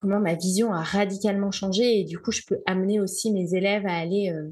comment 0.00 0.18
ma 0.18 0.34
vision 0.34 0.72
a 0.72 0.82
radicalement 0.82 1.50
changé, 1.50 2.00
et 2.00 2.04
du 2.04 2.18
coup, 2.18 2.32
je 2.32 2.40
peux 2.46 2.62
amener 2.64 2.98
aussi 2.98 3.30
mes 3.30 3.52
élèves 3.52 3.84
à 3.84 3.94
aller 3.94 4.30
euh, 4.30 4.48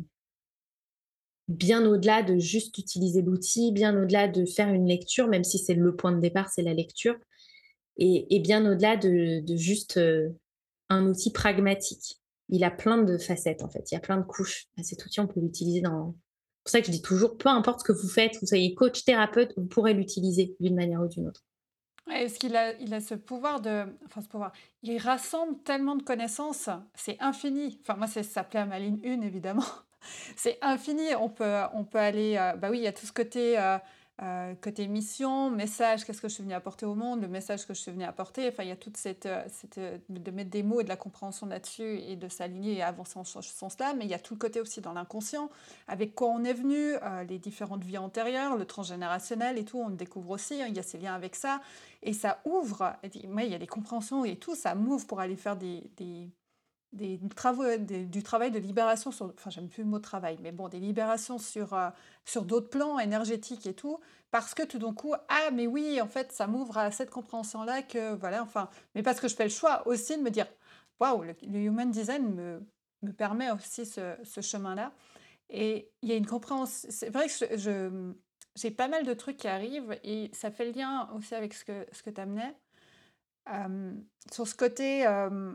bien 1.48 1.86
au-delà 1.86 2.22
de 2.22 2.36
juste 2.36 2.76
utiliser 2.76 3.22
l'outil, 3.22 3.72
bien 3.72 3.98
au-delà 3.98 4.28
de 4.28 4.44
faire 4.44 4.68
une 4.68 4.86
lecture, 4.86 5.28
même 5.28 5.44
si 5.44 5.56
c'est 5.56 5.72
le 5.72 5.96
point 5.96 6.12
de 6.12 6.20
départ, 6.20 6.50
c'est 6.50 6.60
la 6.60 6.74
lecture, 6.74 7.16
et, 7.98 8.40
bien 8.40 8.70
au-delà 8.70 8.96
de, 8.96 9.42
juste 9.56 9.96
euh, 9.96 10.28
un 10.88 11.06
outil 11.06 11.32
pragmatique. 11.32 12.20
Il 12.48 12.62
a 12.64 12.70
plein 12.70 12.98
de 13.02 13.18
facettes, 13.18 13.62
en 13.62 13.68
fait, 13.68 13.90
il 13.90 13.94
y 13.94 13.98
a 13.98 14.00
plein 14.00 14.18
de 14.18 14.24
couches. 14.24 14.66
Cet 14.82 15.04
outil, 15.04 15.20
on 15.20 15.26
peut 15.26 15.40
l'utiliser 15.40 15.80
dans... 15.80 16.14
C'est 16.14 16.62
pour 16.62 16.70
ça 16.70 16.80
que 16.80 16.86
je 16.86 16.92
dis 16.92 17.02
toujours, 17.02 17.36
peu 17.36 17.48
importe 17.48 17.80
ce 17.80 17.84
que 17.84 17.92
vous 17.92 18.08
faites, 18.08 18.36
vous 18.40 18.46
soyez 18.46 18.74
coach, 18.74 19.04
thérapeute, 19.04 19.52
vous 19.56 19.66
pourrez 19.66 19.94
l'utiliser 19.94 20.56
d'une 20.60 20.74
manière 20.74 21.00
ou 21.00 21.06
d'une 21.06 21.28
autre. 21.28 21.44
Est-ce 22.12 22.38
qu'il 22.38 22.54
a, 22.54 22.74
il 22.78 22.94
a 22.94 23.00
ce 23.00 23.14
pouvoir 23.14 23.60
de. 23.60 23.84
Enfin, 24.04 24.20
ce 24.20 24.28
pouvoir. 24.28 24.52
Il 24.82 24.96
rassemble 24.98 25.60
tellement 25.64 25.96
de 25.96 26.02
connaissances, 26.02 26.68
c'est 26.94 27.16
infini. 27.20 27.78
Enfin, 27.82 27.96
moi, 27.96 28.06
ça 28.06 28.22
s'appelait 28.22 28.60
à 28.60 28.66
ma 28.66 28.78
ligne 28.78 29.00
1, 29.04 29.22
évidemment. 29.22 29.64
c'est 30.36 30.58
infini. 30.62 31.14
On 31.18 31.28
peut, 31.28 31.62
on 31.74 31.84
peut 31.84 31.98
aller. 31.98 32.36
Euh, 32.36 32.54
bah 32.56 32.68
oui, 32.70 32.78
il 32.78 32.84
y 32.84 32.86
a 32.86 32.92
tout 32.92 33.06
ce 33.06 33.12
côté, 33.12 33.58
euh, 33.58 33.78
euh, 34.22 34.54
côté 34.62 34.86
mission, 34.88 35.50
message, 35.50 36.04
qu'est-ce 36.04 36.22
que 36.22 36.28
je 36.28 36.34
suis 36.34 36.42
venue 36.42 36.54
apporter 36.54 36.86
au 36.86 36.94
monde, 36.94 37.20
le 37.20 37.28
message 37.28 37.66
que 37.66 37.74
je 37.74 37.80
suis 37.80 37.92
venue 37.92 38.04
apporter. 38.04 38.48
Enfin, 38.48 38.62
il 38.62 38.70
y 38.70 38.72
a 38.72 38.76
toute 38.76 38.96
cette. 38.96 39.28
cette 39.48 39.78
de 40.08 40.30
mettre 40.30 40.50
des 40.50 40.62
mots 40.62 40.80
et 40.80 40.84
de 40.84 40.88
la 40.88 40.96
compréhension 40.96 41.46
là-dessus 41.46 41.98
et 41.98 42.16
de 42.16 42.28
s'aligner 42.28 42.76
et 42.76 42.82
avancer 42.82 43.18
en 43.18 43.24
ce 43.24 43.42
sens-là. 43.42 43.94
Mais 43.94 44.04
il 44.04 44.10
y 44.10 44.14
a 44.14 44.18
tout 44.18 44.34
le 44.34 44.38
côté 44.38 44.60
aussi 44.60 44.80
dans 44.80 44.92
l'inconscient, 44.92 45.50
avec 45.86 46.14
quoi 46.14 46.28
on 46.28 46.44
est 46.44 46.54
venu, 46.54 46.94
les 47.28 47.38
différentes 47.38 47.84
vies 47.84 47.98
antérieures, 47.98 48.56
le 48.56 48.64
transgénérationnel 48.64 49.58
et 49.58 49.64
tout. 49.64 49.78
On 49.78 49.88
le 49.88 49.96
découvre 49.96 50.30
aussi. 50.30 50.62
Hein, 50.62 50.66
il 50.68 50.76
y 50.76 50.80
a 50.80 50.82
ces 50.82 50.98
liens 50.98 51.14
avec 51.14 51.34
ça. 51.34 51.60
Et 52.02 52.12
ça 52.12 52.40
ouvre. 52.44 52.94
Moi, 53.28 53.44
il 53.44 53.52
y 53.52 53.54
a 53.54 53.58
des 53.58 53.66
compréhensions 53.66 54.24
et 54.24 54.36
tout. 54.36 54.54
Ça 54.54 54.74
m'ouvre 54.74 55.06
pour 55.06 55.20
aller 55.20 55.36
faire 55.36 55.56
des 55.56 56.30
travaux, 57.34 57.64
du 57.78 58.22
travail 58.22 58.50
de 58.50 58.58
libération 58.58 59.10
sur, 59.10 59.32
enfin 59.36 59.50
j'aime 59.50 59.68
plus 59.68 59.82
le 59.82 59.88
mot 59.88 59.98
travail, 59.98 60.38
mais 60.42 60.52
bon, 60.52 60.68
des 60.68 60.80
libérations 60.80 61.38
sur, 61.38 61.74
euh, 61.74 61.90
sur 62.24 62.44
d'autres 62.44 62.70
plans 62.70 62.98
énergétiques 62.98 63.66
et 63.66 63.74
tout, 63.74 64.00
parce 64.30 64.54
que 64.54 64.62
tout 64.62 64.78
d'un 64.78 64.92
coup, 64.92 65.14
ah 65.28 65.50
mais 65.52 65.66
oui, 65.66 66.00
en 66.00 66.08
fait, 66.08 66.32
ça 66.32 66.46
m'ouvre 66.46 66.78
à 66.78 66.90
cette 66.90 67.10
compréhension-là 67.10 67.82
que, 67.82 68.14
voilà, 68.14 68.42
enfin, 68.42 68.68
mais 68.94 69.02
parce 69.02 69.20
que 69.20 69.28
je 69.28 69.34
fais 69.34 69.44
le 69.44 69.50
choix 69.50 69.86
aussi 69.86 70.16
de 70.16 70.22
me 70.22 70.30
dire, 70.30 70.46
waouh, 71.00 71.22
le, 71.22 71.34
human 71.58 71.90
design 71.90 72.34
me, 72.34 72.66
me 73.02 73.12
permet 73.12 73.50
aussi 73.50 73.86
ce, 73.86 74.40
chemin-là. 74.40 74.92
Et 75.48 75.90
il 76.02 76.08
y 76.08 76.12
a 76.12 76.16
une 76.16 76.26
compréhension, 76.26 76.88
c'est 76.90 77.10
vrai 77.10 77.28
que 77.28 77.56
je, 77.56 78.12
j'ai 78.56 78.70
pas 78.70 78.88
mal 78.88 79.04
de 79.04 79.14
trucs 79.14 79.36
qui 79.36 79.48
arrivent 79.48 79.98
et 80.02 80.30
ça 80.32 80.50
fait 80.50 80.64
le 80.64 80.72
lien 80.72 81.08
aussi 81.14 81.34
avec 81.34 81.54
ce 81.54 81.64
que, 81.64 81.86
ce 81.92 82.02
que 82.02 82.10
tu 82.10 82.20
amenais. 82.20 82.56
Euh, 83.52 83.94
sur 84.32 84.48
ce 84.48 84.54
côté, 84.54 85.06
euh, 85.06 85.54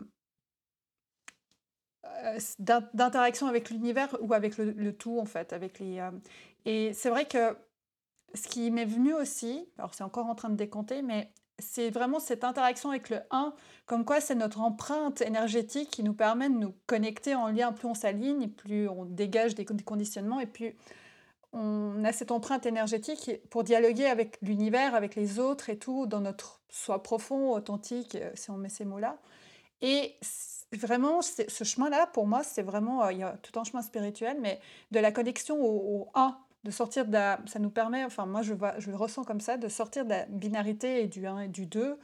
d'interaction 2.58 3.46
avec 3.46 3.70
l'univers 3.70 4.16
ou 4.20 4.34
avec 4.34 4.58
le, 4.58 4.92
tout 4.92 5.18
en 5.18 5.24
fait 5.24 5.52
avec 5.52 5.78
les 5.78 5.98
euh, 5.98 6.10
et 6.64 6.92
c'est 6.94 7.10
vrai 7.10 7.26
que 7.26 7.56
ce 8.34 8.48
qui 8.48 8.70
m'est 8.70 8.84
venu 8.84 9.14
aussi 9.14 9.68
alors 9.78 9.94
c'est 9.94 10.04
encore 10.04 10.26
en 10.26 10.34
train 10.34 10.50
de 10.50 10.56
décompter 10.56 11.02
mais 11.02 11.30
c'est 11.58 11.90
vraiment 11.90 12.18
cette 12.18 12.42
interaction 12.42 12.90
avec 12.90 13.08
le 13.10 13.20
1 13.30 13.54
comme 13.86 14.04
quoi 14.04 14.20
c'est 14.20 14.34
notre 14.34 14.60
empreinte 14.60 15.20
énergétique 15.20 15.90
qui 15.90 16.02
nous 16.02 16.14
permet 16.14 16.48
de 16.48 16.56
nous 16.56 16.74
connecter 16.86 17.34
en 17.34 17.48
lien 17.48 17.72
plus 17.72 17.86
on 17.86 17.94
s'aligne 17.94 18.48
plus 18.48 18.88
on 18.88 19.04
dégage 19.04 19.54
des 19.54 19.64
conditionnements 19.64 20.40
et 20.40 20.46
puis 20.46 20.74
on 21.52 22.04
a 22.04 22.12
cette 22.12 22.30
empreinte 22.30 22.66
énergétique 22.66 23.30
pour 23.50 23.62
dialoguer 23.62 24.06
avec 24.06 24.38
l'univers, 24.42 24.94
avec 24.94 25.14
les 25.14 25.38
autres 25.38 25.68
et 25.68 25.78
tout, 25.78 26.06
dans 26.06 26.20
notre 26.20 26.60
soi 26.70 27.02
profond, 27.02 27.52
authentique, 27.52 28.14
euh, 28.14 28.30
si 28.34 28.50
on 28.50 28.56
met 28.56 28.70
ces 28.70 28.84
mots-là. 28.84 29.18
Et 29.82 30.16
vraiment, 30.76 31.20
ce 31.22 31.64
chemin-là, 31.64 32.06
pour 32.06 32.26
moi, 32.26 32.42
c'est 32.42 32.62
vraiment, 32.62 33.04
euh, 33.04 33.12
il 33.12 33.18
y 33.18 33.22
a 33.22 33.36
tout 33.42 33.58
un 33.58 33.64
chemin 33.64 33.82
spirituel, 33.82 34.38
mais 34.40 34.60
de 34.90 35.00
la 35.00 35.12
connexion 35.12 35.58
au, 35.60 36.08
1, 36.14 36.36
de 36.64 36.70
sortir 36.70 37.06
de 37.06 37.12
la, 37.12 37.40
ça 37.46 37.58
nous 37.58 37.70
permet, 37.70 38.04
enfin 38.04 38.24
moi 38.24 38.42
je, 38.42 38.54
je 38.78 38.90
le 38.90 38.96
ressens 38.96 39.24
comme 39.24 39.40
ça, 39.40 39.56
de 39.56 39.68
sortir 39.68 40.04
de 40.04 40.10
la 40.10 40.26
binarité 40.26 41.02
et 41.02 41.08
du 41.08 41.26
1 41.26 41.40
et 41.40 41.48
du 41.48 41.66
2, 41.66 41.98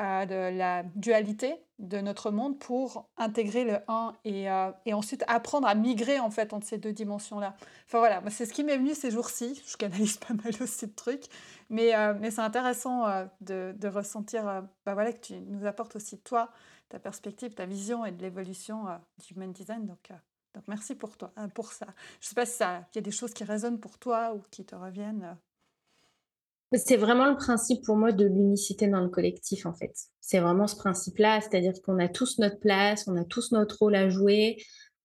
euh, 0.00 0.26
de 0.26 0.56
la 0.56 0.82
dualité 0.94 1.56
de 1.78 1.98
notre 1.98 2.30
monde 2.30 2.58
pour 2.58 3.06
intégrer 3.18 3.64
le 3.64 3.78
1 3.86 4.14
et, 4.24 4.50
euh, 4.50 4.70
et, 4.86 4.94
ensuite 4.94 5.24
apprendre 5.28 5.68
à 5.68 5.74
migrer 5.74 6.18
en 6.20 6.30
fait 6.30 6.52
entre 6.52 6.66
ces 6.66 6.78
deux 6.78 6.92
dimensions-là. 6.92 7.54
Enfin 7.86 7.98
voilà, 7.98 8.22
c'est 8.30 8.46
ce 8.46 8.54
qui 8.54 8.64
m'est 8.64 8.78
venu 8.78 8.94
ces 8.94 9.10
jours-ci, 9.10 9.62
je 9.68 9.76
canalise 9.76 10.16
pas 10.26 10.34
mal 10.34 10.52
aussi 10.62 10.86
de 10.86 10.94
trucs, 10.94 11.24
mais, 11.68 11.92
mais 12.18 12.30
c'est 12.30 12.40
intéressant 12.40 13.06
de, 13.42 13.74
de, 13.76 13.88
ressentir 13.88 14.64
bah 14.86 14.94
voilà, 14.94 15.12
que 15.12 15.20
tu 15.20 15.34
nous 15.34 15.66
apportes 15.66 15.96
aussi 15.96 16.18
toi 16.18 16.50
ta 16.88 16.98
perspective, 16.98 17.54
ta 17.54 17.66
vision 17.66 18.04
et 18.04 18.12
de 18.12 18.22
l'évolution 18.22 18.88
euh, 18.88 18.96
du 19.18 19.34
human 19.34 19.52
design. 19.52 19.86
Donc, 19.86 20.10
euh, 20.10 20.14
donc 20.54 20.64
merci 20.68 20.94
pour 20.94 21.16
toi, 21.16 21.32
hein, 21.36 21.48
pour 21.48 21.72
ça. 21.72 21.86
Je 22.20 22.26
ne 22.26 22.28
sais 22.28 22.34
pas 22.34 22.46
si 22.46 22.62
il 22.62 22.96
y 22.96 22.98
a 22.98 23.02
des 23.02 23.10
choses 23.10 23.34
qui 23.34 23.44
résonnent 23.44 23.80
pour 23.80 23.98
toi 23.98 24.34
ou 24.34 24.42
qui 24.50 24.64
te 24.64 24.74
reviennent. 24.74 25.24
Euh. 25.24 26.76
C'est 26.78 26.96
vraiment 26.96 27.30
le 27.30 27.36
principe 27.36 27.82
pour 27.84 27.96
moi 27.96 28.12
de 28.12 28.26
l'unicité 28.26 28.88
dans 28.88 29.00
le 29.00 29.08
collectif, 29.08 29.64
en 29.64 29.72
fait. 29.72 29.94
C'est 30.20 30.40
vraiment 30.40 30.66
ce 30.66 30.76
principe-là, 30.76 31.40
c'est-à-dire 31.40 31.72
qu'on 31.82 31.98
a 31.98 32.08
tous 32.08 32.38
notre 32.38 32.58
place, 32.58 33.08
on 33.08 33.16
a 33.16 33.24
tous 33.24 33.52
notre 33.52 33.78
rôle 33.78 33.94
à 33.94 34.10
jouer, 34.10 34.62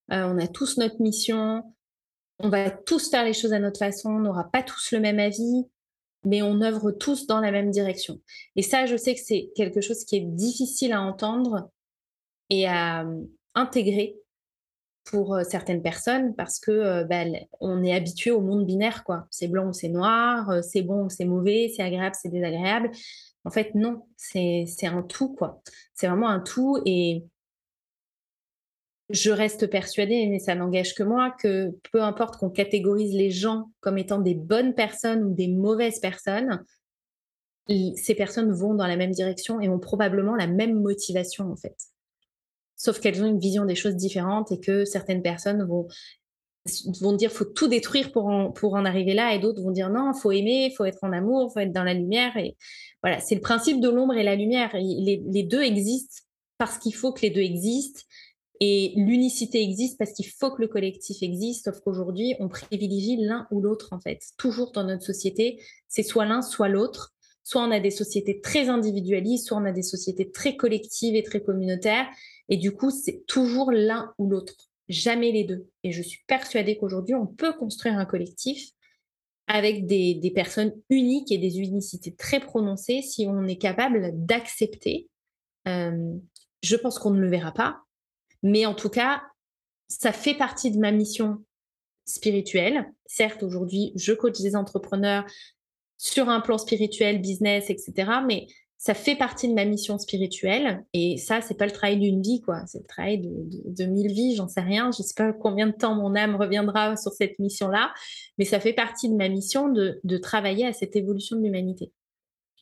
on 0.10 0.38
a 0.40 0.48
tous 0.48 0.76
notre 0.78 1.02
mission, 1.02 1.64
on 2.40 2.50
va 2.50 2.70
tous 2.70 3.10
faire 3.10 3.24
les 3.24 3.32
choses 3.32 3.54
à 3.54 3.60
notre 3.60 3.80
façon, 3.80 4.10
on 4.10 4.20
n'aura 4.20 4.52
pas 4.52 4.62
tous 4.62 4.92
le 4.92 5.00
même 5.00 5.20
avis, 5.20 5.66
mais 6.26 6.42
on 6.42 6.62
œuvre 6.62 6.92
tous 6.92 7.28
dans 7.28 7.40
la 7.40 7.52
même 7.52 7.72
direction. 7.72 8.20
Et 8.56 8.62
ça, 8.62 8.86
je 8.86 8.96
sais 8.96 9.14
que 9.14 9.22
c'est 9.24 9.52
quelque 9.56 9.82
chose 9.82 10.06
qui 10.06 10.18
est 10.18 10.26
difficile 10.26 10.94
à 10.94 11.02
entendre 11.02 11.70
et 12.54 12.70
euh, 12.70 13.22
intégrer 13.56 14.16
pour 15.06 15.34
euh, 15.34 15.44
certaines 15.44 15.82
personnes 15.82 16.36
parce 16.36 16.60
que 16.60 16.72
euh, 16.72 17.04
bah, 17.04 17.24
on 17.60 17.84
est 17.84 17.96
habitué 17.96 18.30
au 18.30 18.42
monde 18.42 18.66
binaire 18.66 19.04
quoi. 19.04 19.26
C'est 19.32 19.48
blanc 19.48 19.70
ou 19.70 19.74
c'est 19.74 19.90
noir, 19.90 20.64
c'est 20.64 20.84
bon 20.84 21.06
ou 21.06 21.10
c'est 21.10 21.26
mauvais, 21.26 21.74
c'est 21.76 21.82
agréable, 21.82 22.16
c'est 22.22 22.30
désagréable. 22.30 22.92
En 23.44 23.50
fait 23.50 23.74
non, 23.74 24.06
c'est 24.18 24.68
un 24.84 25.02
tout 25.02 25.34
quoi. 25.34 25.62
C'est 25.96 26.08
vraiment 26.08 26.30
un 26.30 26.40
tout 26.42 26.80
et 26.86 27.26
je 29.10 29.32
reste 29.32 29.68
persuadée, 29.68 30.28
mais 30.28 30.40
ça 30.40 30.54
n'engage 30.54 30.94
que 30.94 31.04
moi, 31.04 31.32
que 31.32 31.76
peu 31.92 32.04
importe 32.04 32.38
qu'on 32.38 32.50
catégorise 32.50 33.14
les 33.14 33.32
gens 33.32 33.72
comme 33.82 33.98
étant 33.98 34.20
des 34.20 34.36
bonnes 34.36 34.76
personnes 34.76 35.24
ou 35.24 35.34
des 35.34 35.48
mauvaises 35.48 36.00
personnes, 36.00 36.64
ces 37.68 38.16
personnes 38.16 38.52
vont 38.52 38.76
dans 38.76 38.88
la 38.88 38.96
même 38.96 39.12
direction 39.12 39.60
et 39.60 39.70
ont 39.70 39.80
probablement 39.80 40.36
la 40.36 40.48
même 40.48 40.80
motivation 40.82 41.52
en 41.52 41.56
fait 41.56 41.76
sauf 42.84 43.00
qu'elles 43.00 43.24
ont 43.24 43.28
une 43.28 43.40
vision 43.40 43.66
des 43.66 43.76
choses 43.76 43.96
différentes 43.96 44.52
et 44.52 44.60
que 44.60 44.84
certaines 44.84 45.22
personnes 45.22 45.64
vont 45.64 45.88
vont 47.02 47.14
dire 47.14 47.32
faut 47.32 47.46
tout 47.46 47.68
détruire 47.68 48.12
pour 48.12 48.28
en, 48.28 48.52
pour 48.52 48.74
en 48.76 48.86
arriver 48.86 49.14
là 49.14 49.34
et 49.34 49.40
d'autres 49.40 49.62
vont 49.62 49.72
dire 49.72 49.90
non 49.90 50.14
faut 50.14 50.32
aimer 50.32 50.74
faut 50.76 50.86
être 50.86 51.04
en 51.04 51.12
amour 51.12 51.52
faut 51.52 51.60
être 51.60 51.74
dans 51.74 51.84
la 51.84 51.94
lumière 51.94 52.36
et 52.38 52.56
voilà 53.02 53.20
c'est 53.20 53.36
le 53.36 53.42
principe 53.42 53.80
de 53.80 53.90
l'ombre 53.90 54.16
et 54.16 54.24
la 54.24 54.36
lumière. 54.36 54.72
Les, 54.74 55.22
les 55.26 55.44
deux 55.44 55.62
existent 55.62 56.24
parce 56.58 56.78
qu'il 56.78 56.94
faut 56.94 57.12
que 57.14 57.22
les 57.22 57.30
deux 57.30 57.42
existent 57.42 58.02
et 58.60 58.94
l'unicité 58.96 59.62
existe 59.62 59.98
parce 59.98 60.14
qu'il 60.14 60.28
faut 60.28 60.52
que 60.52 60.62
le 60.62 60.68
collectif 60.68 61.22
existe 61.22 61.66
sauf 61.66 61.80
qu'aujourd'hui 61.82 62.36
on 62.40 62.50
privilégie 62.50 63.18
l'un 63.18 63.48
ou 63.52 63.62
l'autre 63.62 63.90
en 63.92 64.00
fait. 64.00 64.20
Toujours 64.38 64.72
dans 64.72 64.84
notre 64.84 65.04
société 65.04 65.62
c'est 65.88 66.04
soit 66.04 66.26
l'un 66.26 66.42
soit 66.42 66.70
l'autre. 66.70 67.12
Soit 67.46 67.62
on 67.62 67.72
a 67.72 67.82
des 67.82 67.92
sociétés 67.92 68.40
très 68.40 68.70
individualistes 68.70 69.48
soit 69.48 69.58
on 69.58 69.66
a 69.66 69.74
des 69.74 69.84
sociétés 69.84 70.32
très 70.32 70.56
collectives 70.56 71.16
et 71.16 71.24
très 71.24 71.42
communautaires 71.42 72.08
et 72.54 72.58
du 72.58 72.72
coup, 72.72 72.92
c'est 72.92 73.26
toujours 73.26 73.72
l'un 73.72 74.14
ou 74.20 74.30
l'autre, 74.30 74.54
jamais 74.88 75.32
les 75.32 75.44
deux. 75.44 75.68
Et 75.82 75.92
je 75.92 76.04
suis 76.04 76.20
persuadée 76.28 76.78
qu'aujourd'hui, 76.78 77.16
on 77.16 77.26
peut 77.26 77.52
construire 77.52 77.98
un 77.98 78.06
collectif 78.06 78.70
avec 79.48 79.88
des, 79.88 80.32
personnes 80.36 80.72
uniques 80.92 81.32
et 81.32 81.40
des 81.40 81.58
unicités 81.58 82.14
très 82.14 82.40
prononcées 82.40 83.02
si 83.02 83.26
on 83.28 83.48
est 83.48 83.58
capable 83.58 84.12
d'accepter. 84.14 85.10
Euh, 85.68 86.14
je 86.62 86.76
pense 86.76 87.00
qu'on 87.00 87.10
ne 87.10 87.20
le 87.20 87.28
verra 87.28 87.56
pas, 87.56 87.82
mais 88.44 88.68
en 88.68 88.76
tout 88.76 88.90
cas, 88.90 89.24
ça 89.88 90.12
fait 90.12 90.36
partie 90.36 90.70
de 90.70 90.78
ma 90.78 90.92
mission 90.92 91.44
spirituelle. 92.06 92.86
Certes, 93.08 93.42
aujourd'hui, 93.42 93.94
je 93.96 94.14
coach 94.14 94.40
des 94.42 94.56
entrepreneurs 94.56 95.26
sur 95.98 96.30
un 96.30 96.40
plan 96.40 96.60
spirituel, 96.60 97.20
business, 97.20 97.72
etc. 97.72 98.12
Mais 98.28 98.46
ça 98.84 98.94
fait 98.94 99.16
partie 99.16 99.48
de 99.48 99.54
ma 99.54 99.64
mission 99.64 99.98
spirituelle. 99.98 100.84
Et 100.92 101.16
ça, 101.16 101.40
c'est 101.40 101.54
pas 101.54 101.66
le 101.66 101.72
travail 101.72 101.98
d'une 101.98 102.22
vie, 102.22 102.42
quoi. 102.42 102.66
C'est 102.68 102.80
le 102.80 102.86
travail 102.86 103.22
de, 103.22 103.86
mille 103.86 104.12
vies, 104.12 104.36
j'en 104.36 104.50
sais 104.50 104.60
rien. 104.60 104.92
Je 104.92 105.02
sais 105.02 105.14
pas 105.16 105.32
combien 105.32 105.68
de 105.68 105.72
temps 105.72 105.96
mon 105.96 106.18
âme 106.18 106.36
reviendra 106.36 106.98
sur 106.98 107.14
cette 107.14 107.40
mission-là, 107.40 107.94
mais 108.38 108.44
ça 108.44 108.60
fait 108.60 108.74
partie 108.74 109.08
de 109.08 109.16
ma 109.16 109.30
mission 109.30 109.70
de, 109.70 110.18
travailler 110.18 110.68
à 110.68 110.74
cette 110.74 110.98
évolution 110.98 111.38
de 111.38 111.44
l'humanité. 111.44 111.94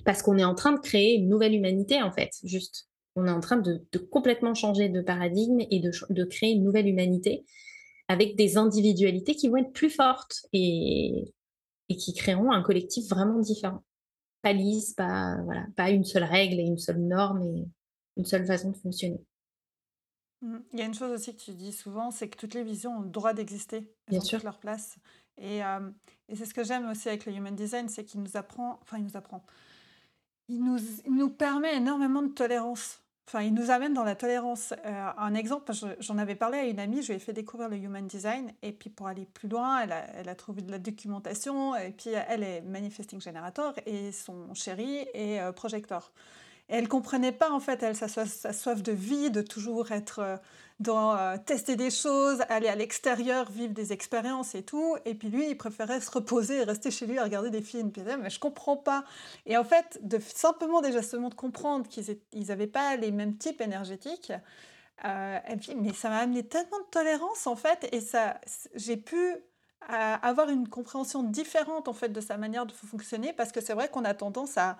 Parce 0.05 0.21
qu'on 0.21 0.37
est 0.37 0.43
en 0.43 0.53
train 0.53 0.73
de 0.73 0.79
créer 0.79 1.15
une 1.15 1.27
nouvelle 1.27 1.55
humanité, 1.55 2.03
en 2.03 2.11
fait, 2.11 2.29
juste. 2.43 2.87
On 3.15 3.25
est 3.25 3.31
en 3.31 3.39
train 3.39 3.57
de, 3.57 3.81
complètement 4.11 4.53
changer 4.53 4.89
de 4.89 5.01
paradigme 5.01 5.61
et 5.71 5.79
de, 5.79 6.23
créer 6.25 6.51
une 6.51 6.63
nouvelle 6.63 6.87
humanité 6.87 7.45
avec 8.09 8.35
des 8.35 8.57
individualités 8.57 9.33
qui 9.33 9.49
vont 9.49 9.57
être 9.57 9.73
plus 9.73 9.89
fortes 9.89 10.45
et, 10.53 11.33
et 11.89 11.95
qui 11.95 12.13
créeront 12.13 12.51
un 12.51 12.61
collectif 12.61 13.09
vraiment 13.09 13.39
différent. 13.39 13.81
Pas 14.41 14.53
lisse, 14.53 14.93
pas, 14.93 15.37
voilà, 15.43 15.65
pas 15.75 15.89
une 15.89 16.03
seule 16.03 16.23
règle 16.23 16.59
et 16.59 16.63
une 16.63 16.77
seule 16.77 16.99
norme 16.99 17.43
et 17.43 17.67
une 18.17 18.25
seule 18.25 18.45
façon 18.45 18.71
de 18.71 18.77
fonctionner. 18.77 19.21
Mmh. 20.41 20.57
Il 20.73 20.79
y 20.79 20.81
a 20.81 20.85
une 20.85 20.93
chose 20.93 21.11
aussi 21.11 21.35
que 21.35 21.41
tu 21.41 21.51
dis 21.51 21.71
souvent, 21.71 22.09
c'est 22.11 22.27
que 22.27 22.37
toutes 22.37 22.55
les 22.55 22.63
visions 22.63 22.97
ont 22.97 23.01
le 23.01 23.09
droit 23.09 23.33
d'exister. 23.33 23.93
Elles 24.07 24.17
ont 24.17 24.21
sûr. 24.21 24.43
leur 24.43 24.59
place. 24.59 24.97
Et, 25.37 25.59
et 26.29 26.35
c'est 26.35 26.45
ce 26.45 26.53
que 26.53 26.63
j'aime 26.63 26.89
aussi 26.89 27.07
avec 27.09 27.25
le 27.25 27.33
Human 27.33 27.55
Design, 27.55 27.89
c'est 27.89 28.03
qu'il 28.05 28.21
nous 28.21 28.37
apprend, 28.37 28.79
enfin 28.81 28.97
il 28.97 29.03
nous 29.03 29.17
apprend, 29.17 29.43
il 30.49 30.63
nous, 30.63 30.77
il 31.05 31.15
nous 31.15 31.29
permet 31.29 31.77
énormément 31.77 32.21
de 32.21 32.27
tolérance. 32.27 33.00
Enfin, 33.33 33.45
il 33.45 33.53
nous 33.53 33.71
amène 33.71 33.93
dans 33.93 34.03
la 34.03 34.15
tolérance. 34.15 34.73
Euh, 34.85 35.09
un 35.17 35.33
exemple, 35.35 35.71
j'en 35.99 36.17
avais 36.17 36.35
parlé 36.35 36.57
à 36.57 36.65
une 36.65 36.79
amie, 36.79 37.01
je 37.01 37.13
lui 37.13 37.15
ai 37.15 37.19
fait 37.19 37.31
découvrir 37.31 37.69
le 37.69 37.77
Human 37.77 38.05
Design, 38.05 38.51
et 38.61 38.73
puis 38.73 38.89
pour 38.89 39.07
aller 39.07 39.25
plus 39.25 39.47
loin, 39.47 39.79
elle 39.79 40.27
a, 40.27 40.35
trouvé 40.35 40.61
de 40.61 40.69
la 40.69 40.79
documentation, 40.79 41.73
et 41.77 41.91
puis 41.91 42.09
elle 42.09 42.43
est 42.43 42.59
Manifesting 42.59 43.21
Generator, 43.21 43.73
et 43.85 44.11
son 44.11 44.53
chéri 44.53 45.07
est 45.13 45.39
euh, 45.39 45.53
Projector. 45.53 46.11
Et 46.67 46.75
elle 46.75 46.89
comprenait 46.89 47.31
pas, 47.31 47.51
en 47.51 47.61
fait, 47.61 47.81
elle, 47.83 47.95
sa 47.95 48.09
soif, 48.09 48.83
de 48.83 48.91
vie, 48.91 49.31
de 49.31 49.41
toujours 49.41 49.93
être 49.93 50.19
euh, 50.19 50.35
dans 50.81 51.15
euh, 51.15 51.37
tester 51.37 51.75
des 51.75 51.91
choses, 51.91 52.41
aller 52.49 52.67
à 52.67 52.75
l'extérieur, 52.75 53.49
vivre 53.51 53.73
des 53.73 53.93
expériences 53.93 54.55
et 54.55 54.63
tout. 54.63 54.97
Et 55.05 55.13
puis 55.13 55.29
lui, 55.29 55.49
il 55.49 55.55
préférait 55.55 56.01
se 56.01 56.11
reposer 56.11 56.57
et 56.57 56.63
rester 56.63 56.91
chez 56.91 57.05
lui 57.05 57.19
à 57.19 57.23
regarder 57.23 57.49
des 57.49 57.61
films. 57.61 57.91
Puis 57.91 58.01
mais 58.19 58.29
je 58.29 58.39
comprends 58.39 58.77
pas. 58.77 59.05
Et 59.45 59.57
en 59.57 59.63
fait, 59.63 59.99
de 60.01 60.19
simplement 60.19 60.81
déjà 60.81 61.01
seulement 61.01 61.29
de 61.29 61.35
comprendre 61.35 61.87
qu'ils 61.87 62.47
n'avaient 62.47 62.67
pas 62.67 62.95
les 62.95 63.11
mêmes 63.11 63.37
types 63.37 63.61
énergétiques, 63.61 64.33
euh, 65.05 65.39
elle 65.45 65.57
dit, 65.59 65.75
mais 65.75 65.93
ça 65.93 66.09
m'a 66.09 66.17
amené 66.17 66.43
tellement 66.43 66.79
de 66.79 66.89
tolérance 66.91 67.47
en 67.47 67.55
fait, 67.55 67.87
et 67.91 68.01
ça, 68.01 68.39
j'ai 68.75 68.97
pu 68.97 69.35
avoir 69.87 70.49
une 70.49 70.67
compréhension 70.69 71.23
différente 71.23 71.87
en 71.87 71.93
fait 71.93 72.09
de 72.09 72.21
sa 72.21 72.37
manière 72.37 72.67
de 72.67 72.71
fonctionner, 72.71 73.33
parce 73.33 73.51
que 73.51 73.61
c'est 73.61 73.73
vrai 73.73 73.89
qu'on 73.89 74.05
a 74.05 74.13
tendance 74.13 74.57
à 74.57 74.77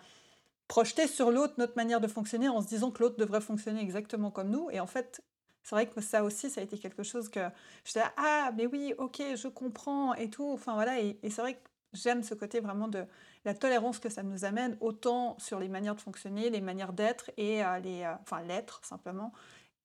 projeter 0.68 1.08
sur 1.08 1.32
l'autre 1.32 1.56
notre 1.58 1.76
manière 1.76 2.00
de 2.00 2.08
fonctionner 2.08 2.48
en 2.48 2.62
se 2.62 2.68
disant 2.68 2.92
que 2.92 3.04
l'autre 3.04 3.18
devrait 3.18 3.42
fonctionner 3.42 3.82
exactement 3.82 4.32
comme 4.32 4.50
nous. 4.50 4.70
Et 4.72 4.80
en 4.80 4.88
fait, 4.88 5.22
c'est 5.64 5.76
vrai 5.76 5.88
que 5.88 6.02
ça 6.02 6.24
aussi, 6.24 6.50
ça 6.50 6.62
a 6.62 6.64
été 6.64 6.78
quelque 6.78 7.04
chose 7.04 7.30
que 7.30 7.40
je 7.86 7.94
disais, 7.94 8.06
ah, 8.18 8.52
mais 8.56 8.66
oui, 8.66 8.94
ok, 8.98 9.22
je 9.36 9.48
comprends 9.48 10.14
et 10.16 10.30
tout. 10.30 10.50
Enfin 10.52 10.74
voilà, 10.74 11.00
et, 11.00 11.18
c'est 11.24 11.42
vrai 11.42 11.56
que 11.56 11.70
j'aime 11.94 12.24
ce 12.24 12.34
côté 12.34 12.60
vraiment 12.60 12.88
de 12.88 13.06
la 13.46 13.54
tolérance 13.54 14.00
que 14.00 14.10
ça 14.10 14.24
nous 14.24 14.46
amène, 14.46 14.78
autant 14.82 15.38
sur 15.40 15.60
les 15.60 15.70
manières 15.70 15.96
de 15.96 16.02
fonctionner, 16.02 16.50
les 16.50 16.62
manières 16.62 16.94
d'être 16.94 17.32
et 17.38 17.64
euh, 17.64 17.80
les, 17.80 18.04
euh, 18.04 18.14
enfin 18.22 18.42
l'être 18.42 18.84
simplement, 18.84 19.34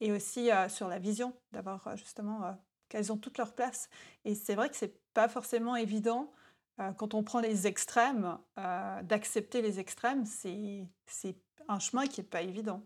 et 0.01 0.13
aussi 0.13 0.51
euh, 0.51 0.69
sur 0.69 0.89
la 0.89 0.99
vision, 0.99 1.35
d'avoir 1.53 1.97
justement 1.97 2.57
qu'elles 2.89 3.13
ont 3.13 3.17
toute 3.19 3.39
leur 3.39 3.55
place. 3.55 3.89
Et 4.25 4.35
c'est 4.35 4.55
vrai 4.55 4.71
que 4.71 4.77
c'est 4.77 4.99
pas 5.15 5.29
forcément 5.29 5.77
évident 5.77 6.33
quand 6.99 7.15
on 7.15 7.23
prend 7.23 7.41
les 7.41 7.67
extrêmes, 7.67 8.37
d'accepter 9.03 9.63
les 9.63 9.81
extrêmes, 9.81 10.27
c'est 10.27 10.87
un 11.69 11.79
chemin 11.79 12.07
qui 12.07 12.21
n'est 12.21 12.27
pas 12.27 12.43
évident. 12.43 12.83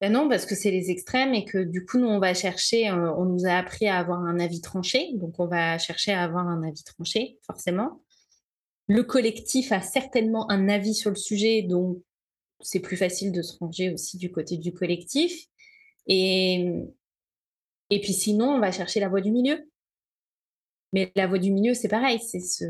Ben 0.00 0.12
non, 0.12 0.28
parce 0.28 0.46
que 0.46 0.54
c'est 0.54 0.70
les 0.70 0.90
extrêmes 0.90 1.34
et 1.34 1.44
que 1.44 1.58
du 1.58 1.84
coup, 1.84 1.98
nous, 1.98 2.06
on 2.06 2.20
va 2.20 2.32
chercher, 2.32 2.88
euh, 2.88 3.12
on 3.14 3.24
nous 3.24 3.46
a 3.46 3.52
appris 3.54 3.88
à 3.88 3.98
avoir 3.98 4.20
un 4.20 4.38
avis 4.38 4.60
tranché, 4.60 5.10
donc 5.14 5.40
on 5.40 5.46
va 5.46 5.76
chercher 5.78 6.12
à 6.12 6.22
avoir 6.22 6.46
un 6.46 6.62
avis 6.62 6.84
tranché, 6.84 7.38
forcément. 7.44 8.00
Le 8.86 9.02
collectif 9.02 9.72
a 9.72 9.80
certainement 9.80 10.50
un 10.50 10.68
avis 10.68 10.94
sur 10.94 11.10
le 11.10 11.16
sujet, 11.16 11.62
donc 11.62 11.98
c'est 12.60 12.80
plus 12.80 12.96
facile 12.96 13.32
de 13.32 13.42
se 13.42 13.58
ranger 13.58 13.92
aussi 13.92 14.18
du 14.18 14.30
côté 14.30 14.56
du 14.56 14.72
collectif. 14.72 15.46
Et, 16.06 16.64
et 17.90 18.00
puis 18.00 18.12
sinon, 18.12 18.54
on 18.54 18.60
va 18.60 18.70
chercher 18.70 19.00
la 19.00 19.08
voie 19.08 19.20
du 19.20 19.32
milieu. 19.32 19.68
Mais 20.92 21.12
la 21.16 21.26
voie 21.26 21.38
du 21.38 21.50
milieu, 21.50 21.74
c'est 21.74 21.88
pareil, 21.88 22.18
c'est 22.18 22.40
se, 22.40 22.64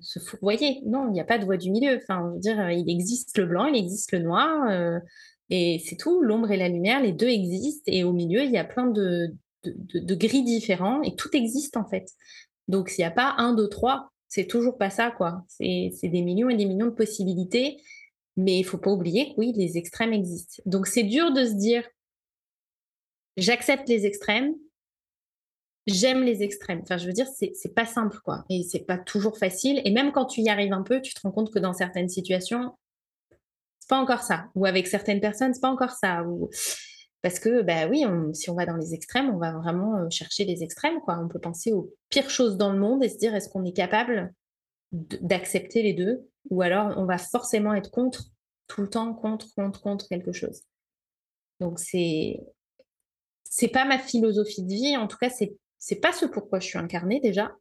se 0.00 0.18
fourvoyer. 0.20 0.80
Non, 0.86 1.08
il 1.08 1.12
n'y 1.12 1.20
a 1.20 1.24
pas 1.24 1.38
de 1.38 1.44
voie 1.44 1.56
du 1.56 1.70
milieu. 1.70 1.96
Enfin, 1.96 2.30
je 2.30 2.34
veux 2.34 2.40
dire, 2.40 2.70
il 2.70 2.88
existe 2.88 3.36
le 3.36 3.46
blanc, 3.46 3.66
il 3.66 3.76
existe 3.76 4.12
le 4.12 4.20
noir, 4.20 4.70
euh, 4.70 5.00
et 5.50 5.82
c'est 5.84 5.96
tout. 5.96 6.22
L'ombre 6.22 6.50
et 6.52 6.56
la 6.56 6.68
lumière, 6.68 7.02
les 7.02 7.12
deux 7.12 7.28
existent. 7.28 7.90
Et 7.92 8.04
au 8.04 8.12
milieu, 8.12 8.44
il 8.44 8.50
y 8.52 8.58
a 8.58 8.64
plein 8.64 8.86
de, 8.86 9.34
de, 9.64 9.98
de, 9.98 10.14
gris 10.14 10.44
différents, 10.44 11.02
et 11.02 11.16
tout 11.16 11.34
existe 11.36 11.76
en 11.76 11.84
fait. 11.84 12.08
Donc, 12.68 12.88
s'il 12.88 13.02
n'y 13.02 13.08
a 13.08 13.10
pas 13.10 13.34
un, 13.38 13.54
deux, 13.54 13.68
trois, 13.68 14.12
c'est 14.28 14.46
toujours 14.46 14.78
pas 14.78 14.90
ça, 14.90 15.10
quoi. 15.10 15.44
C'est 15.48 15.90
des 16.02 16.22
millions 16.22 16.48
et 16.48 16.56
des 16.56 16.66
millions 16.66 16.86
de 16.86 16.90
possibilités. 16.90 17.76
Mais 18.36 18.58
il 18.58 18.64
faut 18.64 18.78
pas 18.78 18.90
oublier 18.90 19.28
que 19.28 19.34
oui, 19.38 19.52
les 19.54 19.78
extrêmes 19.78 20.12
existent. 20.12 20.62
Donc, 20.66 20.86
c'est 20.86 21.04
dur 21.04 21.32
de 21.32 21.44
se 21.44 21.52
dire, 21.52 21.84
j'accepte 23.36 23.88
les 23.88 24.06
extrêmes, 24.06 24.54
j'aime 25.86 26.22
les 26.22 26.42
extrêmes. 26.42 26.80
Enfin, 26.82 26.96
je 26.96 27.06
veux 27.06 27.12
dire, 27.12 27.26
c'est 27.26 27.74
pas 27.74 27.86
simple, 27.86 28.18
quoi. 28.24 28.44
Et 28.48 28.62
c'est 28.62 28.84
pas 28.84 28.98
toujours 28.98 29.38
facile. 29.38 29.80
Et 29.84 29.90
même 29.90 30.12
quand 30.12 30.26
tu 30.26 30.40
y 30.40 30.48
arrives 30.48 30.72
un 30.72 30.82
peu, 30.82 31.00
tu 31.00 31.14
te 31.14 31.20
rends 31.22 31.32
compte 31.32 31.52
que 31.52 31.58
dans 31.58 31.72
certaines 31.72 32.08
situations, 32.08 32.76
c'est 33.80 33.88
pas 33.88 34.00
encore 34.00 34.22
ça. 34.22 34.46
Ou 34.54 34.66
avec 34.66 34.86
certaines 34.86 35.20
personnes, 35.20 35.52
c'est 35.52 35.60
pas 35.60 35.70
encore 35.70 35.90
ça. 35.90 36.22
Ou... 36.24 36.48
Parce 37.22 37.38
que, 37.38 37.62
bah 37.62 37.86
oui, 37.88 38.04
si 38.34 38.50
on 38.50 38.54
va 38.54 38.66
dans 38.66 38.76
les 38.76 38.94
extrêmes, 38.94 39.30
on 39.30 39.38
va 39.38 39.52
vraiment 39.52 39.96
euh, 39.96 40.10
chercher 40.10 40.44
les 40.44 40.62
extrêmes, 40.62 41.00
quoi. 41.00 41.18
On 41.22 41.28
peut 41.28 41.40
penser 41.40 41.72
aux 41.72 41.92
pires 42.08 42.30
choses 42.30 42.56
dans 42.56 42.72
le 42.72 42.78
monde 42.78 43.04
et 43.04 43.08
se 43.08 43.18
dire, 43.18 43.34
est-ce 43.34 43.48
qu'on 43.48 43.64
est 43.64 43.76
capable 43.76 44.32
d'accepter 44.92 45.82
les 45.82 45.92
deux? 45.92 46.28
Ou 46.50 46.62
alors, 46.62 46.94
on 46.96 47.04
va 47.04 47.18
forcément 47.18 47.74
être 47.74 47.90
contre, 47.90 48.24
tout 48.68 48.82
le 48.82 48.88
temps, 48.88 49.12
contre, 49.14 49.54
contre, 49.54 49.82
contre 49.82 50.08
quelque 50.08 50.32
chose. 50.32 50.62
Donc, 51.60 51.78
c'est 51.78 52.40
c'est 53.44 53.68
pas 53.68 53.84
ma 53.84 53.98
philosophie 53.98 54.64
de 54.64 54.72
vie. 54.72 54.96
En 54.96 55.06
tout 55.06 55.16
cas, 55.16 55.30
c'est 55.30 55.56
c'est 55.84 55.96
pas 55.96 56.12
ce 56.12 56.24
pourquoi 56.24 56.60
je 56.60 56.66
suis 56.66 56.78
incarnée 56.78 57.20
déjà. 57.20 57.54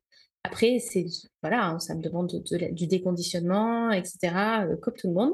Après, 0.46 0.80
c'est 0.80 1.06
voilà, 1.42 1.66
hein, 1.66 1.80
ça 1.80 1.94
me 1.94 2.02
demande 2.02 2.42
du 2.72 2.88
déconditionnement, 2.88 3.92
etc., 3.92 4.18
euh, 4.62 4.78
comme 4.78 4.94
tout 4.94 5.08
le 5.08 5.14
monde. 5.14 5.34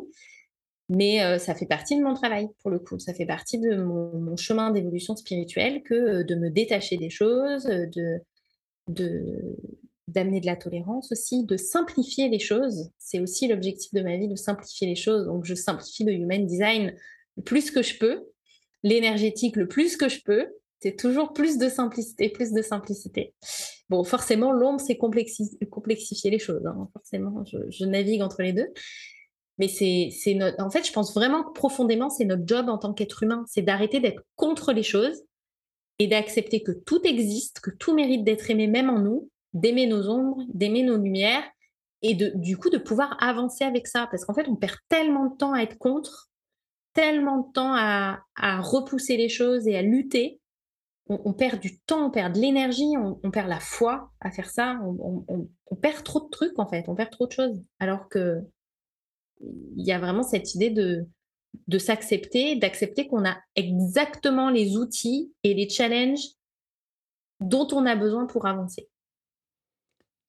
Mais 0.89 1.23
euh, 1.23 1.37
ça 1.37 1.53
fait 1.53 1.67
partie 1.67 1.95
de 1.95 2.03
mon 2.03 2.15
travail, 2.15 2.47
pour 2.63 2.71
le 2.71 2.79
coup. 2.79 2.97
Ça 2.97 3.13
fait 3.13 3.27
partie 3.27 3.59
de 3.59 3.75
mon, 3.75 4.35
chemin 4.37 4.71
d'évolution 4.71 5.15
spirituelle 5.15 5.83
que 5.83 5.93
euh, 5.93 6.23
de 6.23 6.33
me 6.33 6.49
détacher 6.49 6.97
des 6.97 7.11
choses, 7.11 7.65
de, 7.65 8.23
d'amener 10.07 10.39
de 10.41 10.47
la 10.47 10.55
tolérance 10.55 11.11
aussi, 11.11 11.45
de 11.45 11.57
simplifier 11.57 12.27
les 12.27 12.39
choses. 12.39 12.89
C'est 12.97 13.19
aussi 13.19 13.47
l'objectif 13.47 13.93
de 13.93 14.01
ma 14.01 14.17
vie, 14.17 14.27
de 14.27 14.35
simplifier 14.35 14.87
les 14.87 14.95
choses. 14.95 15.27
Donc, 15.27 15.45
je 15.45 15.53
simplifie 15.53 16.05
le 16.05 16.13
human 16.13 16.43
design 16.47 16.95
le 17.37 17.43
plus 17.43 17.69
que 17.69 17.83
je 17.83 17.99
peux, 17.99 18.25
l'énergétique 18.81 19.57
le 19.57 19.67
plus 19.67 19.95
que 19.95 20.09
je 20.09 20.23
peux, 20.23 20.47
c'est 20.79 20.95
toujours 20.95 21.33
plus 21.33 21.57
de 21.57 21.67
simplicité, 21.67 22.29
plus 22.29 22.51
de 22.51 22.61
simplicité. 22.61 23.33
Bon, 23.89 24.03
forcément, 24.03 24.51
l'ombre, 24.51 24.79
c'est 24.79 24.97
complexifier 24.97 26.31
les 26.31 26.39
choses. 26.39 26.65
Hein. 26.65 26.87
Forcément, 26.93 27.43
je, 27.45 27.85
navigue 27.85 28.21
entre 28.21 28.41
les 28.41 28.53
deux. 28.53 28.67
Mais 29.57 29.67
c'est, 29.67 30.33
notre... 30.35 30.63
en 30.63 30.69
fait, 30.69 30.87
je 30.87 30.93
pense 30.93 31.13
vraiment 31.13 31.43
que 31.43 31.51
profondément, 31.51 32.09
c'est 32.09 32.23
notre 32.23 32.43
job 32.45 32.69
en 32.69 32.77
tant 32.77 32.93
qu'être 32.93 33.23
humain, 33.23 33.43
c'est 33.47 33.61
d'arrêter 33.61 33.99
d'être 33.99 34.23
contre 34.35 34.71
les 34.71 34.83
choses 34.83 35.23
et 35.97 36.07
d'accepter 36.07 36.63
que 36.63 36.71
tout 36.71 37.01
existe, 37.03 37.59
que 37.59 37.71
tout 37.71 37.93
mérite 37.93 38.23
d'être 38.23 38.49
aimé 38.49 38.67
même 38.67 38.89
en 38.89 38.99
nous, 38.99 39.29
d'aimer 39.53 39.85
nos 39.85 40.07
ombres, 40.07 40.43
d'aimer 40.53 40.83
nos 40.83 40.95
lumières 40.95 41.43
et 42.01 42.13
de, 42.13 42.31
du 42.35 42.55
coup 42.55 42.69
de 42.69 42.77
pouvoir 42.77 43.21
avancer 43.21 43.65
avec 43.65 43.85
ça. 43.85 44.07
Parce 44.09 44.23
qu'en 44.23 44.33
fait, 44.33 44.47
on 44.47 44.55
perd 44.55 44.77
tellement 44.87 45.25
de 45.25 45.35
temps 45.35 45.51
à 45.51 45.61
être 45.61 45.77
contre, 45.77 46.29
tellement 46.93 47.39
de 47.39 47.51
temps 47.51 47.73
à, 47.75 48.21
à 48.37 48.61
repousser 48.61 49.17
les 49.17 49.27
choses 49.27 49.67
et 49.67 49.75
à 49.75 49.81
lutter 49.81 50.39
on, 51.09 51.33
perd 51.33 51.59
du 51.59 51.79
temps, 51.79 52.07
on 52.07 52.11
perd 52.11 52.35
de 52.35 52.39
l'énergie, 52.39 52.93
on, 52.97 53.31
perd 53.31 53.49
la 53.49 53.59
foi 53.59 54.11
à 54.21 54.31
faire 54.31 54.49
ça, 54.49 54.79
on, 54.83 55.75
perd 55.81 56.03
trop 56.03 56.21
de 56.21 56.29
trucs 56.29 56.57
en 56.59 56.67
fait, 56.67 56.87
on 56.87 56.95
perd 56.95 57.09
trop 57.09 57.27
de 57.27 57.31
choses. 57.31 57.61
Alors 57.79 58.07
que 58.09 58.41
il 59.41 59.85
y 59.85 59.91
a 59.91 59.99
vraiment 59.99 60.23
cette 60.23 60.53
idée 60.53 60.69
de, 60.69 61.07
de 61.67 61.77
s'accepter, 61.77 62.55
d'accepter 62.55 63.07
qu'on 63.07 63.25
a 63.25 63.37
exactement 63.55 64.49
les 64.49 64.77
outils 64.77 65.33
et 65.43 65.53
les 65.53 65.69
challenges 65.69 66.35
dont 67.39 67.67
on 67.71 67.85
a 67.85 67.95
besoin 67.95 68.25
pour 68.25 68.45
avancer. 68.45 68.89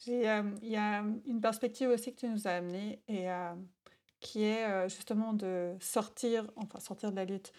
Euh, 0.08 0.42
il 0.62 0.70
y 0.70 0.76
a 0.76 1.04
une 1.26 1.40
perspective 1.40 1.90
aussi 1.90 2.14
que 2.14 2.20
tu 2.20 2.28
nous 2.28 2.48
as 2.48 2.52
amenée 2.52 3.02
et 3.06 3.30
euh, 3.30 3.54
qui 4.20 4.44
est 4.44 4.66
euh, 4.66 4.88
justement 4.88 5.34
de 5.34 5.74
sortir, 5.80 6.50
enfin 6.56 6.80
sortir 6.80 7.10
de 7.10 7.16
la 7.16 7.24
lutte, 7.24 7.52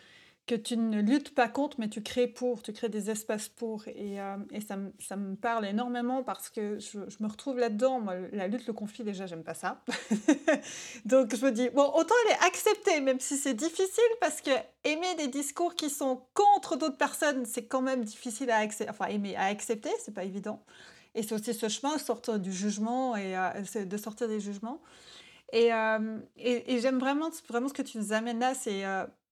que 0.47 0.55
tu 0.55 0.75
ne 0.75 1.01
luttes 1.01 1.35
pas 1.35 1.47
contre, 1.47 1.79
mais 1.79 1.87
tu 1.87 2.01
crées 2.01 2.27
pour, 2.27 2.61
tu 2.61 2.73
crées 2.73 2.89
des 2.89 3.09
espaces 3.09 3.47
pour. 3.47 3.87
Et, 3.87 4.19
euh, 4.19 4.37
et 4.51 4.61
ça, 4.61 4.75
me, 4.75 4.91
ça, 4.99 5.15
me 5.15 5.35
parle 5.35 5.65
énormément 5.65 6.23
parce 6.23 6.49
que 6.49 6.79
je, 6.79 6.97
me 7.19 7.27
retrouve 7.27 7.59
là-dedans. 7.59 8.03
la 8.31 8.47
lutte, 8.47 8.65
le 8.67 8.73
conflit, 8.73 9.03
déjà, 9.03 9.27
j'aime 9.27 9.43
pas 9.43 9.53
ça. 9.53 9.83
Donc 11.05 11.35
je 11.35 11.45
me 11.45 11.51
dis, 11.51 11.69
bon, 11.69 11.83
autant 11.93 12.15
elle 12.25 12.31
est 12.33 12.47
acceptée, 12.47 13.01
même 13.01 13.19
si 13.19 13.37
c'est 13.37 13.53
difficile, 13.53 14.03
parce 14.19 14.41
que 14.41 14.51
aimer 14.83 15.15
des 15.17 15.27
discours 15.27 15.75
qui 15.75 15.89
sont 15.89 16.23
contre 16.33 16.75
d'autres 16.75 16.97
personnes, 16.97 17.45
c'est 17.45 17.65
quand 17.65 17.81
même 17.81 18.03
difficile 18.03 18.49
à 18.49 18.57
accepter. 18.57 18.89
Enfin, 18.89 19.05
aimer, 19.05 19.35
à 19.35 19.45
accepter, 19.45 19.91
c'est 20.03 20.13
pas 20.13 20.23
évident. 20.23 20.63
Et 21.13 21.23
c'est 21.23 21.35
aussi 21.35 21.53
ce 21.53 21.69
chemin, 21.69 21.97
sortir 21.97 22.39
du 22.39 22.51
jugement 22.51 23.15
et 23.15 23.37
euh, 23.37 23.85
de 23.85 23.97
sortir 23.97 24.27
des 24.27 24.39
jugements. 24.39 24.81
Et, 25.53 25.73
euh, 25.73 26.17
et, 26.37 26.79
j'aime 26.79 26.97
vraiment, 26.97 27.29
vraiment 27.49 27.67
ce 27.67 27.73
que 27.73 27.81
tu 27.81 27.97
nous 27.97 28.13
amènes 28.13 28.39
là, 28.39 28.53
c'est 28.53 28.83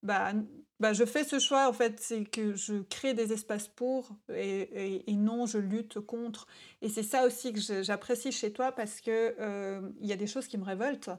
bah, 0.02 0.32
bah, 0.80 0.94
je 0.94 1.04
fais 1.04 1.24
ce 1.24 1.38
choix, 1.38 1.68
en 1.68 1.72
fait, 1.74 2.00
c'est 2.00 2.24
que 2.24 2.56
je 2.56 2.80
crée 2.82 3.12
des 3.12 3.32
espaces 3.32 3.68
pour 3.68 4.16
et, 4.34 5.04
non, 5.08 5.44
je 5.46 5.58
lutte 5.58 6.00
contre. 6.00 6.46
Et 6.80 6.88
c'est 6.88 7.02
ça 7.02 7.26
aussi 7.26 7.52
que 7.52 7.82
j'apprécie 7.82 8.32
chez 8.32 8.52
toi 8.52 8.72
parce 8.72 9.02
que 9.02 9.36
euh, 9.38 9.82
il 10.00 10.08
y 10.08 10.12
a 10.12 10.16
des 10.16 10.26
choses 10.26 10.46
qui 10.46 10.56
me 10.56 10.64
révoltent. 10.64 11.10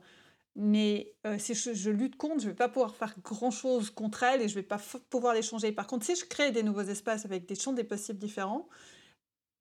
Mais 0.56 1.14
si 1.38 1.54
je, 1.54 1.90
lutte 1.90 2.18
contre, 2.18 2.40
je 2.40 2.48
ne 2.48 2.52
vais 2.52 2.56
pas 2.56 2.68
pouvoir 2.68 2.96
faire 2.96 3.16
grand-chose 3.24 3.90
contre 3.90 4.24
elles 4.24 4.42
et 4.42 4.50
je 4.50 4.56
ne 4.56 4.62
vais 4.62 4.68
pas 4.68 4.82
pouvoir 5.10 5.34
les 5.34 5.44
changer. 5.44 5.72
Par 5.72 5.88
contre, 5.88 6.06
si 6.06 6.16
je 6.16 6.26
crée 6.26 6.52
des 6.52 6.64
nouveaux 6.64 6.82
espaces 6.82 7.24
avec 7.24 7.46
des 7.46 7.56
champs 7.56 7.72
des 7.72 7.86
possibles 7.86 8.20
différents, 8.20 8.68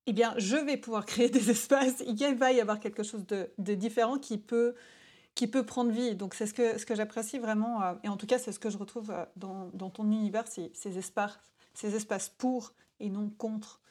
eh 0.07 0.13
bien, 0.13 0.33
je 0.37 0.57
vais 0.57 0.77
pouvoir 0.77 1.05
créer 1.05 1.29
des 1.29 1.49
espaces. 1.51 2.03
Il 2.05 2.35
va 2.35 2.51
y 2.51 2.59
avoir 2.59 2.79
quelque 2.79 3.03
chose 3.03 3.25
de 3.27 3.73
différent 3.75 4.17
qui 4.17 4.37
peut 4.37 4.73
qui 5.35 5.47
peut 5.47 5.65
prendre 5.65 5.91
vie. 5.91 6.15
Donc 6.15 6.33
c'est 6.33 6.45
ce 6.45 6.53
que, 6.53 6.77
ce 6.77 6.85
que 6.85 6.95
j'apprécie 6.95 7.39
vraiment, 7.39 7.83
euh, 7.83 7.93
et 8.03 8.09
en 8.09 8.17
tout 8.17 8.27
cas 8.27 8.37
c'est 8.37 8.51
ce 8.51 8.59
que 8.59 8.69
je 8.69 8.77
retrouve 8.77 9.11
euh, 9.11 9.25
dans, 9.35 9.69
dans 9.73 9.89
ton 9.89 10.05
univers, 10.05 10.47
ces, 10.47 10.71
ces, 10.73 10.97
espaces, 10.97 11.39
ces 11.73 11.95
espaces 11.95 12.29
pour 12.37 12.73
et 12.99 13.09
non 13.09 13.31
contre. 13.37 13.81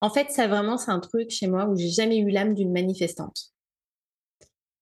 En 0.00 0.10
fait, 0.10 0.30
ça 0.30 0.48
vraiment, 0.48 0.78
c'est 0.78 0.90
un 0.90 1.00
truc 1.00 1.30
chez 1.30 1.46
moi 1.46 1.66
où 1.66 1.76
j'ai 1.76 1.90
jamais 1.90 2.18
eu 2.18 2.30
l'âme 2.30 2.54
d'une 2.54 2.72
manifestante. 2.72 3.52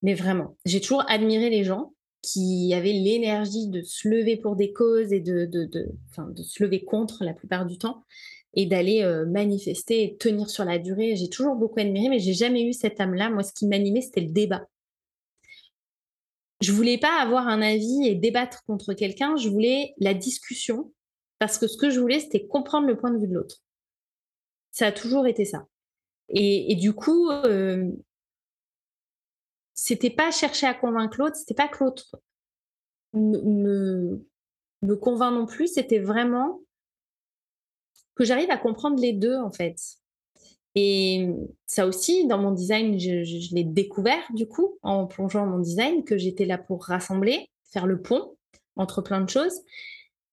Mais 0.02 0.14
vraiment, 0.14 0.56
j'ai 0.64 0.80
toujours 0.80 1.04
admiré 1.08 1.50
les 1.50 1.64
gens 1.64 1.92
qui 2.22 2.72
avaient 2.74 2.92
l'énergie 2.92 3.68
de 3.68 3.82
se 3.82 4.08
lever 4.08 4.36
pour 4.36 4.54
des 4.54 4.72
causes 4.72 5.12
et 5.12 5.20
de, 5.20 5.44
de, 5.44 5.64
de, 5.64 5.88
de 6.18 6.42
se 6.42 6.62
lever 6.62 6.84
contre 6.84 7.24
la 7.24 7.34
plupart 7.34 7.66
du 7.66 7.78
temps 7.78 8.04
et 8.54 8.66
d'aller 8.66 9.02
euh, 9.02 9.26
manifester 9.26 10.04
et 10.04 10.16
tenir 10.16 10.50
sur 10.50 10.64
la 10.64 10.78
durée. 10.78 11.16
J'ai 11.16 11.28
toujours 11.28 11.56
beaucoup 11.56 11.80
admiré, 11.80 12.08
mais 12.08 12.18
j'ai 12.18 12.32
jamais 12.32 12.62
eu 12.62 12.72
cette 12.72 13.00
âme-là. 13.00 13.30
Moi, 13.30 13.42
ce 13.42 13.52
qui 13.52 13.66
m'animait, 13.66 14.00
c'était 14.00 14.20
le 14.20 14.32
débat 14.32 14.66
je 16.60 16.72
voulais 16.72 16.98
pas 16.98 17.20
avoir 17.20 17.46
un 17.48 17.62
avis 17.62 18.06
et 18.06 18.14
débattre 18.14 18.64
contre 18.64 18.94
quelqu'un, 18.94 19.36
je 19.36 19.48
voulais 19.48 19.94
la 19.98 20.14
discussion 20.14 20.92
parce 21.38 21.58
que 21.58 21.66
ce 21.68 21.76
que 21.76 21.90
je 21.90 22.00
voulais, 22.00 22.20
c'était 22.20 22.46
comprendre 22.46 22.86
le 22.86 22.96
point 22.96 23.10
de 23.10 23.18
vue 23.18 23.28
de 23.28 23.34
l'autre. 23.34 23.56
Ça 24.72 24.86
a 24.86 24.92
toujours 24.92 25.26
été 25.26 25.44
ça. 25.44 25.66
Et, 26.30 26.74
du 26.76 26.92
coup, 26.92 27.30
euh, 27.30 27.90
c'était 29.74 30.10
pas 30.10 30.30
chercher 30.30 30.66
à 30.66 30.74
convaincre 30.74 31.18
l'autre, 31.18 31.36
c'était 31.36 31.54
pas 31.54 31.68
que 31.68 31.82
l'autre 31.82 32.20
me, 33.14 34.22
me 34.82 34.96
convainc 34.96 35.32
non 35.32 35.46
plus, 35.46 35.68
c'était 35.68 35.98
vraiment 35.98 36.60
que 38.14 38.24
j'arrive 38.24 38.50
à 38.50 38.58
comprendre 38.58 39.00
les 39.00 39.12
deux 39.12 39.36
en 39.36 39.50
fait. 39.50 39.76
Et 40.80 41.28
ça 41.66 41.88
aussi, 41.88 42.28
dans 42.28 42.38
mon 42.38 42.52
design, 42.52 43.00
je, 43.00 43.52
l'ai 43.52 43.64
découvert 43.64 44.22
du 44.32 44.46
coup 44.46 44.78
en 44.82 45.06
plongeant 45.08 45.44
mon 45.44 45.58
design, 45.58 46.04
que 46.04 46.16
j'étais 46.16 46.44
là 46.44 46.56
pour 46.56 46.84
rassembler, 46.84 47.50
faire 47.72 47.84
le 47.84 48.00
pont 48.00 48.36
entre 48.76 49.02
plein 49.02 49.20
de 49.20 49.28
choses. 49.28 49.60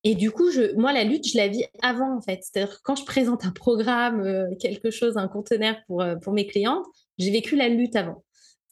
Et 0.03 0.13
du 0.13 0.29
coup, 0.29 0.51
moi, 0.77 0.93
la 0.93 1.03
lutte, 1.03 1.27
je 1.27 1.35
la 1.35 1.47
vis 1.47 1.65
avant 1.81 2.15
en 2.15 2.21
fait. 2.21 2.41
C'est-à-dire 2.43 2.79
quand 2.83 2.95
je 2.95 3.05
présente 3.05 3.43
un 3.43 3.51
programme, 3.51 4.21
euh, 4.21 4.53
quelque 4.59 4.91
chose, 4.91 5.17
un 5.17 5.27
conteneur 5.27 5.77
pour, 5.87 6.03
euh, 6.03 6.15
pour 6.17 6.31
mes 6.31 6.45
clientes, 6.45 6.85
j'ai 7.17 7.31
vécu 7.31 7.55
la 7.55 7.67
lutte 7.67 7.95
avant 7.95 8.23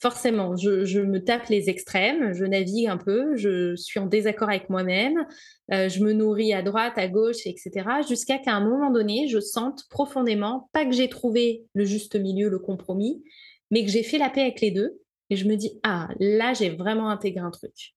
forcément, 0.03 0.57
je, 0.57 0.99
me 0.99 1.23
tape 1.23 1.47
les 1.47 1.69
extrêmes, 1.69 2.33
je 2.33 2.43
navigue 2.43 2.87
un 2.87 2.97
peu, 2.97 3.37
je 3.37 3.73
suis 3.77 4.01
en 4.01 4.05
désaccord 4.05 4.49
avec 4.49 4.69
moi-même, 4.69 5.25
euh, 5.71 5.87
je 5.87 6.03
me 6.03 6.11
nourris 6.11 6.53
à 6.53 6.61
droite, 6.61 6.97
à 6.97 7.07
gauche, 7.07 7.45
etc. 7.45 7.71
Jusqu'à 8.05 8.37
qu'à 8.37 8.53
un 8.53 8.59
moment 8.59 8.91
donné, 8.91 9.29
je 9.29 9.39
sente 9.39 9.87
profondément, 9.89 10.69
pas 10.73 10.85
que 10.85 10.91
j'ai 10.91 11.07
trouvé 11.07 11.63
le 11.73 11.85
juste 11.85 12.17
milieu, 12.17 12.49
le 12.49 12.59
compromis, 12.59 13.23
mais 13.71 13.85
que 13.85 13.89
j'ai 13.89 14.03
fait 14.03 14.17
la 14.17 14.29
paix 14.29 14.41
avec 14.41 14.59
les 14.59 14.71
deux. 14.71 14.99
Et 15.29 15.37
je 15.37 15.47
me 15.47 15.55
dis, 15.55 15.79
ah, 15.83 16.09
là, 16.19 16.53
j'ai 16.53 16.69
vraiment 16.69 17.07
intégré 17.09 17.39
un 17.39 17.51
truc. 17.51 17.95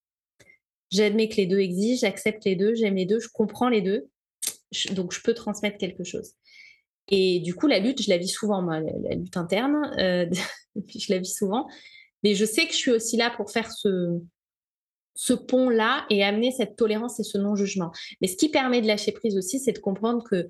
J'admets 0.93 1.29
que 1.29 1.39
les 1.39 1.47
deux 1.47 1.59
existent, 1.59 2.07
j'accepte 2.07 2.45
les 2.45 2.55
deux, 2.55 2.77
j'aime 2.77 2.95
les 2.95 3.07
deux, 3.07 3.19
je 3.19 3.29
comprends 3.35 3.69
les 3.69 3.83
deux. 3.83 4.07
donc, 4.93 5.13
je 5.13 5.21
peux 5.23 5.35
transmettre 5.35 5.77
quelque 5.77 6.05
chose. 6.05 6.35
Et 7.09 7.41
du 7.41 7.55
coup, 7.55 7.67
la 7.67 7.79
lutte, 7.79 8.03
je 8.03 8.11
la 8.11 8.19
vis 8.19 8.29
souvent, 8.29 8.63
moi, 8.63 8.81
la, 8.81 9.15
lutte 9.15 9.37
interne, 9.37 9.91
euh, 9.99 10.27
je 10.89 11.13
la 11.13 11.19
vis 11.19 11.35
souvent. 11.35 11.67
Mais 12.23 12.35
je 12.35 12.45
sais 12.45 12.67
que 12.67 12.73
je 12.73 12.79
suis 12.79 12.91
aussi 12.91 13.17
là 13.17 13.31
pour 13.37 13.51
faire 13.51 13.71
ce, 13.71 14.19
ce 15.15 15.33
pont-là 15.33 16.05
et 16.11 16.25
amener 16.25 16.53
cette 16.53 16.77
tolérance 16.77 17.21
et 17.21 17.25
ce 17.25 17.39
non-jugement. 17.39 17.91
Mais 18.21 18.29
ce 18.29 18.37
qui 18.37 18.49
permet 18.49 18.81
de 18.81 18.87
lâcher 18.87 19.13
prise 19.13 19.37
aussi, 19.37 19.59
c'est 19.61 19.73
de 19.73 19.79
comprendre 19.79 20.25
que 20.29 20.49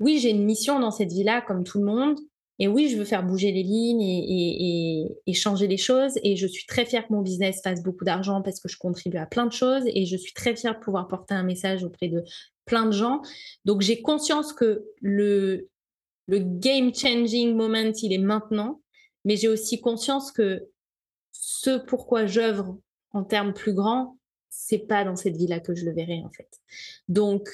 oui, 0.00 0.18
j'ai 0.18 0.30
une 0.30 0.44
mission 0.44 0.80
dans 0.80 0.90
cette 0.90 1.12
vie-là, 1.12 1.42
comme 1.42 1.64
tout 1.64 1.78
le 1.78 1.84
monde. 1.84 2.18
Et 2.58 2.68
oui, 2.68 2.88
je 2.88 2.96
veux 2.96 3.04
faire 3.04 3.24
bouger 3.24 3.50
les 3.50 3.62
lignes 3.62 4.02
et, 4.02 5.08
et, 5.26 5.32
changer 5.32 5.66
les 5.66 5.76
choses. 5.76 6.12
Et 6.22 6.36
je 6.36 6.46
suis 6.46 6.66
très 6.66 6.84
fière 6.84 7.06
que 7.06 7.12
mon 7.12 7.22
business 7.22 7.60
fasse 7.62 7.82
beaucoup 7.82 8.04
d'argent 8.04 8.42
parce 8.42 8.60
que 8.60 8.68
je 8.68 8.76
contribue 8.76 9.16
à 9.16 9.26
plein 9.26 9.46
de 9.46 9.52
choses. 9.52 9.84
Et 9.86 10.06
je 10.06 10.16
suis 10.16 10.32
très 10.32 10.54
fière 10.54 10.74
de 10.74 10.80
pouvoir 10.84 11.08
porter 11.08 11.34
un 11.34 11.42
message 11.42 11.82
auprès 11.82 12.08
de 12.08 12.22
plein 12.64 12.86
de 12.86 12.92
gens. 12.92 13.22
Donc 13.64 13.80
j'ai 13.80 14.02
conscience 14.02 14.52
que 14.52 14.84
le, 15.00 15.68
le 16.28 16.38
game 16.38 16.94
changing 16.94 17.54
moment, 17.54 17.92
il 18.02 18.12
est 18.12 18.18
maintenant. 18.18 18.80
Mais 19.24 19.36
j'ai 19.36 19.48
aussi 19.48 19.80
conscience 19.80 20.32
que 20.32 20.68
ce 21.32 21.78
pourquoi 21.78 22.26
j'œuvre 22.26 22.78
en 23.12 23.24
termes 23.24 23.52
plus 23.52 23.74
grands, 23.74 24.18
c'est 24.48 24.86
pas 24.86 25.04
dans 25.04 25.16
cette 25.16 25.36
vie-là 25.36 25.60
que 25.60 25.74
je 25.74 25.84
le 25.84 25.92
verrai 25.92 26.22
en 26.24 26.30
fait. 26.30 26.48
Donc, 27.08 27.48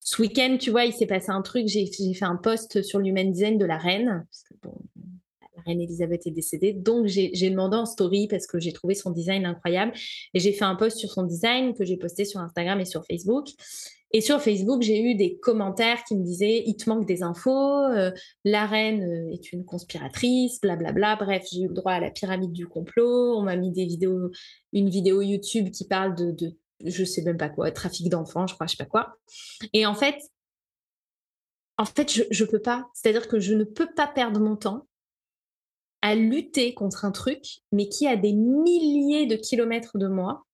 ce 0.00 0.22
week-end, 0.22 0.56
tu 0.58 0.70
vois, 0.70 0.84
il 0.84 0.92
s'est 0.92 1.06
passé 1.06 1.30
un 1.30 1.42
truc. 1.42 1.66
J'ai 1.66 1.86
fait 1.86 2.24
un 2.24 2.36
post 2.36 2.82
sur 2.82 3.00
l'human 3.00 3.30
design 3.30 3.58
de 3.58 3.64
la 3.64 3.76
reine, 3.76 4.24
parce 4.30 4.42
que 4.44 4.68
la 5.56 5.62
reine 5.62 5.80
Elisabeth 5.80 6.26
est 6.28 6.30
décédée. 6.30 6.72
Donc, 6.72 7.06
j'ai 7.06 7.50
demandé 7.50 7.76
en 7.76 7.86
story 7.86 8.28
parce 8.28 8.46
que 8.46 8.60
j'ai 8.60 8.72
trouvé 8.72 8.94
son 8.94 9.10
design 9.10 9.44
incroyable. 9.44 9.92
Et 10.32 10.38
j'ai 10.38 10.52
fait 10.52 10.64
un 10.64 10.76
post 10.76 10.98
sur 10.98 11.10
son 11.10 11.24
design 11.24 11.74
que 11.74 11.84
j'ai 11.84 11.96
posté 11.96 12.24
sur 12.24 12.40
Instagram 12.40 12.80
et 12.80 12.84
sur 12.84 13.04
Facebook. 13.04 13.48
Et 14.12 14.20
sur 14.20 14.40
Facebook, 14.40 14.82
j'ai 14.82 15.02
eu 15.02 15.14
des 15.14 15.38
commentaires 15.38 16.04
qui 16.04 16.16
me 16.16 16.22
disaient 16.22 16.62
il 16.66 16.76
te 16.76 16.88
manque 16.88 17.06
des 17.06 17.22
infos, 17.22 17.82
euh, 17.82 18.12
la 18.44 18.66
reine 18.66 19.02
euh, 19.02 19.32
est 19.32 19.52
une 19.52 19.64
conspiratrice, 19.64 20.60
blablabla. 20.60 21.16
Bref, 21.16 21.44
j'ai 21.50 21.62
eu 21.62 21.68
le 21.68 21.74
droit 21.74 21.92
à 21.92 22.00
la 22.00 22.10
pyramide 22.10 22.52
du 22.52 22.66
complot. 22.66 23.36
On 23.36 23.42
m'a 23.42 23.56
mis 23.56 23.72
des 23.72 23.84
vidéos, 23.84 24.30
une 24.72 24.88
vidéo 24.88 25.22
YouTube 25.22 25.70
qui 25.70 25.86
parle 25.86 26.14
de, 26.14 26.30
de 26.30 26.56
je 26.84 27.04
sais 27.04 27.22
même 27.22 27.38
pas 27.38 27.48
quoi, 27.48 27.70
trafic 27.70 28.08
d'enfants, 28.08 28.46
je 28.46 28.54
crois, 28.54 28.66
je 28.66 28.76
sais 28.76 28.84
pas 28.84 28.88
quoi. 28.88 29.16
Et 29.72 29.86
en 29.86 29.94
fait, 29.94 30.16
en 31.78 31.84
fait, 31.84 32.10
je 32.30 32.44
ne 32.44 32.48
peux 32.48 32.60
pas. 32.60 32.88
C'est-à-dire 32.94 33.28
que 33.28 33.40
je 33.40 33.54
ne 33.54 33.64
peux 33.64 33.92
pas 33.94 34.06
perdre 34.06 34.40
mon 34.40 34.56
temps 34.56 34.86
à 36.02 36.14
lutter 36.14 36.74
contre 36.74 37.04
un 37.04 37.10
truc, 37.10 37.60
mais 37.72 37.88
qui 37.88 38.06
a 38.06 38.16
des 38.16 38.32
milliers 38.32 39.26
de 39.26 39.36
kilomètres 39.36 39.98
de 39.98 40.06
moi 40.06 40.46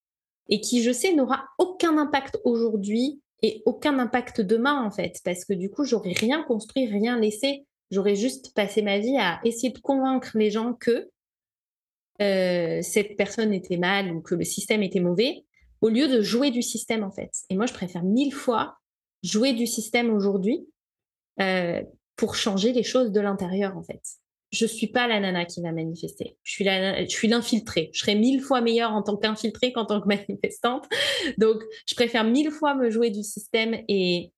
et 0.48 0.60
qui, 0.60 0.82
je 0.82 0.92
sais, 0.92 1.14
n'aura 1.14 1.44
aucun 1.58 1.98
impact 1.98 2.40
aujourd'hui 2.44 3.20
et 3.42 3.62
aucun 3.66 3.98
impact 3.98 4.40
demain 4.40 4.84
en 4.84 4.90
fait, 4.90 5.20
parce 5.24 5.44
que 5.44 5.52
du 5.52 5.70
coup, 5.70 5.84
j'aurais 5.84 6.12
rien 6.12 6.42
construit, 6.42 6.86
rien 6.86 7.18
laissé. 7.18 7.66
J'aurais 7.90 8.16
juste 8.16 8.54
passé 8.54 8.82
ma 8.82 8.98
vie 8.98 9.18
à 9.18 9.40
essayer 9.44 9.72
de 9.72 9.78
convaincre 9.78 10.30
les 10.34 10.50
gens 10.50 10.72
que 10.72 11.10
euh, 12.20 12.80
cette 12.82 13.16
personne 13.16 13.52
était 13.52 13.76
mal 13.76 14.12
ou 14.12 14.20
que 14.20 14.34
le 14.34 14.44
système 14.44 14.82
était 14.82 15.00
mauvais, 15.00 15.44
au 15.80 15.88
lieu 15.88 16.08
de 16.08 16.22
jouer 16.22 16.50
du 16.50 16.62
système 16.62 17.02
en 17.02 17.10
fait. 17.10 17.32
Et 17.50 17.56
moi, 17.56 17.66
je 17.66 17.74
préfère 17.74 18.04
mille 18.04 18.32
fois 18.32 18.78
jouer 19.22 19.52
du 19.52 19.66
système 19.66 20.10
aujourd'hui 20.10 20.66
euh, 21.40 21.82
pour 22.16 22.36
changer 22.36 22.72
les 22.72 22.82
choses 22.82 23.12
de 23.12 23.20
l'intérieur 23.20 23.76
en 23.76 23.82
fait 23.82 24.02
je 24.52 24.66
suis 24.66 24.88
pas 24.88 25.08
la 25.08 25.18
nana 25.18 25.46
qui 25.46 25.62
va 25.62 25.72
manifester. 25.72 26.36
Je 26.42 26.52
suis 27.08 27.28
l'infiltrée. 27.28 27.90
Je 27.92 28.00
serais 28.00 28.14
mille 28.14 28.42
fois 28.42 28.60
meilleure 28.60 28.92
en 28.92 29.02
tant 29.02 29.16
qu'infiltrée 29.16 29.72
qu'en 29.72 29.86
tant 29.86 30.00
que 30.00 30.08
manifestante. 30.08 30.84
Donc, 31.38 31.62
je 31.86 31.94
préfère 31.94 32.24
mille 32.24 32.50
fois 32.50 32.74
me 32.74 32.90
jouer 32.90 33.10
du 33.10 33.22
système 33.22 33.76
et 33.88 34.32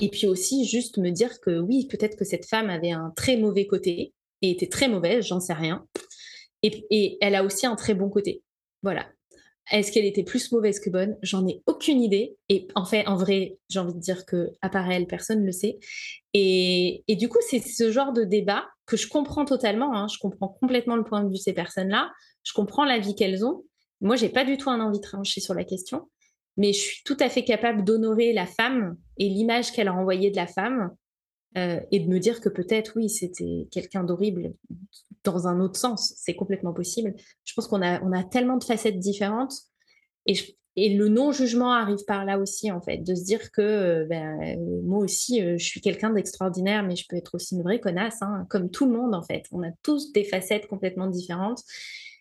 et 0.00 0.08
puis 0.08 0.26
aussi 0.26 0.64
juste 0.64 0.96
me 0.96 1.10
dire 1.10 1.40
que 1.40 1.58
oui, 1.58 1.86
peut-être 1.88 2.16
que 2.16 2.24
cette 2.24 2.46
femme 2.46 2.70
avait 2.70 2.92
un 2.92 3.12
très 3.16 3.36
mauvais 3.36 3.66
côté 3.66 4.14
et 4.40 4.50
était 4.50 4.68
très 4.68 4.88
mauvaise, 4.88 5.26
j'en 5.26 5.40
sais 5.40 5.52
rien. 5.52 5.86
Et, 6.62 6.86
et 6.90 7.18
elle 7.20 7.34
a 7.34 7.44
aussi 7.44 7.66
un 7.66 7.76
très 7.76 7.94
bon 7.94 8.08
côté. 8.08 8.42
Voilà. 8.82 9.06
Est-ce 9.70 9.92
qu'elle 9.92 10.04
était 10.04 10.24
plus 10.24 10.50
mauvaise 10.52 10.80
que 10.80 10.90
bonne? 10.90 11.16
J'en 11.22 11.46
ai 11.46 11.62
aucune 11.66 12.02
idée. 12.02 12.36
Et 12.48 12.66
en 12.74 12.84
fait, 12.84 13.06
en 13.06 13.16
vrai, 13.16 13.58
j'ai 13.68 13.78
envie 13.78 13.94
de 13.94 14.00
dire 14.00 14.26
que 14.26 14.50
à 14.62 14.68
part 14.68 14.90
elle, 14.90 15.06
personne 15.06 15.40
ne 15.40 15.46
le 15.46 15.52
sait. 15.52 15.78
Et, 16.34 17.04
du 17.08 17.28
coup, 17.28 17.38
c'est 17.48 17.60
ce 17.60 17.92
genre 17.92 18.12
de 18.12 18.24
débat 18.24 18.66
que 18.90 18.96
je 18.96 19.08
comprends 19.08 19.44
totalement. 19.44 19.94
Hein. 19.94 20.08
Je 20.08 20.18
comprends 20.18 20.48
complètement 20.48 20.96
le 20.96 21.04
point 21.04 21.22
de 21.22 21.28
vue 21.28 21.34
de 21.34 21.38
ces 21.38 21.52
personnes-là. 21.52 22.10
Je 22.42 22.52
comprends 22.52 22.84
la 22.84 22.98
vie 22.98 23.14
qu'elles 23.14 23.44
ont. 23.44 23.64
Moi, 24.00 24.16
j'ai 24.16 24.28
pas 24.28 24.44
du 24.44 24.56
tout 24.56 24.68
un 24.68 24.80
envie 24.80 24.98
de 24.98 25.04
trancher 25.04 25.40
sur 25.40 25.54
la 25.54 25.62
question, 25.62 26.10
mais 26.56 26.72
je 26.72 26.80
suis 26.80 27.04
tout 27.04 27.16
à 27.20 27.28
fait 27.28 27.44
capable 27.44 27.84
d'honorer 27.84 28.32
la 28.32 28.46
femme 28.46 28.96
et 29.16 29.28
l'image 29.28 29.70
qu'elle 29.70 29.86
a 29.86 29.94
envoyée 29.94 30.32
de 30.32 30.36
la 30.36 30.48
femme 30.48 30.90
euh, 31.56 31.78
et 31.92 32.00
de 32.00 32.08
me 32.08 32.18
dire 32.18 32.40
que 32.40 32.48
peut-être, 32.48 32.94
oui, 32.96 33.08
c'était 33.08 33.68
quelqu'un 33.70 34.02
d'horrible 34.02 34.54
dans 35.22 35.46
un 35.46 35.60
autre 35.60 35.78
sens. 35.78 36.12
C'est 36.16 36.34
complètement 36.34 36.72
possible. 36.72 37.14
Je 37.44 37.54
pense 37.54 37.68
qu'on 37.68 37.82
a, 37.82 38.02
on 38.02 38.10
a 38.10 38.24
tellement 38.24 38.56
de 38.56 38.64
facettes 38.64 38.98
différentes. 38.98 39.54
Et, 40.26 40.34
et 40.82 40.94
le 40.96 41.08
non-jugement 41.08 41.72
arrive 41.72 42.06
par 42.06 42.24
là 42.24 42.38
aussi, 42.38 42.72
en 42.72 42.80
fait, 42.80 42.98
de 42.98 43.14
se 43.14 43.22
dire 43.22 43.52
que 43.52 43.60
euh, 43.60 44.06
ben, 44.06 44.58
moi 44.82 45.00
aussi, 45.00 45.42
euh, 45.42 45.58
je 45.58 45.64
suis 45.64 45.82
quelqu'un 45.82 46.08
d'extraordinaire, 46.08 46.82
mais 46.82 46.96
je 46.96 47.04
peux 47.06 47.16
être 47.16 47.34
aussi 47.34 47.54
une 47.54 47.62
vraie 47.62 47.80
connasse, 47.80 48.22
hein, 48.22 48.46
comme 48.48 48.70
tout 48.70 48.86
le 48.86 48.92
monde, 48.92 49.14
en 49.14 49.22
fait. 49.22 49.44
On 49.52 49.62
a 49.62 49.70
tous 49.82 50.10
des 50.12 50.24
facettes 50.24 50.68
complètement 50.68 51.06
différentes. 51.06 51.62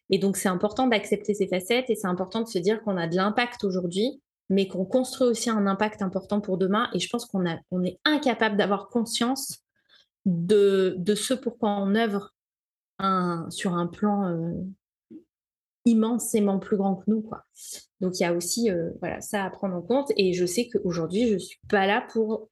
Et 0.09 0.17
donc, 0.17 0.35
c'est 0.35 0.49
important 0.49 0.87
d'accepter 0.87 1.33
ces 1.33 1.47
facettes 1.47 1.89
et 1.89 1.95
c'est 1.95 2.07
important 2.07 2.41
de 2.41 2.49
se 2.49 2.59
dire 2.59 2.81
qu'on 2.81 2.97
a 2.97 3.07
de 3.07 3.15
l'impact 3.15 3.63
aujourd'hui, 3.63 4.21
mais 4.49 4.67
qu'on 4.67 4.83
construit 4.83 5.29
aussi 5.29 5.49
un 5.49 5.65
impact 5.65 6.01
important 6.01 6.41
pour 6.41 6.57
demain. 6.57 6.89
Et 6.93 6.99
je 6.99 7.07
pense 7.07 7.25
qu'on 7.25 7.45
on 7.71 7.83
est 7.85 7.97
incapable 8.03 8.57
d'avoir 8.57 8.89
conscience 8.89 9.63
de, 10.25 11.01
ce 11.15 11.33
pourquoi 11.33 11.77
on 11.77 11.95
œuvre 11.95 12.33
sur 13.51 13.75
un 13.75 13.87
plan 13.87 14.27
euh, 14.27 14.51
immensément 15.85 16.59
plus 16.59 16.77
grand 16.77 16.95
que 16.95 17.09
nous. 17.09 17.21
Quoi. 17.21 17.43
Donc 17.99 18.19
il 18.19 18.23
y 18.23 18.25
a 18.25 18.33
aussi 18.33 18.69
euh, 18.69 18.91
voilà, 18.99 19.21
ça 19.21 19.45
à 19.45 19.49
prendre 19.49 19.75
en 19.75 19.81
compte. 19.81 20.11
Et 20.17 20.33
je 20.33 20.45
sais 20.45 20.67
qu'aujourd'hui, 20.67 21.27
je 21.27 21.33
ne 21.33 21.39
suis 21.39 21.59
pas 21.69 21.85
là 21.85 22.05
pour, 22.11 22.49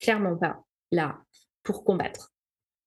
clairement 0.00 0.36
pas 0.36 0.62
là, 0.90 1.18
pour 1.62 1.84
combattre. 1.84 2.32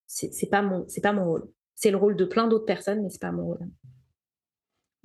C'est 0.06 0.50
pas, 0.50 0.62
mon, 0.62 0.86
pas 1.02 1.14
mon 1.14 1.26
rôle. 1.26 1.50
C'est 1.76 1.90
le 1.90 1.98
rôle 1.98 2.16
de 2.16 2.26
plein 2.26 2.48
d'autres 2.48 2.66
personnes, 2.66 3.02
mais 3.02 3.10
ce 3.10 3.16
n'est 3.16 3.20
pas 3.20 3.32
mon 3.32 3.46
rôle. 3.46 3.68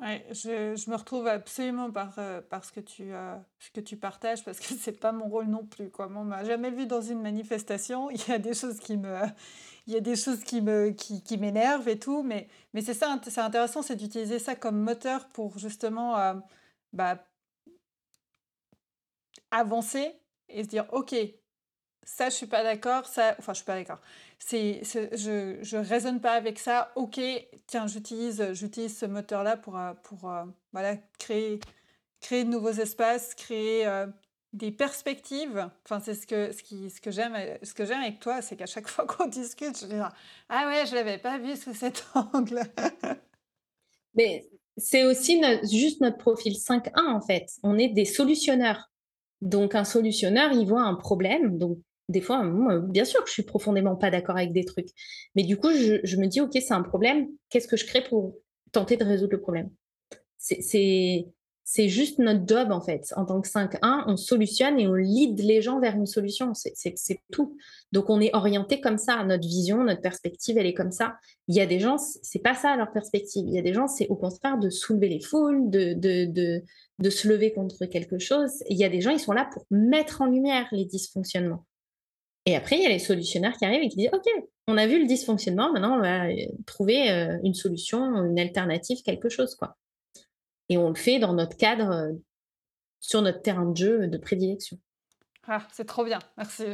Je, 0.00 0.76
je, 0.76 0.90
me 0.90 0.94
retrouve 0.94 1.26
absolument 1.26 1.90
par, 1.90 2.14
euh, 2.18 2.40
ce, 2.62 2.70
que 2.70 2.78
tu, 2.78 3.12
euh, 3.12 3.36
que 3.74 3.80
tu 3.80 3.96
partages 3.96 4.44
parce 4.44 4.60
que 4.60 4.74
c'est 4.80 4.92
pas 5.00 5.10
mon 5.12 5.28
rôle 5.28 5.46
non 5.46 5.64
plus. 5.66 5.90
Quoi. 5.90 6.08
on 6.14 6.24
m'a 6.24 6.44
jamais 6.44 6.70
vu 6.70 6.86
dans 6.86 7.00
une 7.00 7.20
manifestation. 7.20 8.08
Il 8.12 8.28
y 8.28 8.32
a 8.32 8.38
des 8.38 8.54
choses 8.54 8.78
qui 8.78 8.96
me, 8.96 9.16
il 9.88 9.94
y 9.94 9.96
a 9.96 10.00
des 10.00 10.16
choses 10.16 10.44
qui 10.44 10.60
me, 10.60 10.90
qui, 10.90 11.22
qui 11.22 11.38
m'énervent 11.38 11.88
et 11.88 11.98
tout, 11.98 12.22
mais, 12.22 12.46
mais 12.74 12.82
c'est 12.82 12.94
ça, 12.94 13.18
c'est 13.26 13.40
intéressant, 13.40 13.80
c'est 13.82 13.96
d'utiliser 13.96 14.38
ça 14.38 14.54
comme 14.54 14.78
moteur 14.78 15.28
pour 15.30 15.58
justement 15.58 16.18
euh, 16.18 16.34
bah, 16.92 17.24
avancer 19.50 20.12
et 20.50 20.62
se 20.62 20.68
dire, 20.68 20.86
ok, 20.92 21.14
ça 22.16 22.28
je 22.30 22.34
suis 22.34 22.46
pas 22.46 22.62
d'accord, 22.62 23.06
ça, 23.06 23.34
enfin 23.38 23.52
je 23.52 23.58
suis 23.58 23.66
pas 23.66 23.76
d'accord 23.76 24.00
c'est, 24.38 24.82
je 24.84 25.58
je 25.62 25.76
raisonne 25.76 26.20
pas 26.20 26.32
avec 26.32 26.58
ça. 26.58 26.92
Ok, 26.96 27.20
tiens, 27.66 27.86
j'utilise 27.86 28.52
j'utilise 28.52 28.96
ce 28.96 29.06
moteur-là 29.06 29.56
pour, 29.56 29.78
euh, 29.78 29.92
pour 30.04 30.30
euh, 30.30 30.44
voilà, 30.72 30.96
créer, 31.18 31.60
créer 32.20 32.44
de 32.44 32.50
nouveaux 32.50 32.70
espaces, 32.70 33.34
créer 33.34 33.86
euh, 33.86 34.06
des 34.52 34.70
perspectives. 34.70 35.68
Enfin, 35.84 36.00
c'est 36.00 36.14
ce 36.14 36.26
que, 36.26 36.52
ce 36.52 36.62
qui, 36.62 36.90
ce 36.90 37.00
que 37.00 37.10
j'aime 37.10 37.36
ce 37.62 37.74
que 37.74 37.84
j'aime 37.84 38.00
avec 38.00 38.20
toi, 38.20 38.42
c'est 38.42 38.56
qu'à 38.56 38.66
chaque 38.66 38.88
fois 38.88 39.06
qu'on 39.06 39.26
discute, 39.26 39.78
je 39.80 39.86
dis 39.86 40.00
ah 40.48 40.66
ouais, 40.68 40.86
je 40.86 40.94
l'avais 40.94 41.18
pas 41.18 41.38
vu 41.38 41.56
sous 41.56 41.74
cet 41.74 42.06
angle. 42.14 42.62
Mais 44.14 44.48
c'est 44.76 45.04
aussi 45.04 45.42
juste 45.70 46.00
notre 46.00 46.18
profil 46.18 46.54
5.1 46.54 46.92
en 47.06 47.20
fait. 47.20 47.50
On 47.62 47.78
est 47.78 47.88
des 47.88 48.04
solutionneurs. 48.04 48.90
Donc 49.40 49.74
un 49.74 49.84
solutionneur, 49.84 50.52
il 50.52 50.66
voit 50.66 50.82
un 50.82 50.94
problème. 50.94 51.58
Donc 51.58 51.78
des 52.08 52.22
fois, 52.22 52.42
bien 52.84 53.04
sûr 53.04 53.22
que 53.22 53.28
je 53.28 53.34
suis 53.34 53.42
profondément 53.42 53.94
pas 53.94 54.10
d'accord 54.10 54.36
avec 54.36 54.52
des 54.52 54.64
trucs. 54.64 54.88
Mais 55.34 55.42
du 55.42 55.58
coup, 55.58 55.70
je, 55.70 56.16
me 56.16 56.26
dis, 56.26 56.40
OK, 56.40 56.52
c'est 56.54 56.72
un 56.72 56.82
problème. 56.82 57.28
Qu'est-ce 57.50 57.68
que 57.68 57.76
je 57.76 57.84
crée 57.84 58.02
pour 58.02 58.34
tenter 58.72 58.96
de 58.96 59.04
résoudre 59.04 59.32
le 59.32 59.40
problème? 59.40 59.70
C'est 60.38 61.88
juste 61.90 62.18
notre 62.18 62.46
job, 62.46 62.72
en 62.72 62.80
fait. 62.80 63.12
En 63.14 63.26
tant 63.26 63.42
que 63.42 63.48
5-1, 63.48 64.04
on 64.06 64.16
solutionne 64.16 64.80
et 64.80 64.88
on 64.88 64.94
lead 64.94 65.38
les 65.40 65.60
gens 65.60 65.80
vers 65.80 65.96
une 65.96 66.06
solution. 66.06 66.54
C'est 66.54 67.20
tout. 67.30 67.58
Donc, 67.92 68.08
on 68.08 68.22
est 68.22 68.34
orienté 68.34 68.80
comme 68.80 68.96
ça. 68.96 69.22
Notre 69.24 69.46
vision, 69.46 69.84
notre 69.84 70.00
perspective, 70.00 70.56
elle 70.56 70.66
est 70.66 70.72
comme 70.72 70.92
ça. 70.92 71.16
Il 71.46 71.56
y 71.56 71.60
a 71.60 71.66
des 71.66 71.78
gens, 71.78 71.98
c'est 71.98 72.38
pas 72.38 72.54
ça 72.54 72.74
leur 72.76 72.90
perspective. 72.90 73.44
Il 73.46 73.52
y 73.52 73.58
a 73.58 73.62
des 73.62 73.74
gens, 73.74 73.86
c'est 73.86 74.08
au 74.08 74.16
contraire 74.16 74.56
de 74.56 74.70
soulever 74.70 75.10
les 75.10 75.20
foules, 75.20 75.68
de 75.68 77.10
se 77.10 77.28
lever 77.28 77.52
contre 77.52 77.84
quelque 77.84 78.18
chose. 78.18 78.50
il 78.70 78.78
y 78.78 78.84
a 78.84 78.88
des 78.88 79.02
gens, 79.02 79.10
ils 79.10 79.20
sont 79.20 79.32
là 79.32 79.46
pour 79.52 79.66
mettre 79.70 80.22
en 80.22 80.26
lumière 80.26 80.68
les 80.72 80.86
dysfonctionnements. 80.86 81.66
Et 82.48 82.56
après, 82.56 82.76
il 82.76 82.82
y 82.82 82.86
a 82.86 82.88
les 82.88 82.98
solutionnaires 82.98 83.54
qui 83.58 83.66
arrivent 83.66 83.82
et 83.82 83.90
qui 83.90 83.96
disent 83.98 84.10
OK, 84.10 84.24
on 84.68 84.78
a 84.78 84.86
vu 84.86 84.98
le 84.98 85.06
dysfonctionnement, 85.06 85.70
maintenant 85.70 85.98
on 85.98 86.00
va 86.00 86.28
euh, 86.28 86.46
trouver 86.64 87.10
euh, 87.10 87.36
une 87.44 87.52
solution, 87.52 88.24
une 88.24 88.38
alternative, 88.38 89.02
quelque 89.02 89.28
chose. 89.28 89.54
quoi. 89.54 89.76
Et 90.70 90.78
on 90.78 90.88
le 90.88 90.94
fait 90.94 91.18
dans 91.18 91.34
notre 91.34 91.58
cadre, 91.58 91.90
euh, 91.90 92.12
sur 93.00 93.20
notre 93.20 93.42
terrain 93.42 93.66
de 93.66 93.76
jeu 93.76 94.06
de 94.06 94.16
prédilection. 94.16 94.78
Ah, 95.46 95.68
c'est 95.72 95.84
trop 95.84 96.06
bien. 96.06 96.20
Merci. 96.38 96.64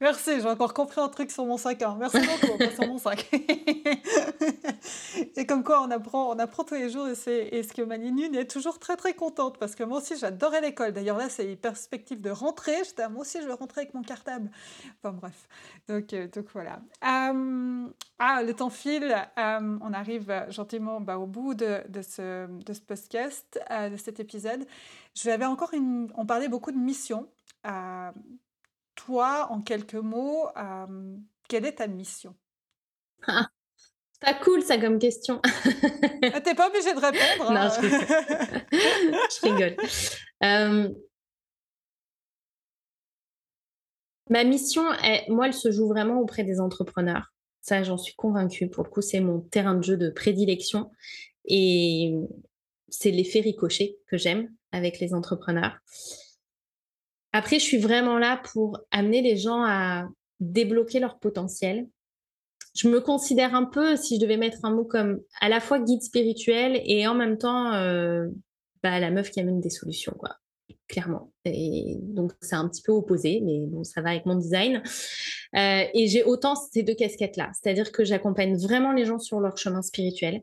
Merci, 0.00 0.40
j'ai 0.40 0.48
encore 0.48 0.74
compris 0.74 1.00
un 1.00 1.08
truc 1.08 1.30
sur 1.30 1.46
mon 1.46 1.56
5 1.56 1.82
ans. 1.82 1.96
Merci 1.98 2.18
beaucoup, 2.18 2.62
sur 2.74 2.86
mon 2.86 2.98
5. 2.98 3.30
et 5.36 5.46
comme 5.46 5.62
quoi, 5.62 5.82
on 5.82 5.90
apprend, 5.90 6.34
on 6.34 6.38
apprend 6.38 6.64
tous 6.64 6.74
les 6.74 6.90
jours 6.90 7.06
et, 7.08 7.56
et 7.56 7.62
ce 7.62 7.72
que 7.72 7.82
Malinune 7.82 8.34
est 8.34 8.50
toujours 8.50 8.78
très 8.78 8.96
très 8.96 9.14
contente 9.14 9.58
parce 9.58 9.74
que 9.74 9.84
moi 9.84 9.98
aussi 9.98 10.16
j'adorais 10.18 10.60
l'école. 10.60 10.92
D'ailleurs 10.92 11.18
là, 11.18 11.28
c'est 11.28 11.52
une 11.52 11.56
perspective 11.56 12.20
de 12.20 12.30
rentrée. 12.30 12.84
J'étais, 12.84 13.08
moi 13.08 13.22
aussi 13.22 13.40
je 13.40 13.46
vais 13.46 13.52
rentrer 13.52 13.82
avec 13.82 13.94
mon 13.94 14.02
cartable. 14.02 14.50
Enfin 14.98 15.12
bref, 15.12 15.48
donc, 15.88 16.12
euh, 16.12 16.28
donc 16.28 16.46
voilà. 16.52 16.80
Euh, 17.04 17.88
ah, 18.18 18.42
le 18.42 18.54
temps 18.54 18.70
file. 18.70 19.14
Euh, 19.38 19.78
on 19.80 19.92
arrive 19.92 20.46
gentiment 20.48 21.00
bah, 21.00 21.18
au 21.18 21.26
bout 21.26 21.54
de, 21.54 21.82
ce, 22.02 22.46
de 22.46 22.72
ce 22.72 22.80
podcast, 22.80 23.60
de 23.70 23.96
cet 23.96 24.20
épisode. 24.20 24.66
Je 25.14 25.30
vais 25.30 25.44
encore. 25.44 25.72
On 26.16 26.26
parlait 26.26 26.48
beaucoup 26.48 26.72
de 26.72 26.78
mission 26.78 27.28
toi, 28.94 29.48
en 29.50 29.60
quelques 29.62 29.94
mots, 29.94 30.48
quelle 31.48 31.66
est 31.66 31.76
ta 31.76 31.86
mission? 31.86 32.34
Ah, 33.26 33.48
Pas 34.20 34.34
cool 34.34 34.62
ça 34.62 34.78
comme 34.78 34.98
question. 34.98 35.40
ah, 35.44 36.40
T'es 36.40 36.54
pas 36.54 36.68
obligé 36.68 36.92
de 36.94 37.00
répondre. 37.00 37.52
non, 37.52 37.68
je 37.70 39.46
rigole. 39.46 39.76
rigole. 40.42 40.96
ma 44.30 44.44
mission, 44.44 44.82
moi, 45.28 45.46
elle 45.46 45.54
se 45.54 45.70
joue 45.70 45.88
vraiment 45.88 46.20
auprès 46.20 46.44
des 46.44 46.60
entrepreneurs. 46.60 47.32
Ça, 47.60 47.82
j'en 47.84 47.98
suis 47.98 48.14
convaincue. 48.14 48.68
Pour 48.68 48.84
le 48.84 48.90
coup, 48.90 49.02
c'est 49.02 49.20
mon 49.20 49.40
terrain 49.40 49.74
de 49.74 49.82
jeu 49.84 49.96
de 49.96 50.10
prédilection. 50.10 50.90
Et 51.44 52.12
c'est 52.88 53.10
l'effet 53.10 53.40
ricochet 53.40 53.98
que 54.08 54.16
j'aime 54.16 54.48
avec 54.72 54.98
les 55.00 55.14
entrepreneurs. 55.14 55.76
Après, 57.32 57.58
je 57.58 57.64
suis 57.64 57.78
vraiment 57.78 58.18
là 58.18 58.40
pour 58.52 58.78
amener 58.90 59.22
les 59.22 59.36
gens 59.36 59.62
à 59.64 60.08
débloquer 60.40 61.00
leur 61.00 61.18
potentiel. 61.18 61.88
Je 62.74 62.88
me 62.88 63.00
considère 63.00 63.54
un 63.54 63.64
peu, 63.64 63.96
si 63.96 64.16
je 64.16 64.20
devais 64.20 64.36
mettre 64.36 64.64
un 64.64 64.70
mot 64.70 64.84
comme 64.84 65.20
à 65.40 65.48
la 65.48 65.60
fois 65.60 65.78
guide 65.78 66.02
spirituel 66.02 66.80
et 66.84 67.06
en 67.06 67.14
même 67.14 67.38
temps 67.38 67.72
euh, 67.74 68.26
bah, 68.82 68.98
la 68.98 69.10
meuf 69.10 69.30
qui 69.30 69.40
amène 69.40 69.60
des 69.60 69.70
solutions, 69.70 70.14
quoi, 70.18 70.36
clairement. 70.88 71.32
Et 71.44 71.96
donc 72.00 72.32
c'est 72.40 72.56
un 72.56 72.68
petit 72.68 72.82
peu 72.82 72.92
opposé, 72.92 73.40
mais 73.42 73.66
bon, 73.66 73.84
ça 73.84 74.00
va 74.00 74.10
avec 74.10 74.26
mon 74.26 74.36
design. 74.36 74.82
Euh, 75.54 75.84
et 75.92 76.08
j'ai 76.08 76.24
autant 76.24 76.54
ces 76.54 76.82
deux 76.82 76.94
casquettes-là, 76.94 77.50
c'est-à-dire 77.52 77.92
que 77.92 78.04
j'accompagne 78.04 78.56
vraiment 78.56 78.92
les 78.92 79.04
gens 79.04 79.18
sur 79.18 79.40
leur 79.40 79.56
chemin 79.58 79.82
spirituel 79.82 80.42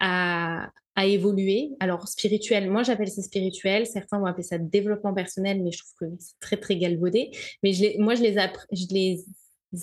à, 0.00 0.70
évoluer. 0.98 1.72
Alors, 1.78 2.08
spirituel, 2.08 2.70
moi 2.70 2.82
j'appelle 2.82 3.08
ça 3.08 3.22
spirituel, 3.22 3.86
certains 3.86 4.18
vont 4.18 4.24
appeler 4.24 4.42
ça 4.42 4.56
développement 4.56 5.12
personnel, 5.12 5.62
mais 5.62 5.70
je 5.70 5.78
trouve 5.78 6.08
que 6.08 6.16
c'est 6.18 6.38
très, 6.40 6.56
très 6.56 6.76
galvaudé. 6.76 7.30
Mais 7.62 7.72
moi, 7.98 8.14
je 8.14 8.22
les, 8.22 9.24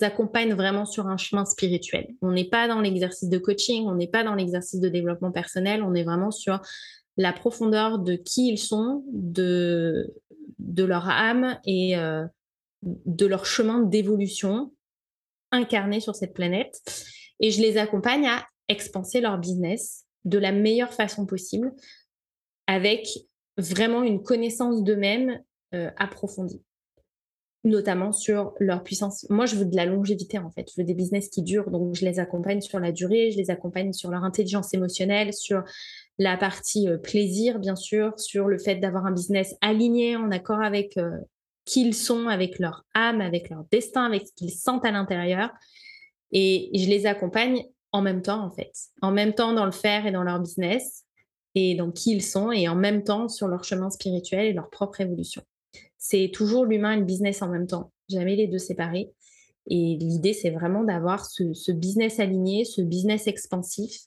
accompagne 0.00 0.54
vraiment 0.54 0.86
sur 0.86 1.06
un 1.06 1.16
chemin 1.16 1.44
spirituel. 1.44 2.08
On 2.20 2.32
n'est 2.32 2.48
pas 2.48 2.66
dans 2.66 2.80
l'exercice 2.80 3.28
de 3.28 3.38
coaching, 3.38 3.86
on 3.86 3.94
n'est 3.94 4.08
pas 4.08 4.24
dans 4.24 4.34
l'exercice 4.34 4.80
de 4.80 4.88
développement 4.88 5.30
personnel, 5.30 5.84
on 5.84 5.94
est 5.94 6.02
vraiment 6.02 6.32
sur 6.32 6.60
la 7.16 7.32
profondeur 7.32 8.00
de 8.00 8.16
qui 8.16 8.48
ils 8.48 8.58
sont, 8.58 9.04
de, 9.12 10.12
de 10.58 10.84
leur 10.84 11.08
âme 11.08 11.58
et 11.64 11.96
euh, 11.96 12.24
de 12.82 13.26
leur 13.26 13.46
chemin 13.46 13.80
d'évolution 13.80 14.72
incarné 15.52 16.00
sur 16.00 16.14
cette 16.14 16.34
planète. 16.34 16.82
Et 17.40 17.50
je 17.50 17.60
les 17.60 17.76
accompagne 17.76 18.26
à 18.26 18.44
expanser 18.68 19.20
leur 19.20 19.38
business 19.38 20.04
de 20.24 20.38
la 20.38 20.52
meilleure 20.52 20.92
façon 20.92 21.26
possible, 21.26 21.72
avec 22.66 23.06
vraiment 23.56 24.02
une 24.02 24.22
connaissance 24.22 24.82
d'eux-mêmes 24.82 25.40
euh, 25.74 25.90
approfondie, 25.96 26.62
notamment 27.62 28.12
sur 28.12 28.54
leur 28.58 28.82
puissance. 28.82 29.26
Moi, 29.28 29.46
je 29.46 29.56
veux 29.56 29.64
de 29.64 29.76
la 29.76 29.86
longévité, 29.86 30.38
en 30.38 30.50
fait. 30.50 30.68
Je 30.70 30.80
veux 30.80 30.86
des 30.86 30.94
business 30.94 31.28
qui 31.28 31.42
durent, 31.42 31.70
donc 31.70 31.94
je 31.94 32.04
les 32.04 32.18
accompagne 32.18 32.60
sur 32.60 32.80
la 32.80 32.90
durée, 32.90 33.30
je 33.30 33.36
les 33.36 33.50
accompagne 33.50 33.92
sur 33.92 34.10
leur 34.10 34.24
intelligence 34.24 34.72
émotionnelle, 34.72 35.32
sur 35.34 35.62
la 36.18 36.36
partie 36.36 36.88
euh, 36.88 36.96
plaisir, 36.96 37.58
bien 37.58 37.76
sûr, 37.76 38.18
sur 38.18 38.46
le 38.46 38.58
fait 38.58 38.76
d'avoir 38.76 39.06
un 39.06 39.12
business 39.12 39.54
aligné, 39.60 40.16
en 40.16 40.30
accord 40.30 40.62
avec 40.62 40.96
euh, 40.96 41.10
qui 41.64 41.86
ils 41.86 41.94
sont, 41.94 42.28
avec 42.28 42.58
leur 42.58 42.84
âme, 42.94 43.20
avec 43.20 43.50
leur 43.50 43.64
destin, 43.70 44.04
avec 44.04 44.26
ce 44.26 44.32
qu'ils 44.34 44.52
sentent 44.52 44.84
à 44.84 44.90
l'intérieur. 44.90 45.50
Et 46.32 46.70
je 46.74 46.88
les 46.88 47.06
accompagne 47.06 47.62
en 47.94 48.02
même 48.02 48.22
temps, 48.22 48.44
en 48.44 48.50
fait. 48.50 48.72
En 49.02 49.12
même 49.12 49.34
temps 49.34 49.52
dans 49.52 49.66
le 49.66 49.70
faire 49.70 50.04
et 50.04 50.10
dans 50.10 50.24
leur 50.24 50.40
business, 50.40 51.04
et 51.54 51.76
dans 51.76 51.92
qui 51.92 52.10
ils 52.10 52.24
sont, 52.24 52.50
et 52.50 52.66
en 52.66 52.74
même 52.74 53.04
temps 53.04 53.28
sur 53.28 53.46
leur 53.46 53.62
chemin 53.62 53.88
spirituel 53.88 54.46
et 54.46 54.52
leur 54.52 54.68
propre 54.68 55.00
évolution. 55.00 55.42
C'est 55.96 56.32
toujours 56.34 56.64
l'humain 56.64 56.94
et 56.94 56.98
le 56.98 57.04
business 57.04 57.40
en 57.40 57.48
même 57.48 57.68
temps, 57.68 57.92
jamais 58.08 58.34
les 58.34 58.48
deux 58.48 58.58
séparés. 58.58 59.12
Et 59.68 59.96
l'idée, 60.00 60.32
c'est 60.32 60.50
vraiment 60.50 60.82
d'avoir 60.82 61.24
ce, 61.24 61.70
business 61.70 62.18
aligné, 62.18 62.64
ce 62.64 62.82
business 62.82 63.28
expansif, 63.28 64.00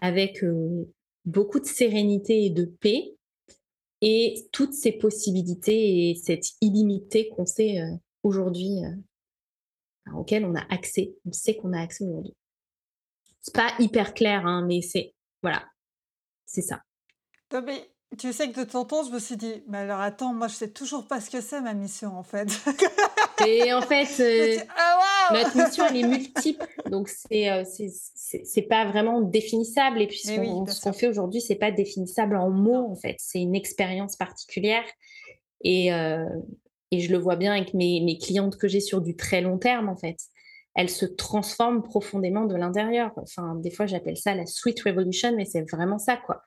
avec 0.00 0.42
euh, 0.42 0.92
beaucoup 1.24 1.60
de 1.60 1.66
sérénité 1.66 2.46
et 2.46 2.50
de 2.50 2.64
paix, 2.64 3.14
et 4.00 4.48
toutes 4.50 4.74
ces 4.74 4.90
possibilités 4.90 6.10
et 6.10 6.14
cette 6.16 6.48
illimité 6.60 7.28
qu'on 7.28 7.46
sait 7.46 7.80
euh, 7.80 7.94
aujourd'hui, 8.24 8.84
euh, 8.84 10.16
auquel 10.16 10.44
on 10.44 10.56
a 10.56 10.64
accès, 10.68 11.14
on 11.24 11.32
sait 11.32 11.54
qu'on 11.54 11.72
a 11.72 11.80
accès 11.80 12.04
aujourd'hui. 12.04 12.34
C'est 13.42 13.54
pas 13.54 13.72
hyper 13.78 14.14
clair, 14.14 14.46
hein, 14.46 14.64
mais 14.66 14.82
c'est 14.82 15.14
voilà, 15.42 15.64
c'est 16.46 16.62
ça. 16.62 16.82
mais 17.52 17.90
tu 18.18 18.32
sais 18.32 18.50
que 18.50 18.60
de 18.60 18.64
ton 18.64 18.84
temps, 18.84 19.04
je 19.04 19.12
me 19.12 19.18
suis 19.18 19.36
dit, 19.36 19.62
mais 19.68 19.78
alors 19.78 20.00
attends, 20.00 20.34
moi 20.34 20.48
je 20.48 20.54
sais 20.54 20.70
toujours 20.70 21.06
pas 21.06 21.20
ce 21.20 21.30
que 21.30 21.40
c'est 21.40 21.60
ma 21.60 21.74
mission 21.74 22.16
en 22.18 22.22
fait. 22.22 22.48
Et 23.46 23.72
en 23.72 23.80
fait, 23.80 24.08
euh, 24.20 24.62
ah, 24.76 25.30
notre 25.32 25.56
mission 25.56 25.86
elle 25.88 25.96
est 25.96 26.06
multiple, 26.06 26.66
donc 26.90 27.08
c'est 27.08 27.48
euh, 27.50 27.64
c'est 27.64 28.62
pas 28.62 28.84
vraiment 28.86 29.22
définissable. 29.22 30.02
Et 30.02 30.06
puis 30.06 30.18
ce 30.18 30.80
qu'on 30.82 30.92
fait 30.92 31.06
aujourd'hui, 31.06 31.40
c'est 31.40 31.54
pas 31.54 31.70
définissable 31.70 32.36
en 32.36 32.50
mots 32.50 32.90
en 32.90 32.96
fait, 32.96 33.16
c'est 33.18 33.40
une 33.40 33.54
expérience 33.54 34.16
particulière. 34.16 34.84
Et, 35.62 35.92
euh, 35.92 36.24
et 36.90 37.00
je 37.00 37.12
le 37.12 37.18
vois 37.18 37.36
bien 37.36 37.52
avec 37.52 37.74
mes, 37.74 38.00
mes 38.00 38.18
clientes 38.18 38.56
que 38.56 38.66
j'ai 38.66 38.80
sur 38.80 39.00
du 39.00 39.14
très 39.14 39.40
long 39.40 39.58
terme 39.58 39.88
en 39.88 39.96
fait 39.96 40.16
elle 40.74 40.88
se 40.88 41.06
transforme 41.06 41.82
profondément 41.82 42.44
de 42.44 42.54
l'intérieur. 42.54 43.12
Enfin, 43.16 43.54
des 43.56 43.70
fois, 43.70 43.86
j'appelle 43.86 44.16
ça 44.16 44.34
la 44.34 44.46
sweet 44.46 44.80
revolution, 44.82 45.34
mais 45.36 45.44
c'est 45.44 45.68
vraiment 45.70 45.98
ça, 45.98 46.16
quoi. 46.16 46.42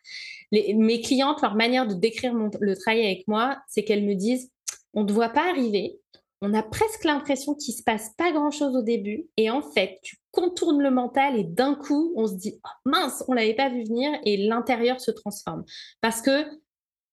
mes 0.51 1.01
clientes, 1.01 1.41
leur 1.41 1.55
manière 1.55 1.87
de 1.87 1.93
décrire 1.93 2.33
le 2.33 2.75
travail 2.75 3.05
avec 3.05 3.27
moi, 3.27 3.57
c'est 3.67 3.83
qu'elles 3.83 4.05
me 4.05 4.15
disent, 4.15 4.49
on 4.93 5.03
ne 5.03 5.07
te 5.07 5.13
voit 5.13 5.29
pas 5.29 5.49
arriver, 5.49 5.99
on 6.41 6.53
a 6.53 6.61
presque 6.61 7.05
l'impression 7.05 7.55
qu'il 7.55 7.73
se 7.73 7.83
passe 7.83 8.11
pas 8.17 8.31
grand-chose 8.31 8.75
au 8.75 8.81
début, 8.81 9.27
et 9.37 9.49
en 9.49 9.61
fait, 9.61 9.99
tu 10.03 10.17
contournes 10.31 10.81
le 10.81 10.91
mental 10.91 11.37
et 11.39 11.43
d'un 11.43 11.75
coup, 11.75 12.13
on 12.17 12.27
se 12.27 12.35
dit, 12.35 12.59
oh, 12.65 12.89
mince, 12.89 13.23
on 13.27 13.33
l'avait 13.33 13.55
pas 13.55 13.69
vu 13.69 13.83
venir, 13.83 14.11
et 14.25 14.37
l'intérieur 14.37 14.99
se 14.99 15.11
transforme. 15.11 15.63
Parce 16.01 16.21
que 16.21 16.45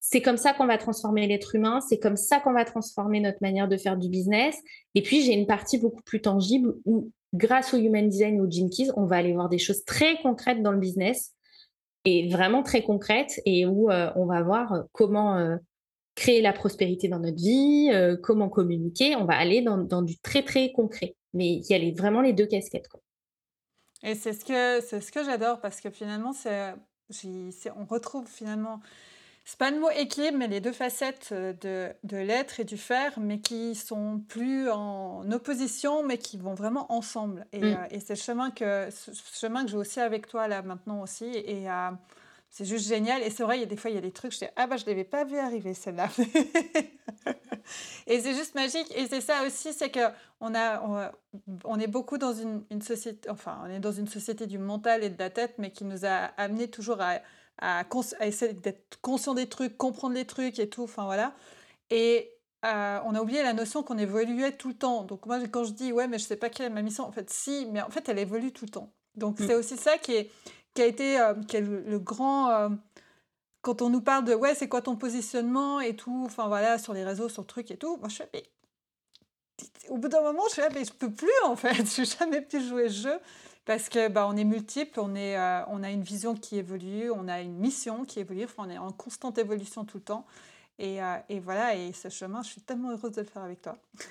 c'est 0.01 0.23
comme 0.23 0.39
ça 0.39 0.55
qu'on 0.55 0.67
va 0.67 0.79
transformer 0.79 1.27
l'être 1.27 1.55
humain, 1.55 1.81
c'est 1.81 1.99
comme 1.99 2.17
ça 2.17 2.41
qu'on 2.41 2.55
va 2.55 2.65
transformer 2.65 3.21
notre 3.21 3.39
manière 3.43 3.69
de 3.69 3.77
faire 3.77 3.99
du 3.99 4.09
business. 4.09 4.57
Et 4.95 5.03
puis, 5.03 5.23
j'ai 5.23 5.35
une 5.35 5.47
partie 5.47 5.79
beaucoup 5.79 6.03
plus 6.03 6.23
tangible 6.23 6.75
où, 6.87 7.11
grâce 7.35 7.75
au 7.75 7.77
Human 7.77 8.09
Design 8.09 8.41
ou 8.41 8.47
au 8.47 8.51
Jinkies, 8.51 8.91
on 8.97 9.05
va 9.05 9.17
aller 9.17 9.35
voir 9.35 9.51
des 9.51 9.59
choses 9.59 9.85
très 9.85 10.21
concrètes 10.23 10.63
dans 10.63 10.73
le 10.73 10.79
business 10.79 11.35
et 12.07 12.29
vraiment 12.29 12.63
très 12.63 12.83
concrètes 12.83 13.41
et 13.45 13.67
où 13.67 13.91
euh, 13.91 14.11
on 14.17 14.25
va 14.25 14.43
voir 14.43 14.73
euh, 14.73 14.83
comment 14.93 15.37
euh, 15.37 15.57
créer 16.15 16.41
la 16.41 16.55
prospérité 16.55 17.09
dans 17.09 17.19
notre 17.19 17.37
vie, 17.37 17.91
comment 18.23 18.49
communiquer. 18.49 19.17
On 19.17 19.25
va 19.25 19.37
aller 19.37 19.63
dans, 19.63 20.03
du 20.03 20.19
très, 20.19 20.43
très 20.43 20.73
concret. 20.73 21.15
Mais 21.33 21.53
il 21.53 21.67
y 21.69 21.75
a 21.75 21.93
vraiment 21.95 22.21
les 22.21 22.33
deux 22.33 22.47
casquettes. 22.47 22.89
Et 24.03 24.15
c'est 24.15 24.33
ce 24.33 24.45
que, 24.45 25.01
ce 25.01 25.11
que 25.11 25.25
j'adore 25.25 25.61
parce 25.61 25.81
que 25.81 25.89
finalement, 25.89 26.33
c'est, 26.33 26.75
on 27.77 27.85
retrouve 27.87 28.27
finalement 28.27 28.81
c'est 29.51 29.59
pas 29.59 29.73
le 29.73 29.81
mot 29.81 29.91
équilibre, 29.91 30.39
mais 30.39 30.47
les 30.47 30.61
deux 30.61 30.71
facettes 30.71 31.31
euh, 31.33 31.53
de, 31.55 31.93
de 32.05 32.17
l'être 32.19 32.61
et 32.61 32.65
du 32.65 32.77
faire, 32.77 33.19
mais 33.19 33.41
qui 33.41 33.75
sont 33.75 34.23
plus 34.29 34.71
en 34.71 35.29
opposition, 35.33 36.05
mais 36.05 36.19
qui 36.19 36.39
vont 36.39 36.55
vraiment 36.55 36.93
ensemble. 36.93 37.45
Et, 37.53 37.59
mm. 37.59 37.65
euh, 37.65 37.87
et 37.91 37.99
c'est 37.99 38.15
le 38.15 38.21
chemin 38.21 38.53
que, 38.53 38.89
ce 38.91 39.11
chemin 39.41 39.65
que 39.65 39.71
j'ai 39.73 39.77
aussi 39.77 39.99
avec 39.99 40.29
toi 40.29 40.47
là 40.47 40.63
maintenant 40.63 41.03
aussi. 41.03 41.25
Et 41.25 41.69
euh, 41.69 41.91
c'est 42.49 42.65
juste 42.65 42.87
génial. 42.87 43.25
Et 43.25 43.31
c'est 43.31 43.43
vrai, 43.43 43.57
il 43.57 43.61
y 43.63 43.65
a 43.65 43.67
des 43.67 43.77
fois, 43.77 43.91
il 43.91 43.95
y 43.95 43.99
a 43.99 44.01
des 44.01 44.13
trucs, 44.13 44.33
je 44.33 44.39
dis, 44.39 44.47
ah 44.55 44.69
bah 44.69 44.77
je 44.77 44.85
ne 44.85 44.91
l'avais 44.91 45.03
pas 45.03 45.25
vu 45.25 45.37
arriver 45.37 45.75
celle-là. 45.75 46.09
et 48.07 48.21
c'est 48.21 48.35
juste 48.37 48.55
magique. 48.55 48.97
Et 48.97 49.09
c'est 49.09 49.21
ça 49.21 49.45
aussi, 49.45 49.73
c'est 49.73 49.91
que 49.91 50.13
on, 50.41 50.55
a, 50.55 51.11
on, 51.65 51.81
est 51.81 51.89
beaucoup 51.89 52.19
dans 52.19 52.35
une, 52.35 52.63
une, 52.71 52.83
société, 52.83 53.29
enfin, 53.29 53.59
on 53.65 53.69
est 53.69 53.81
dans 53.81 53.91
une 53.91 54.07
société 54.07 54.47
du 54.47 54.59
mental 54.59 55.03
et 55.03 55.11
de 55.11 55.19
la 55.19 55.29
tête, 55.29 55.55
mais 55.59 55.73
qui 55.73 55.85
nous 55.85 56.07
a 56.07 56.31
amené 56.37 56.69
toujours 56.69 57.01
à 57.01 57.19
à, 57.61 57.85
essayer 58.21 58.53
d'être 58.53 58.99
conscient 59.03 59.35
des 59.35 59.49
trucs, 59.49 59.77
comprendre 59.77 60.15
les 60.15 60.25
trucs 60.25 60.59
et 60.59 60.69
tout. 60.69 60.83
Enfin 60.83 61.05
voilà. 61.05 61.35
Et 61.91 62.33
euh, 62.65 62.99
on 63.05 63.15
a 63.15 63.21
oublié 63.21 63.43
la 63.43 63.53
notion 63.53 63.83
qu'on 63.83 63.99
évoluait 63.99 64.53
tout 64.53 64.69
le 64.69 64.75
temps. 64.75 65.05
Donc 65.05 65.27
moi, 65.27 65.39
quand 65.49 65.65
je 65.65 65.73
dis 65.73 65.93
ouais, 65.93 66.09
mais 66.09 66.19
je 66.19 66.25
sais 66.25 66.37
pas 66.37 66.51
quelle 66.51 66.67
est 66.67 66.75
ma 66.75 66.83
mission, 66.83 67.05
en 67.05 67.13
fait, 67.13 67.31
si, 67.31 67.67
mais 67.71 67.81
en 67.83 67.91
fait, 67.91 68.09
elle 68.09 68.19
évolue 68.19 68.53
tout 68.53 68.65
le 68.65 68.71
temps. 68.71 68.93
Donc 69.15 69.41
mm. 69.41 69.47
c'est 69.47 69.55
aussi 69.55 69.77
ça 69.77 69.99
qui, 69.99 70.13
est, 70.13 70.31
qui 70.75 70.83
a 70.83 70.87
été 70.87 71.21
euh, 71.21 71.35
qui 71.49 71.57
est 71.57 71.61
le, 71.61 71.99
grand. 71.99 72.51
Euh, 72.51 72.69
quand 73.63 73.83
on 73.83 73.91
nous 73.91 74.01
parle 74.01 74.25
de 74.25 74.35
ouais, 74.35 74.55
c'est 74.55 74.69
quoi 74.69 74.83
ton 74.83 74.97
positionnement 74.97 75.81
et 75.81 75.95
tout, 75.95 76.23
enfin 76.27 76.49
voilà, 76.49 76.79
sur 76.79 76.95
les 76.95 77.05
réseaux, 77.05 77.29
sur 77.29 77.43
le 77.43 77.47
truc 77.47 77.71
et 77.71 77.77
tout, 77.77 77.99
moi 77.99 78.09
je 78.09 78.17
fais, 78.17 78.31
mais 78.33 78.45
au 79.91 79.99
bout 79.99 80.09
d'un 80.09 80.23
moment, 80.23 80.45
je 80.49 80.55
fais, 80.55 80.71
mais 80.71 80.85
je 80.85 80.93
peux 80.93 81.13
plus 81.13 81.29
en 81.45 81.57
fait, 81.57 81.75
je 81.95 82.01
n'ai 82.01 82.07
jamais 82.07 82.41
pu 82.41 82.61
jouer 82.61 82.89
ce 82.89 83.03
jeu 83.03 83.21
parce 83.65 83.89
que 83.89 84.09
bah, 84.09 84.27
on 84.29 84.37
est 84.37 84.45
multiple, 84.45 85.01
on, 85.01 85.15
est, 85.15 85.37
euh, 85.39 85.65
on 85.69 85.83
a 85.83 85.91
une 85.91 86.03
vision 86.03 86.35
qui 86.35 86.57
évolue, 86.57 87.11
on 87.11 87.29
a 87.29 87.41
une 87.41 87.57
mission 87.57 88.05
qui 88.05 88.21
évolue, 88.21 88.47
on 88.59 88.69
est 88.71 88.79
en 88.79 88.93
constante 88.93 89.39
évolution 89.39 89.85
tout 89.85 89.99
le 89.99 90.05
temps. 90.05 90.27
Et, 90.79 91.03
euh, 91.03 91.17
et, 91.29 91.41
voilà, 91.41 91.75
et 91.77 91.93
ce 91.93 92.09
chemin, 92.09 92.43
je 92.43 92.49
suis 92.51 92.61
tellement 92.63 92.91
heureuse 92.91 93.13
de 93.13 93.21
le 93.21 93.27
faire 93.27 93.43
avec 93.43 93.61
toi. 93.63 93.77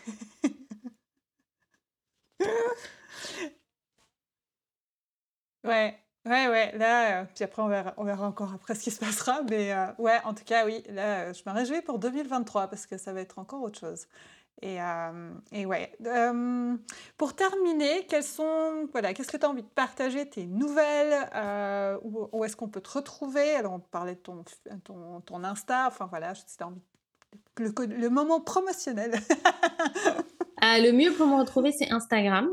ouais, 5.64 5.98
ouais, 6.26 6.48
ouais, 6.48 6.78
là, 6.78 7.22
euh, 7.22 7.26
puis 7.34 7.44
après, 7.44 7.62
on 7.62 7.68
verra, 7.68 7.94
on 7.98 8.04
verra 8.04 8.28
encore 8.28 8.54
après 8.54 8.76
ce 8.76 8.84
qui 8.84 8.92
se 8.92 9.00
passera. 9.00 9.42
Mais 9.50 9.74
ouais, 9.98 10.20
en 10.24 10.34
tout 10.34 10.44
cas, 10.46 10.66
oui, 10.66 10.84
là, 10.90 11.34
je 11.34 11.42
me 11.46 11.52
réjouis 11.54 11.82
pour 11.82 12.00
2023 12.00 12.68
parce 12.68 12.86
que 12.86 12.98
ça 12.98 13.14
va 13.14 13.22
être 13.22 13.40
encore 13.40 13.62
autre 13.64 13.80
chose. 13.80 14.08
Et, 14.62 14.82
euh, 14.82 15.32
et 15.54 15.66
ouais. 15.66 15.92
Euh, 16.06 16.76
pour 17.18 17.34
terminer, 17.34 18.06
quels 18.08 18.24
sont, 18.24 18.88
voilà, 18.92 19.14
qu'est-ce 19.14 19.32
que 19.32 19.38
tu 19.38 19.46
as 19.46 19.50
envie 19.50 19.64
de 19.64 19.68
partager 19.68 20.30
tes 20.30 20.46
nouvelles 20.48 21.30
euh, 21.34 21.98
Où, 22.04 22.44
est-ce 22.44 22.58
qu'on 22.58 22.68
peut 22.68 22.82
te 22.82 22.90
retrouver? 22.90 23.52
Alors, 23.56 23.74
on 23.74 23.80
parlait 23.80 24.16
de 24.16 24.20
ton, 24.20 24.44
ton, 24.84 25.22
ton 25.22 25.44
Insta. 25.44 25.88
Enfin, 25.88 26.08
voilà, 26.08 26.34
si 26.36 26.62
envie. 26.62 26.82
Le, 27.58 27.72
le, 27.86 28.10
moment 28.10 28.42
promotionnel. 28.42 29.14
ah, 30.62 30.80
le 30.80 30.92
mieux 30.92 31.14
pour 31.14 31.28
me 31.28 31.38
retrouver, 31.38 31.72
c'est 31.72 31.92
Instagram. 31.92 32.50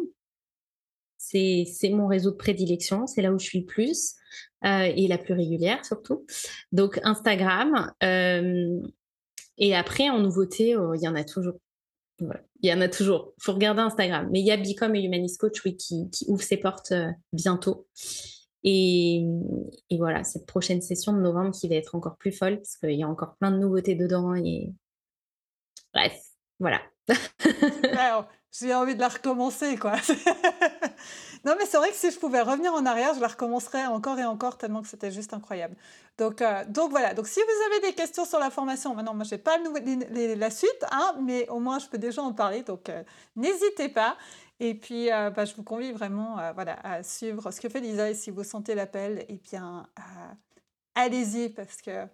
C'est 1.19 1.91
mon 1.91 2.07
réseau 2.07 2.31
de 2.31 2.37
prédilection. 2.37 3.07
C'est 3.07 3.23
là 3.23 3.33
où 3.33 3.39
je 3.39 3.47
suis 3.47 3.61
le 3.61 3.67
plus. 3.67 4.15
et 4.63 5.09
la 5.09 5.19
plus 5.19 5.35
régulière, 5.35 5.85
surtout. 5.85 6.25
Donc, 6.71 7.01
Instagram. 7.03 7.91
et 8.01 9.75
après, 9.75 10.09
en 10.09 10.21
nouveauté, 10.21 10.77
il 10.95 11.01
y 11.01 11.09
en 11.09 11.17
a 11.17 11.25
toujours 11.25 11.59
il 12.21 12.71
y 12.71 12.73
en 12.73 12.81
a 12.81 12.89
toujours. 12.89 13.33
Il 13.39 13.45
faut 13.45 13.53
regarder 13.53 13.81
Instagram. 13.81 14.29
Mais 14.31 14.41
il 14.41 14.47
y 14.47 14.51
a 14.51 14.57
Bicom 14.57 14.95
et 14.95 15.03
Humanist 15.03 15.39
Coach 15.41 15.65
oui, 15.65 15.77
qui, 15.77 16.11
qui 16.11 16.25
ouvrent 16.29 16.43
ses 16.43 16.57
portes 16.57 16.93
euh, 16.93 17.11
bientôt. 17.33 17.87
Et, 18.65 19.25
et, 19.91 19.99
voilà, 19.99 20.25
cette 20.25 20.47
prochaine 20.47 20.83
session 20.83 21.13
de 21.13 21.21
novembre 21.21 21.53
qui 21.53 21.69
va 21.69 21.77
être 21.77 21.95
encore 21.95 22.17
plus 22.17 22.33
folle 22.33 22.57
parce 22.57 22.77
qu'il 22.77 22.99
y 22.99 23.03
a 23.05 23.09
encore 23.09 23.37
plein 23.37 23.53
de 23.53 23.59
nouveautés 23.59 23.95
dedans. 23.95 24.35
Et 24.35 24.73
bref, 25.93 26.19
voilà. 26.59 26.83
J'ai 28.59 28.75
envie 28.75 28.95
de 28.95 29.01
la 29.01 29.09
recommencer, 29.09 29.77
quoi. 29.77 29.93
non, 31.45 31.55
mais 31.59 31.67
c'est 31.67 31.77
vrai 31.77 31.91
que 31.91 31.97
si 31.97 32.11
je 32.11 32.19
pouvais 32.19 32.41
revenir 32.41 32.73
en 32.73 32.87
arrière, 32.87 33.13
je 33.15 33.21
la 33.21 33.29
recommencerais 33.29 33.87
encore 33.87 34.19
et 34.19 34.25
encore 34.25 34.57
tellement 34.57 34.81
que 34.83 34.89
c'était 34.89 35.11
juste 35.11 35.35
incroyable. 35.35 35.77
Donc, 36.17 36.41
euh, 36.41 36.65
donc 36.67 36.91
voilà. 36.91 37.13
Donc, 37.13 37.27
si 37.27 37.41
vous 37.41 37.67
avez 37.67 37.89
des 37.89 37.95
questions 37.95 38.25
sur 38.25 38.39
la 38.39 38.51
formation, 38.51 38.95
maintenant, 38.95 39.15
moi, 39.15 39.25
je 39.25 39.35
n'ai 39.35 39.41
pas 39.41 39.59
la 39.59 40.51
suite, 40.51 40.85
hein, 40.91 41.17
mais 41.23 41.49
au 41.49 41.59
moins, 41.59 41.79
je 41.79 41.87
peux 41.87 41.99
déjà 41.99 42.23
en 42.23 42.33
parler. 42.33 42.63
Donc, 42.63 42.89
euh, 42.89 43.03
n'hésitez 43.35 43.91
pas. 43.91 44.17
Et 44.59 44.75
puis, 44.75 45.13
euh, 45.13 45.29
bah, 45.29 45.45
je 45.45 45.55
vous 45.55 45.63
convie 45.63 45.93
vraiment 45.93 46.37
voilà, 46.55 46.79
à 46.83 47.03
suivre 47.03 47.51
ce 47.51 47.61
que 47.61 47.69
fait 47.69 47.81
Lisa. 47.81 48.09
Et 48.09 48.15
si 48.15 48.31
vous 48.31 48.43
sentez 48.43 48.75
l'appel, 48.75 49.27
eh 49.29 49.35
bien, 49.35 49.87
allez-y 50.95 51.51
parce 51.51 51.83
que 51.83 52.07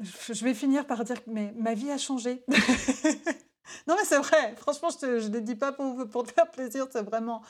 je 0.00 0.44
vais 0.44 0.54
finir 0.54 0.86
par 0.86 1.04
dire 1.04 1.22
que 1.22 1.30
ma 1.30 1.74
vie 1.74 1.90
a 1.90 1.98
changé. 1.98 2.42
Non, 3.86 3.94
mais 3.98 4.04
c'est 4.04 4.18
vrai. 4.18 4.54
Franchement, 4.56 4.88
je 5.00 5.28
ne 5.28 5.34
le 5.34 5.40
dis 5.40 5.54
pas 5.54 5.72
pour, 5.72 6.06
pour 6.08 6.24
te 6.24 6.32
faire 6.32 6.50
plaisir. 6.50 6.86
C'est 6.90 7.02
vraiment. 7.02 7.42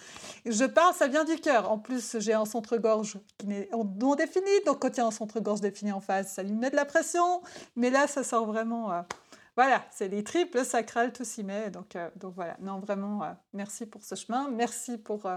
Je 0.46 0.64
parle, 0.64 0.94
ça 0.94 1.08
vient 1.08 1.24
du 1.24 1.36
cœur. 1.36 1.70
En 1.70 1.78
plus, 1.78 2.18
j'ai 2.18 2.32
un 2.32 2.44
centre-gorge 2.44 3.18
qui 3.38 3.52
est 3.52 3.70
non 3.72 4.14
défini. 4.14 4.50
Donc, 4.66 4.80
quand 4.80 4.96
il 4.96 4.98
y 4.98 5.00
a 5.00 5.06
un 5.06 5.10
centre-gorge 5.10 5.60
défini 5.60 5.92
en 5.92 6.00
face, 6.00 6.34
ça 6.34 6.42
lui 6.42 6.52
met 6.52 6.70
de 6.70 6.76
la 6.76 6.84
pression. 6.84 7.42
Mais 7.76 7.90
là, 7.90 8.06
ça 8.06 8.22
sort 8.22 8.46
vraiment. 8.46 8.92
Euh, 8.92 9.02
voilà, 9.56 9.84
c'est 9.92 10.08
les 10.08 10.24
triples 10.24 10.64
sacrales, 10.64 11.12
tout 11.12 11.24
s'y 11.24 11.44
met. 11.44 11.70
Donc, 11.70 11.94
euh, 11.94 12.08
donc 12.16 12.34
voilà. 12.34 12.56
Non, 12.60 12.80
vraiment, 12.80 13.22
euh, 13.22 13.28
merci 13.52 13.86
pour 13.86 14.02
ce 14.02 14.14
chemin. 14.14 14.48
Merci 14.50 14.98
pour 14.98 15.28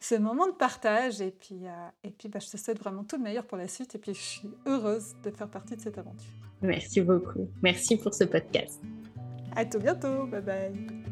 ce 0.00 0.14
moment 0.16 0.46
de 0.46 0.52
partage. 0.52 1.20
Et 1.20 1.30
puis, 1.30 1.62
et 2.02 2.10
puis 2.10 2.28
bah, 2.28 2.40
je 2.40 2.50
te 2.50 2.56
souhaite 2.56 2.78
vraiment 2.78 3.04
tout 3.04 3.16
le 3.16 3.22
meilleur 3.22 3.44
pour 3.44 3.58
la 3.58 3.68
suite. 3.68 3.94
Et 3.94 3.98
puis, 3.98 4.14
je 4.14 4.20
suis 4.20 4.50
heureuse 4.66 5.14
de 5.22 5.30
faire 5.30 5.48
partie 5.48 5.76
de 5.76 5.80
cette 5.80 5.98
aventure. 5.98 6.30
Merci 6.62 7.02
beaucoup. 7.02 7.48
Merci 7.62 7.96
pour 7.96 8.14
ce 8.14 8.24
podcast. 8.24 8.80
À 9.56 9.64
tout 9.64 9.78
bientôt. 9.80 10.26
Bye 10.26 10.42
bye. 10.42 11.05